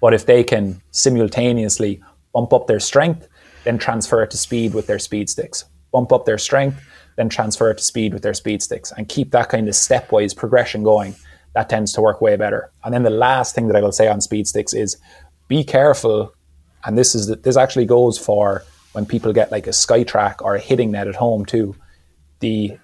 But 0.00 0.14
if 0.14 0.26
they 0.26 0.44
can 0.44 0.80
simultaneously 0.90 2.02
bump 2.32 2.52
up 2.52 2.66
their 2.66 2.80
strength, 2.80 3.26
then 3.64 3.78
transfer 3.78 4.22
it 4.22 4.30
to 4.30 4.36
speed 4.36 4.74
with 4.74 4.86
their 4.86 4.98
speed 4.98 5.28
sticks, 5.28 5.64
bump 5.92 6.12
up 6.12 6.26
their 6.26 6.38
strength, 6.38 6.78
then 7.16 7.28
transfer 7.28 7.70
it 7.70 7.78
to 7.78 7.84
speed 7.84 8.12
with 8.12 8.22
their 8.22 8.34
speed 8.34 8.62
sticks, 8.62 8.92
and 8.96 9.08
keep 9.08 9.30
that 9.30 9.48
kind 9.48 9.66
of 9.68 9.74
stepwise 9.74 10.36
progression 10.36 10.82
going, 10.82 11.16
that 11.54 11.68
tends 11.68 11.92
to 11.94 12.00
work 12.02 12.20
way 12.20 12.36
better. 12.36 12.70
And 12.84 12.92
then 12.92 13.02
the 13.02 13.10
last 13.26 13.54
thing 13.54 13.66
that 13.68 13.76
I 13.76 13.80
will 13.80 13.90
say 14.00 14.06
on 14.06 14.20
speed 14.20 14.46
sticks 14.46 14.74
is 14.74 14.98
be 15.48 15.64
careful, 15.64 16.34
and 16.84 16.96
this 16.96 17.14
is 17.14 17.26
this 17.28 17.56
actually 17.56 17.86
goes 17.86 18.18
for 18.18 18.62
when 18.96 19.04
people 19.04 19.30
get 19.30 19.52
like 19.52 19.66
a 19.66 19.76
SkyTrak 19.84 20.36
or 20.40 20.54
a 20.54 20.58
hitting 20.58 20.92
net 20.92 21.06
at 21.06 21.14
home 21.14 21.44
too. 21.44 21.76
The 22.40 22.78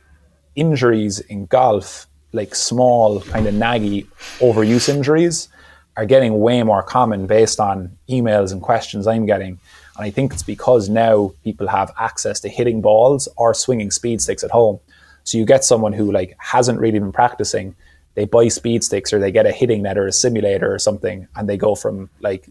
injuries 0.55 1.21
in 1.21 1.47
golf, 1.47 2.07
like 2.35 2.55
small 2.55 3.23
kind 3.23 3.47
of 3.47 3.55
naggy 3.55 4.07
overuse 4.39 4.91
injuries, 4.91 5.49
are 5.97 6.05
getting 6.05 6.39
way 6.39 6.63
more 6.65 6.83
common 6.83 7.27
based 7.27 7.59
on 7.59 7.97
emails 8.11 8.53
and 8.53 8.61
questions 8.61 9.07
I'm 9.07 9.25
getting. 9.25 9.59
And 9.97 10.05
I 10.05 10.11
think 10.11 10.35
it's 10.35 10.43
because 10.43 10.91
now 10.91 11.33
people 11.45 11.67
have 11.69 11.91
access 11.99 12.41
to 12.41 12.51
hitting 12.51 12.83
balls 12.83 13.27
or 13.39 13.55
swinging 13.55 13.91
speed 13.91 14.21
sticks 14.21 14.45
at 14.45 14.51
home. 14.51 14.81
So 15.25 15.39
you 15.39 15.47
get 15.47 15.65
someone 15.65 15.95
who 15.95 16.13
like 16.13 16.37
hasn't 16.37 16.79
really 16.79 16.99
been 16.99 17.13
practicing, 17.13 17.75
they 18.17 18.27
buy 18.27 18.49
speed 18.49 18.85
sticks 18.85 19.15
or 19.15 19.19
they 19.19 19.33
get 19.33 19.47
a 19.47 19.53
hitting 19.53 19.81
net 19.81 19.97
or 19.97 20.07
a 20.07 20.13
simulator 20.13 20.75
or 20.75 20.79
something, 20.79 21.27
and 21.37 21.49
they 21.49 21.57
go 21.57 21.75
from 21.75 22.11
like 22.21 22.51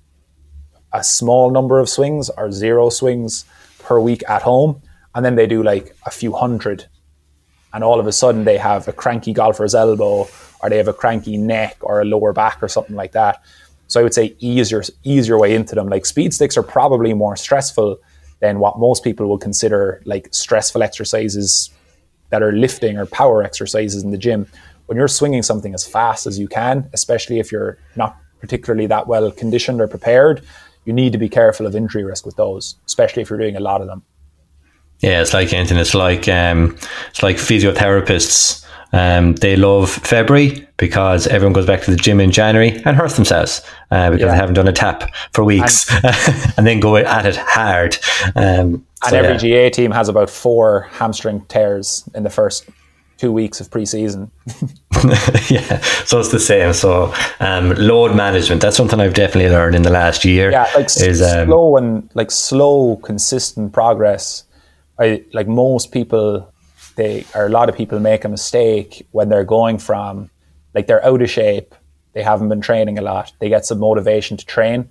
a 0.93 1.03
small 1.03 1.51
number 1.51 1.79
of 1.79 1.89
swings 1.89 2.29
or 2.29 2.51
zero 2.51 2.89
swings 2.89 3.45
per 3.79 3.99
week 3.99 4.23
at 4.27 4.41
home, 4.41 4.81
and 5.15 5.25
then 5.25 5.35
they 5.35 5.47
do 5.47 5.63
like 5.63 5.95
a 6.05 6.11
few 6.11 6.33
hundred, 6.33 6.85
and 7.73 7.83
all 7.83 7.99
of 7.99 8.07
a 8.07 8.11
sudden 8.11 8.43
they 8.43 8.57
have 8.57 8.87
a 8.87 8.93
cranky 8.93 9.33
golfer's 9.33 9.75
elbow 9.75 10.27
or 10.61 10.69
they 10.69 10.77
have 10.77 10.87
a 10.87 10.93
cranky 10.93 11.37
neck 11.37 11.77
or 11.81 12.01
a 12.01 12.05
lower 12.05 12.33
back 12.33 12.61
or 12.61 12.67
something 12.67 12.95
like 12.95 13.13
that. 13.13 13.41
So 13.87 13.99
I 13.99 14.03
would 14.03 14.13
say 14.13 14.35
easier 14.39 14.83
easier 15.03 15.37
way 15.37 15.53
into 15.55 15.75
them. 15.75 15.89
Like 15.89 16.05
speed 16.05 16.33
sticks 16.33 16.57
are 16.57 16.63
probably 16.63 17.13
more 17.13 17.35
stressful 17.35 17.97
than 18.39 18.59
what 18.59 18.79
most 18.79 19.03
people 19.03 19.27
would 19.29 19.41
consider 19.41 20.01
like 20.05 20.29
stressful 20.31 20.81
exercises 20.81 21.69
that 22.29 22.41
are 22.41 22.51
lifting 22.51 22.97
or 22.97 23.05
power 23.05 23.43
exercises 23.43 24.03
in 24.03 24.11
the 24.11 24.17
gym. 24.17 24.47
When 24.85 24.97
you're 24.97 25.07
swinging 25.07 25.43
something 25.43 25.73
as 25.73 25.85
fast 25.85 26.25
as 26.25 26.39
you 26.39 26.47
can, 26.47 26.89
especially 26.93 27.39
if 27.39 27.51
you're 27.51 27.77
not 27.95 28.17
particularly 28.39 28.87
that 28.87 29.07
well 29.07 29.31
conditioned 29.31 29.81
or 29.81 29.87
prepared, 29.87 30.41
you 30.85 30.93
need 30.93 31.11
to 31.11 31.17
be 31.17 31.29
careful 31.29 31.65
of 31.67 31.75
injury 31.75 32.03
risk 32.03 32.25
with 32.25 32.35
those, 32.35 32.75
especially 32.85 33.21
if 33.21 33.29
you're 33.29 33.39
doing 33.39 33.55
a 33.55 33.59
lot 33.59 33.81
of 33.81 33.87
them. 33.87 34.03
Yeah, 34.99 35.21
it's 35.21 35.33
like 35.33 35.51
anything. 35.53 35.77
It's 35.77 35.95
like 35.95 36.27
um, 36.27 36.77
it's 37.09 37.23
like 37.23 37.37
physiotherapists. 37.37 38.65
Um, 38.93 39.35
they 39.35 39.55
love 39.55 39.89
February 39.89 40.67
because 40.77 41.25
everyone 41.27 41.53
goes 41.53 41.65
back 41.65 41.81
to 41.83 41.91
the 41.91 41.97
gym 41.97 42.19
in 42.19 42.29
January 42.29 42.81
and 42.83 42.95
hurts 42.97 43.15
themselves 43.15 43.61
uh, 43.89 44.09
because 44.09 44.25
Yeah. 44.25 44.31
they 44.31 44.35
haven't 44.35 44.55
done 44.55 44.67
a 44.67 44.73
tap 44.73 45.09
for 45.31 45.45
weeks, 45.45 45.89
and, 46.57 46.67
then 46.67 46.81
go 46.81 46.97
at 46.97 47.25
it 47.25 47.37
hard. 47.37 47.97
Um, 48.35 48.85
And 49.03 49.09
so, 49.09 49.17
every 49.17 49.49
yeah. 49.49 49.69
GAA 49.69 49.73
team 49.73 49.91
has 49.91 50.09
about 50.09 50.29
four 50.29 50.89
hamstring 50.91 51.41
tears 51.47 52.03
in 52.13 52.23
the 52.23 52.29
first 52.29 52.65
two 53.21 53.31
weeks 53.31 53.61
of 53.61 53.69
preseason. 53.69 54.31
yeah, 55.51 55.79
so 56.05 56.19
it's 56.19 56.31
the 56.31 56.39
same. 56.39 56.73
So 56.73 57.13
um, 57.39 57.69
load 57.75 58.15
management. 58.15 58.61
That's 58.63 58.75
something 58.75 58.99
I've 58.99 59.13
definitely 59.13 59.51
learned 59.51 59.75
in 59.75 59.83
the 59.83 59.91
last 59.91 60.25
year. 60.25 60.49
Yeah, 60.49 60.67
like 60.75 60.85
is 60.85 61.21
um, 61.21 61.47
slow 61.47 61.77
and 61.77 62.09
like 62.15 62.31
slow, 62.31 62.95
consistent 62.97 63.73
progress. 63.73 64.43
I 64.97 65.23
like 65.33 65.47
most 65.47 65.91
people, 65.91 66.51
they 66.95 67.25
or 67.35 67.45
a 67.45 67.49
lot 67.49 67.69
of 67.69 67.75
people 67.75 67.99
make 67.99 68.25
a 68.25 68.29
mistake 68.29 69.05
when 69.11 69.29
they're 69.29 69.51
going 69.57 69.77
from 69.77 70.31
like 70.73 70.87
they're 70.87 71.05
out 71.05 71.21
of 71.21 71.29
shape, 71.29 71.75
they 72.13 72.23
haven't 72.23 72.49
been 72.49 72.61
training 72.61 72.97
a 72.97 73.01
lot, 73.01 73.33
they 73.39 73.49
get 73.49 73.67
some 73.67 73.79
motivation 73.79 74.35
to 74.37 74.45
train. 74.45 74.89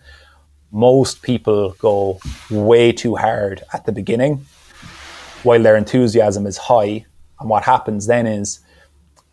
Most 0.71 1.23
people 1.23 1.75
go 1.81 2.21
way 2.49 2.93
too 2.93 3.17
hard 3.17 3.65
at 3.73 3.87
the 3.87 3.93
beginning 3.93 4.47
while 5.43 5.61
their 5.61 5.77
enthusiasm 5.77 6.47
is 6.47 6.59
high. 6.59 7.07
And 7.41 7.49
what 7.49 7.65
happens 7.65 8.07
then 8.07 8.27
is 8.27 8.61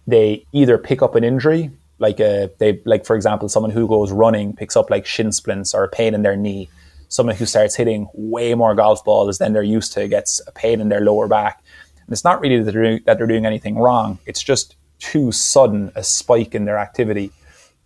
they 0.07 0.45
either 0.53 0.77
pick 0.77 1.01
up 1.01 1.15
an 1.15 1.23
injury, 1.23 1.71
like 1.99 2.19
a 2.19 2.49
they 2.59 2.81
like 2.85 3.05
for 3.05 3.15
example, 3.15 3.49
someone 3.49 3.71
who 3.71 3.87
goes 3.87 4.11
running 4.11 4.55
picks 4.55 4.75
up 4.75 4.89
like 4.89 5.05
shin 5.05 5.31
splints 5.31 5.73
or 5.73 5.83
a 5.83 5.89
pain 5.89 6.13
in 6.13 6.23
their 6.23 6.37
knee. 6.37 6.69
Someone 7.09 7.35
who 7.35 7.45
starts 7.45 7.75
hitting 7.75 8.09
way 8.13 8.53
more 8.53 8.75
golf 8.75 9.03
balls 9.05 9.37
than 9.37 9.53
they're 9.53 9.63
used 9.63 9.93
to 9.93 10.07
gets 10.07 10.41
a 10.47 10.51
pain 10.51 10.81
in 10.81 10.89
their 10.89 11.01
lower 11.01 11.27
back. 11.27 11.63
And 12.05 12.13
it's 12.13 12.23
not 12.23 12.41
really 12.41 12.61
that 12.61 12.71
they're, 12.71 12.83
doing, 12.83 12.99
that 13.05 13.17
they're 13.17 13.27
doing 13.27 13.45
anything 13.45 13.77
wrong. 13.77 14.19
It's 14.25 14.43
just 14.43 14.75
too 14.99 15.31
sudden 15.31 15.91
a 15.95 16.03
spike 16.03 16.53
in 16.55 16.65
their 16.65 16.77
activity. 16.77 17.31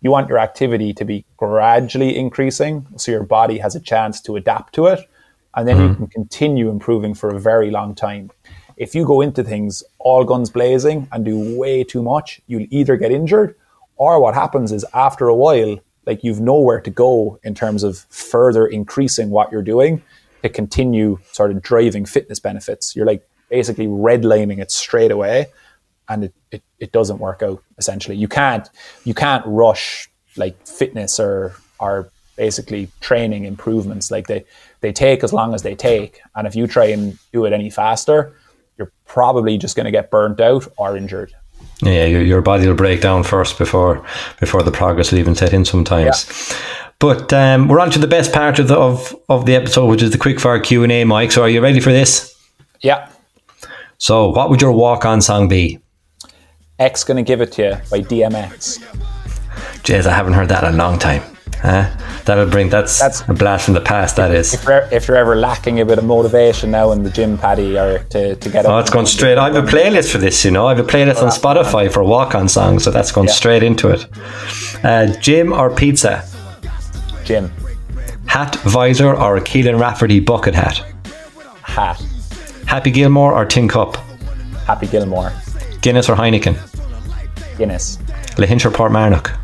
You 0.00 0.10
want 0.10 0.28
your 0.28 0.38
activity 0.38 0.92
to 0.94 1.04
be 1.04 1.24
gradually 1.36 2.16
increasing 2.16 2.86
so 2.96 3.12
your 3.12 3.22
body 3.22 3.58
has 3.58 3.76
a 3.76 3.80
chance 3.80 4.20
to 4.22 4.34
adapt 4.36 4.74
to 4.74 4.86
it. 4.86 5.08
And 5.54 5.68
then 5.68 5.76
you 5.76 5.88
mm-hmm. 5.88 5.94
can 5.94 6.06
continue 6.08 6.70
improving 6.70 7.14
for 7.14 7.30
a 7.30 7.38
very 7.38 7.70
long 7.70 7.94
time 7.94 8.30
if 8.76 8.94
you 8.94 9.04
go 9.04 9.20
into 9.20 9.42
things 9.42 9.82
all 9.98 10.24
guns 10.24 10.50
blazing 10.50 11.08
and 11.12 11.24
do 11.24 11.58
way 11.58 11.84
too 11.84 12.02
much, 12.02 12.40
you'll 12.46 12.66
either 12.70 12.96
get 12.96 13.12
injured 13.12 13.54
or 13.96 14.20
what 14.20 14.34
happens 14.34 14.72
is 14.72 14.84
after 14.94 15.28
a 15.28 15.34
while, 15.34 15.78
like 16.06 16.24
you've 16.24 16.40
nowhere 16.40 16.80
to 16.80 16.90
go 16.90 17.38
in 17.44 17.54
terms 17.54 17.82
of 17.82 17.98
further 18.10 18.66
increasing 18.66 19.30
what 19.30 19.52
you're 19.52 19.62
doing 19.62 20.02
to 20.42 20.48
continue 20.48 21.18
sort 21.32 21.50
of 21.50 21.62
driving 21.62 22.04
fitness 22.04 22.40
benefits. 22.40 22.96
You're 22.96 23.06
like 23.06 23.26
basically 23.48 23.86
redlining 23.86 24.58
it 24.58 24.70
straight 24.70 25.10
away 25.10 25.46
and 26.08 26.24
it, 26.24 26.34
it, 26.50 26.62
it 26.78 26.92
doesn't 26.92 27.18
work 27.18 27.42
out 27.42 27.62
essentially. 27.78 28.16
You 28.16 28.28
can't 28.28 28.68
you 29.04 29.14
can't 29.14 29.44
rush 29.46 30.08
like 30.36 30.66
fitness 30.66 31.20
or 31.20 31.54
or 31.78 32.10
basically 32.36 32.88
training 33.00 33.44
improvements. 33.44 34.10
Like 34.10 34.26
they 34.26 34.44
they 34.80 34.92
take 34.92 35.22
as 35.22 35.32
long 35.32 35.54
as 35.54 35.62
they 35.62 35.74
take. 35.74 36.20
And 36.34 36.46
if 36.46 36.56
you 36.56 36.66
try 36.66 36.86
and 36.86 37.18
do 37.32 37.44
it 37.44 37.52
any 37.52 37.70
faster, 37.70 38.34
you're 38.82 38.92
probably 39.06 39.58
just 39.58 39.76
going 39.76 39.84
to 39.84 39.90
get 39.90 40.10
burnt 40.10 40.40
out 40.40 40.66
or 40.76 40.96
injured. 40.96 41.32
Yeah, 41.82 42.04
your, 42.06 42.22
your 42.22 42.42
body 42.42 42.66
will 42.66 42.74
break 42.74 43.00
down 43.00 43.24
first 43.24 43.58
before 43.58 44.04
before 44.40 44.62
the 44.62 44.70
progress 44.70 45.10
will 45.10 45.18
even 45.18 45.34
set 45.34 45.52
in 45.52 45.64
sometimes. 45.64 46.54
But 46.98 47.32
um, 47.32 47.66
we're 47.66 47.80
on 47.80 47.90
to 47.90 47.98
the 47.98 48.06
best 48.06 48.32
part 48.32 48.58
of 48.58 48.68
the 48.68 48.76
of, 48.76 49.14
of 49.28 49.46
the 49.46 49.56
episode, 49.56 49.86
which 49.86 50.02
is 50.02 50.10
the 50.10 50.18
quickfire 50.18 50.62
Q 50.62 50.84
and 50.84 50.92
A. 50.92 51.04
Mike, 51.04 51.32
so 51.32 51.42
are 51.42 51.48
you 51.48 51.60
ready 51.60 51.80
for 51.80 51.90
this? 51.90 52.34
Yeah. 52.80 53.10
So, 53.98 54.28
what 54.28 54.50
would 54.50 54.60
your 54.60 54.72
walk 54.72 55.04
on 55.04 55.20
song 55.20 55.48
be? 55.48 55.80
X 56.78 57.04
going 57.04 57.16
to 57.16 57.22
give 57.22 57.40
it 57.40 57.52
to 57.52 57.62
you 57.62 57.70
by 57.90 58.00
DMX. 58.00 58.78
Jeez, 59.82 60.06
I 60.06 60.12
haven't 60.12 60.32
heard 60.34 60.48
that 60.48 60.64
in 60.64 60.74
a 60.74 60.76
long 60.76 60.98
time. 60.98 61.22
Huh? 61.62 61.88
That'll 62.24 62.46
bring 62.50 62.70
that's, 62.70 62.98
That's- 62.98 63.22
a 63.28 63.34
blast 63.34 63.66
from 63.66 63.74
the 63.74 63.80
past. 63.80 64.16
That 64.16 64.32
is. 64.32 64.52
If 64.52 64.64
you're, 64.64 64.88
if 64.90 65.06
you're 65.06 65.16
ever 65.16 65.36
lacking 65.36 65.80
a 65.80 65.86
bit 65.86 65.98
of 65.98 66.04
motivation 66.04 66.72
now 66.72 66.90
in 66.90 67.04
the 67.04 67.10
gym, 67.10 67.38
Paddy, 67.38 67.78
or 67.78 68.00
to, 68.10 68.34
to 68.34 68.48
get 68.50 68.66
Oh, 68.66 68.78
it's 68.80 68.90
going 68.90 69.06
straight. 69.06 69.38
I 69.38 69.50
have 69.52 69.56
a 69.56 69.66
playlist 69.70 70.10
for 70.10 70.18
this. 70.18 70.44
You 70.44 70.50
know, 70.50 70.66
I 70.66 70.74
have 70.74 70.84
a 70.84 70.88
playlist 70.90 71.22
on 71.22 71.28
Spotify 71.28 71.90
for 71.92 72.02
walk 72.02 72.34
on 72.34 72.48
songs, 72.48 72.82
so 72.82 72.90
that's 72.90 73.12
going 73.12 73.28
Yeah. 73.28 73.34
straight 73.34 73.62
into 73.62 73.88
it. 73.90 74.06
Uh, 74.82 75.06
gym 75.20 75.52
or 75.52 75.70
pizza? 75.74 76.24
gym 77.24 77.52
Hat, 78.26 78.56
visor, 78.64 79.14
or 79.14 79.36
a 79.36 79.40
Keelan 79.40 79.78
Rafferty 79.78 80.18
bucket 80.18 80.54
hat? 80.56 80.84
hat. 81.62 82.02
Happy 82.66 82.90
Gilmore 82.90 83.34
or 83.34 83.44
Tin 83.44 83.68
Cup? 83.68 83.96
Happy 84.66 84.86
Gilmore, 84.88 85.32
Guinness 85.80 86.08
or 86.08 86.16
Heineken? 86.16 86.56
Guinness. 87.56 87.98
Lahinch 88.36 88.64
or 88.64 88.70
Portmarnock? 88.70 89.36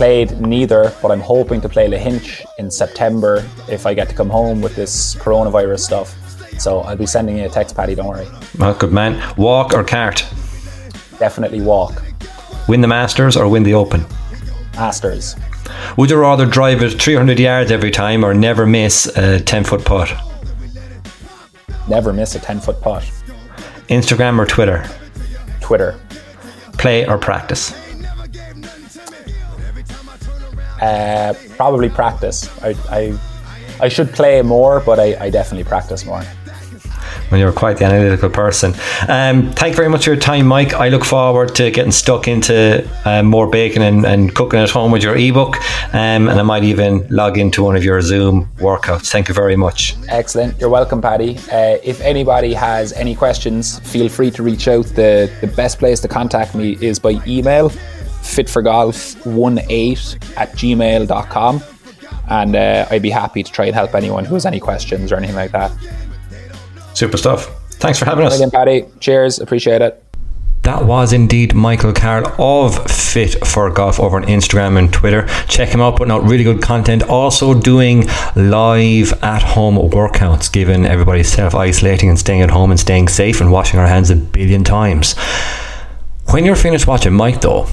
Played 0.00 0.40
neither, 0.40 0.94
but 1.02 1.10
I'm 1.10 1.20
hoping 1.20 1.60
to 1.60 1.68
play 1.68 1.86
Lahinch 1.86 2.42
in 2.56 2.70
September 2.70 3.46
if 3.68 3.84
I 3.84 3.92
get 3.92 4.08
to 4.08 4.14
come 4.14 4.30
home 4.30 4.62
with 4.62 4.74
this 4.74 5.14
coronavirus 5.16 5.80
stuff. 5.80 6.16
So 6.58 6.80
I'll 6.80 6.96
be 6.96 7.04
sending 7.04 7.36
you 7.36 7.44
a 7.44 7.50
text, 7.50 7.76
Paddy. 7.76 7.94
Don't 7.94 8.06
worry. 8.06 8.26
Oh, 8.60 8.72
good 8.72 8.94
man. 8.94 9.20
Walk 9.36 9.74
or 9.74 9.84
cart? 9.84 10.26
Definitely 11.18 11.60
walk. 11.60 12.02
Win 12.66 12.80
the 12.80 12.88
Masters 12.88 13.36
or 13.36 13.46
win 13.46 13.62
the 13.62 13.74
Open? 13.74 14.06
Masters. 14.74 15.36
Would 15.98 16.08
you 16.08 16.16
rather 16.16 16.46
drive 16.46 16.82
it 16.82 16.98
300 16.98 17.38
yards 17.38 17.70
every 17.70 17.90
time 17.90 18.24
or 18.24 18.32
never 18.32 18.64
miss 18.64 19.04
a 19.18 19.38
10 19.38 19.64
foot 19.64 19.84
putt? 19.84 20.10
never 21.90 22.14
miss 22.14 22.34
a 22.34 22.38
10 22.38 22.60
foot 22.60 22.80
putt. 22.80 23.02
Instagram 23.90 24.38
or 24.38 24.46
Twitter? 24.46 24.88
Twitter. 25.60 26.00
Play 26.78 27.06
or 27.06 27.18
practice? 27.18 27.74
Uh, 30.80 31.34
probably 31.56 31.88
practice. 31.88 32.48
I, 32.62 32.74
I, 32.90 33.18
I 33.80 33.88
should 33.88 34.12
play 34.12 34.42
more, 34.42 34.80
but 34.80 34.98
I, 34.98 35.16
I 35.24 35.30
definitely 35.30 35.64
practice 35.64 36.04
more. 36.04 36.22
Well, 37.30 37.38
you're 37.38 37.52
quite 37.52 37.76
the 37.76 37.84
analytical 37.84 38.28
person. 38.28 38.74
Um, 39.08 39.52
thank 39.52 39.72
you 39.72 39.76
very 39.76 39.88
much 39.88 40.04
for 40.04 40.10
your 40.10 40.20
time, 40.20 40.46
Mike. 40.46 40.74
I 40.74 40.88
look 40.88 41.04
forward 41.04 41.54
to 41.56 41.70
getting 41.70 41.92
stuck 41.92 42.26
into 42.26 42.88
uh, 43.04 43.22
more 43.22 43.48
baking 43.48 43.82
and, 43.82 44.04
and, 44.04 44.34
cooking 44.34 44.58
at 44.58 44.70
home 44.70 44.90
with 44.90 45.04
your 45.04 45.16
ebook. 45.16 45.56
Um, 45.94 46.28
and 46.28 46.40
I 46.40 46.42
might 46.42 46.64
even 46.64 47.06
log 47.08 47.38
into 47.38 47.62
one 47.62 47.76
of 47.76 47.84
your 47.84 48.00
Zoom 48.00 48.50
workouts. 48.56 49.10
Thank 49.10 49.28
you 49.28 49.34
very 49.34 49.54
much. 49.54 49.94
Excellent. 50.08 50.58
You're 50.60 50.70
welcome, 50.70 51.00
Paddy. 51.00 51.36
Uh, 51.52 51.78
if 51.84 52.00
anybody 52.00 52.52
has 52.52 52.92
any 52.94 53.14
questions, 53.14 53.78
feel 53.78 54.08
free 54.08 54.32
to 54.32 54.42
reach 54.42 54.66
out. 54.66 54.86
The, 54.86 55.30
the 55.40 55.46
best 55.46 55.78
place 55.78 56.00
to 56.00 56.08
contact 56.08 56.56
me 56.56 56.76
is 56.80 56.98
by 56.98 57.22
email 57.26 57.70
fitforgolf18 58.30 60.36
at 60.36 60.52
gmail.com. 60.52 61.62
And 62.28 62.56
uh, 62.56 62.86
I'd 62.90 63.02
be 63.02 63.10
happy 63.10 63.42
to 63.42 63.50
try 63.50 63.66
and 63.66 63.74
help 63.74 63.94
anyone 63.94 64.24
who 64.24 64.34
has 64.34 64.46
any 64.46 64.60
questions 64.60 65.10
or 65.10 65.16
anything 65.16 65.34
like 65.36 65.50
that. 65.52 65.72
Super 66.94 67.16
stuff. 67.16 67.46
Thanks 67.74 67.98
for 67.98 68.04
having 68.04 68.26
us. 68.26 68.34
Brilliant, 68.34 68.52
Paddy. 68.52 68.84
Cheers. 69.00 69.40
Appreciate 69.40 69.82
it. 69.82 70.04
That 70.62 70.84
was 70.84 71.14
indeed 71.14 71.54
Michael 71.54 71.92
Carroll 71.92 72.30
of 72.38 72.90
Fit 72.90 73.46
for 73.46 73.70
Golf 73.70 73.98
over 73.98 74.18
on 74.18 74.24
Instagram 74.24 74.78
and 74.78 74.92
Twitter. 74.92 75.26
Check 75.48 75.70
him 75.70 75.80
out, 75.80 75.96
putting 75.96 76.12
out 76.12 76.22
really 76.24 76.44
good 76.44 76.60
content. 76.60 77.02
Also 77.02 77.58
doing 77.58 78.06
live 78.36 79.14
at 79.22 79.42
home 79.42 79.76
workouts, 79.76 80.52
given 80.52 80.84
everybody 80.84 81.22
self 81.22 81.54
isolating 81.54 82.10
and 82.10 82.18
staying 82.18 82.42
at 82.42 82.50
home 82.50 82.70
and 82.70 82.78
staying 82.78 83.08
safe 83.08 83.40
and 83.40 83.50
washing 83.50 83.80
our 83.80 83.86
hands 83.86 84.10
a 84.10 84.16
billion 84.16 84.62
times. 84.62 85.14
When 86.30 86.44
you're 86.44 86.56
finished 86.56 86.86
watching 86.86 87.14
Mike, 87.14 87.40
though, 87.40 87.66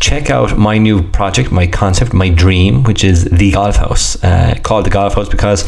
check 0.00 0.30
out 0.30 0.56
my 0.56 0.78
new 0.78 1.02
project, 1.02 1.50
my 1.50 1.66
concept, 1.66 2.12
my 2.12 2.28
dream, 2.28 2.82
which 2.84 3.04
is 3.04 3.24
the 3.24 3.52
Golf 3.52 3.76
House. 3.76 4.22
Uh, 4.22 4.58
called 4.62 4.86
the 4.86 4.90
Golf 4.90 5.14
House 5.14 5.28
because 5.28 5.62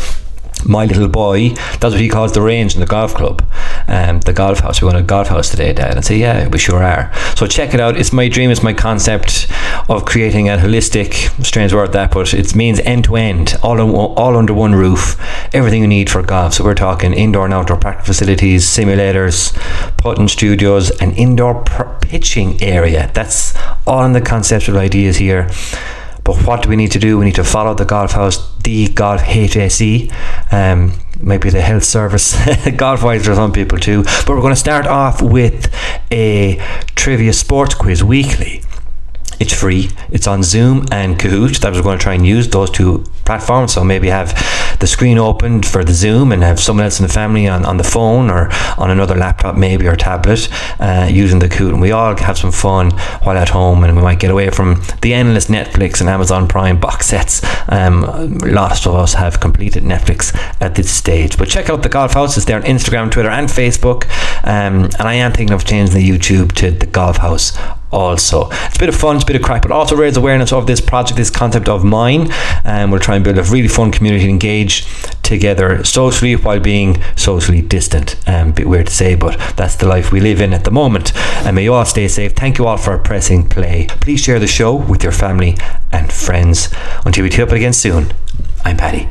my 0.69 0.85
little 0.85 1.09
boy, 1.09 1.51
that's 1.81 1.93
what 1.93 2.01
he 2.01 2.09
calls 2.09 2.33
the 2.33 2.43
range 2.43 2.75
in 2.75 2.81
the 2.81 2.87
golf 2.87 3.15
club, 3.15 3.43
um, 3.89 4.21
the 4.21 4.33
golf 4.33 4.61
house. 4.61 4.83
We're 4.83 4.91
going 4.91 5.03
to 5.03 5.07
golf 5.07 5.29
house 5.29 5.51
today, 5.51 5.73
Dad. 5.73 5.97
And 5.97 6.05
say, 6.05 6.19
yeah, 6.19 6.49
we 6.49 6.59
sure 6.59 6.83
are. 6.83 7.13
So 7.37 7.47
check 7.47 7.75
it 7.75 7.81
out. 7.81 7.97
It's 7.97 8.13
my 8.13 8.29
dream. 8.29 8.51
It's 8.51 8.63
my 8.63 8.75
concept 8.75 9.49
of 9.89 10.05
creating 10.05 10.49
a 10.49 10.57
holistic, 10.57 11.45
strange 11.45 11.73
word 11.73 11.93
that, 11.93 12.13
but 12.13 12.33
it 12.35 12.55
means 12.55 12.81
end 12.81 13.05
to 13.05 13.17
end, 13.17 13.57
all 13.63 13.81
all 13.81 14.37
under 14.37 14.55
one 14.55 14.75
roof. 14.75 15.17
Everything 15.55 15.83
you 15.83 15.89
need 15.89 16.11
for 16.11 16.23
golf. 16.23 16.55
So 16.55 16.65
we're 16.65 16.75
talking 16.75 17.13
indoor 17.13 17.45
and 17.45 17.55
outdoor 17.55 17.79
practice 17.79 18.07
facilities, 18.07 18.67
simulators, 18.67 19.55
putting 19.97 20.29
studios, 20.29 20.91
an 21.01 21.13
indoor 21.13 21.63
pr- 21.65 21.85
pitching 22.01 22.61
area. 22.63 23.11
That's 23.15 23.55
all 23.87 24.05
in 24.05 24.13
the 24.13 24.21
conceptual 24.21 24.79
ideas 24.79 25.17
here. 25.17 25.51
But 26.25 26.47
what 26.47 26.63
do 26.63 26.69
we 26.69 26.77
need 26.77 26.93
to 26.93 26.99
do? 26.99 27.19
We 27.19 27.25
need 27.25 27.35
to 27.37 27.45
follow 27.45 27.75
the 27.75 27.85
Golf 27.85 28.13
House, 28.13 28.57
the 28.59 28.89
Golf 28.89 29.23
HSE, 29.23 30.13
um, 30.53 30.93
maybe 31.21 31.51
the 31.51 31.61
health 31.61 31.85
service, 31.85 32.37
golf 32.77 33.03
wise 33.03 33.25
for 33.25 33.35
some 33.35 33.53
people 33.53 33.79
too. 33.79 34.03
But 34.03 34.31
we're 34.31 34.41
going 34.41 34.55
to 34.55 34.61
start 34.61 34.87
off 34.87 35.23
with 35.23 35.73
a 36.11 36.57
trivia 36.95 37.33
sports 37.33 37.75
quiz 37.75 38.05
weekly. 38.05 38.63
It's 39.39 39.55
free. 39.55 39.89
It's 40.11 40.27
on 40.27 40.43
Zoom 40.43 40.85
and 40.93 41.19
Kahoot. 41.19 41.61
That 41.61 41.73
was 41.73 41.81
going 41.81 41.99
to 41.99 42.03
try 42.03 42.13
and 42.13 42.27
use 42.27 42.47
those 42.49 42.71
two 42.71 43.05
platforms. 43.25 43.73
So 43.73 43.83
maybe 43.83 44.09
have 44.09 44.33
the 44.81 44.87
screen 44.87 45.19
opened 45.19 45.67
for 45.67 45.85
the 45.85 45.93
Zoom 45.93 46.33
and 46.33 46.43
have 46.43 46.59
someone 46.59 46.85
else 46.85 46.99
in 46.99 47.07
the 47.07 47.13
family 47.13 47.47
on, 47.47 47.65
on 47.65 47.77
the 47.77 47.85
phone 47.85 48.31
or 48.31 48.49
on 48.79 48.91
another 48.91 49.15
laptop, 49.15 49.57
maybe 49.57 49.87
or 49.87 49.95
tablet, 49.95 50.49
uh, 50.81 51.09
using 51.11 51.39
the 51.39 51.49
Kahoot. 51.49 51.71
And 51.71 51.81
we 51.81 51.93
all 51.93 52.17
have 52.17 52.39
some 52.39 52.53
fun 52.53 52.91
while 53.23 53.37
at 53.37 53.51
home, 53.51 53.85
and 53.85 53.97
we 53.97 54.03
might 54.03 54.19
get 54.19 54.31
away 54.31 54.51
from 54.51 54.83
the 55.03 55.15
endless 55.15 55.47
Netflix 55.47 56.01
and 56.01 56.09
Amazon 56.09 56.49
Prime 56.49 56.81
box 56.81 57.07
sets. 57.07 57.43
Um, 57.69 58.39
lots 58.39 58.87
of 58.87 58.95
us 58.95 59.15
have 59.15 59.41
completed 59.41 59.85
Netflix 59.85 60.35
at 60.61 60.75
this 60.75 60.91
stage. 60.91 61.37
But 61.39 61.49
check 61.49 61.71
out 61.71 61.83
the 61.83 61.89
Golf 61.89 62.15
House. 62.15 62.37
It's 62.37 62.47
there 62.47 62.57
on 62.57 62.63
Instagram, 62.63 63.11
Twitter, 63.11 63.31
and 63.31 63.49
Facebook. 63.49 64.05
Um, 64.45 64.85
and 64.85 65.03
I 65.03 65.15
am 65.15 65.33
thinking 65.33 65.55
of 65.55 65.65
changing 65.65 65.95
the 65.95 66.09
YouTube 66.09 66.53
to 66.53 66.71
the 66.71 66.87
Golf 66.87 67.19
House 67.19 67.57
also. 67.93 68.49
It's 68.51 68.77
a 68.77 68.79
bit 68.79 68.89
of 68.89 68.97
fun, 68.97 69.17
it's 69.17 69.25
a 69.25 69.27
bit 69.27 69.37
of 69.37 69.43
crack, 69.43 69.63
but 69.63 69.73
also 69.73 69.97
raise 69.97 70.17
awareness 70.17 70.53
of 70.53 70.67
this 70.67 70.81
project, 70.81 71.17
this 71.17 71.31
concept 71.31 71.69
of 71.69 71.85
mine. 71.85 72.31
And 72.65 72.91
we'll 72.91 73.01
try 73.01 73.17
and 73.17 73.25
build 73.25 73.39
a 73.39 73.43
really 73.43 73.69
fun 73.69 73.93
community 73.93 74.25
and 74.25 74.31
engage 74.31 74.87
together 75.23 75.85
socially 75.85 76.37
while 76.37 76.61
being 76.61 77.03
socially 77.17 77.63
distant. 77.63 78.17
Um, 78.27 78.53
bit 78.53 78.69
weird 78.69 78.87
to 78.87 78.93
say, 78.93 79.15
but 79.15 79.39
that's 79.57 79.77
the 79.77 79.87
life 79.87 80.13
we 80.13 80.21
live 80.21 80.41
in 80.41 80.53
at 80.53 80.65
the 80.65 80.71
moment. 80.71 81.17
And 81.45 81.57
may 81.57 81.65
you 81.65 81.75
all 81.75 81.85
stay 81.85 82.09
safe. 82.09 82.33
Thank 82.33 82.59
you 82.59 82.67
all 82.67 82.77
for 82.77 82.99
pressing 82.99 83.49
play. 83.49 83.87
Please 84.01 84.21
share 84.21 84.39
the 84.39 84.47
show 84.47 84.75
with 84.75 85.03
your 85.03 85.13
family 85.13 85.57
and 85.93 86.13
friends. 86.13 86.69
Until 87.05 87.25
we 87.25 87.31
tee 87.31 87.43
up 87.43 87.51
again 87.51 87.73
soon, 87.73 88.13
I'm 88.65 88.77
Paddy. 88.77 89.09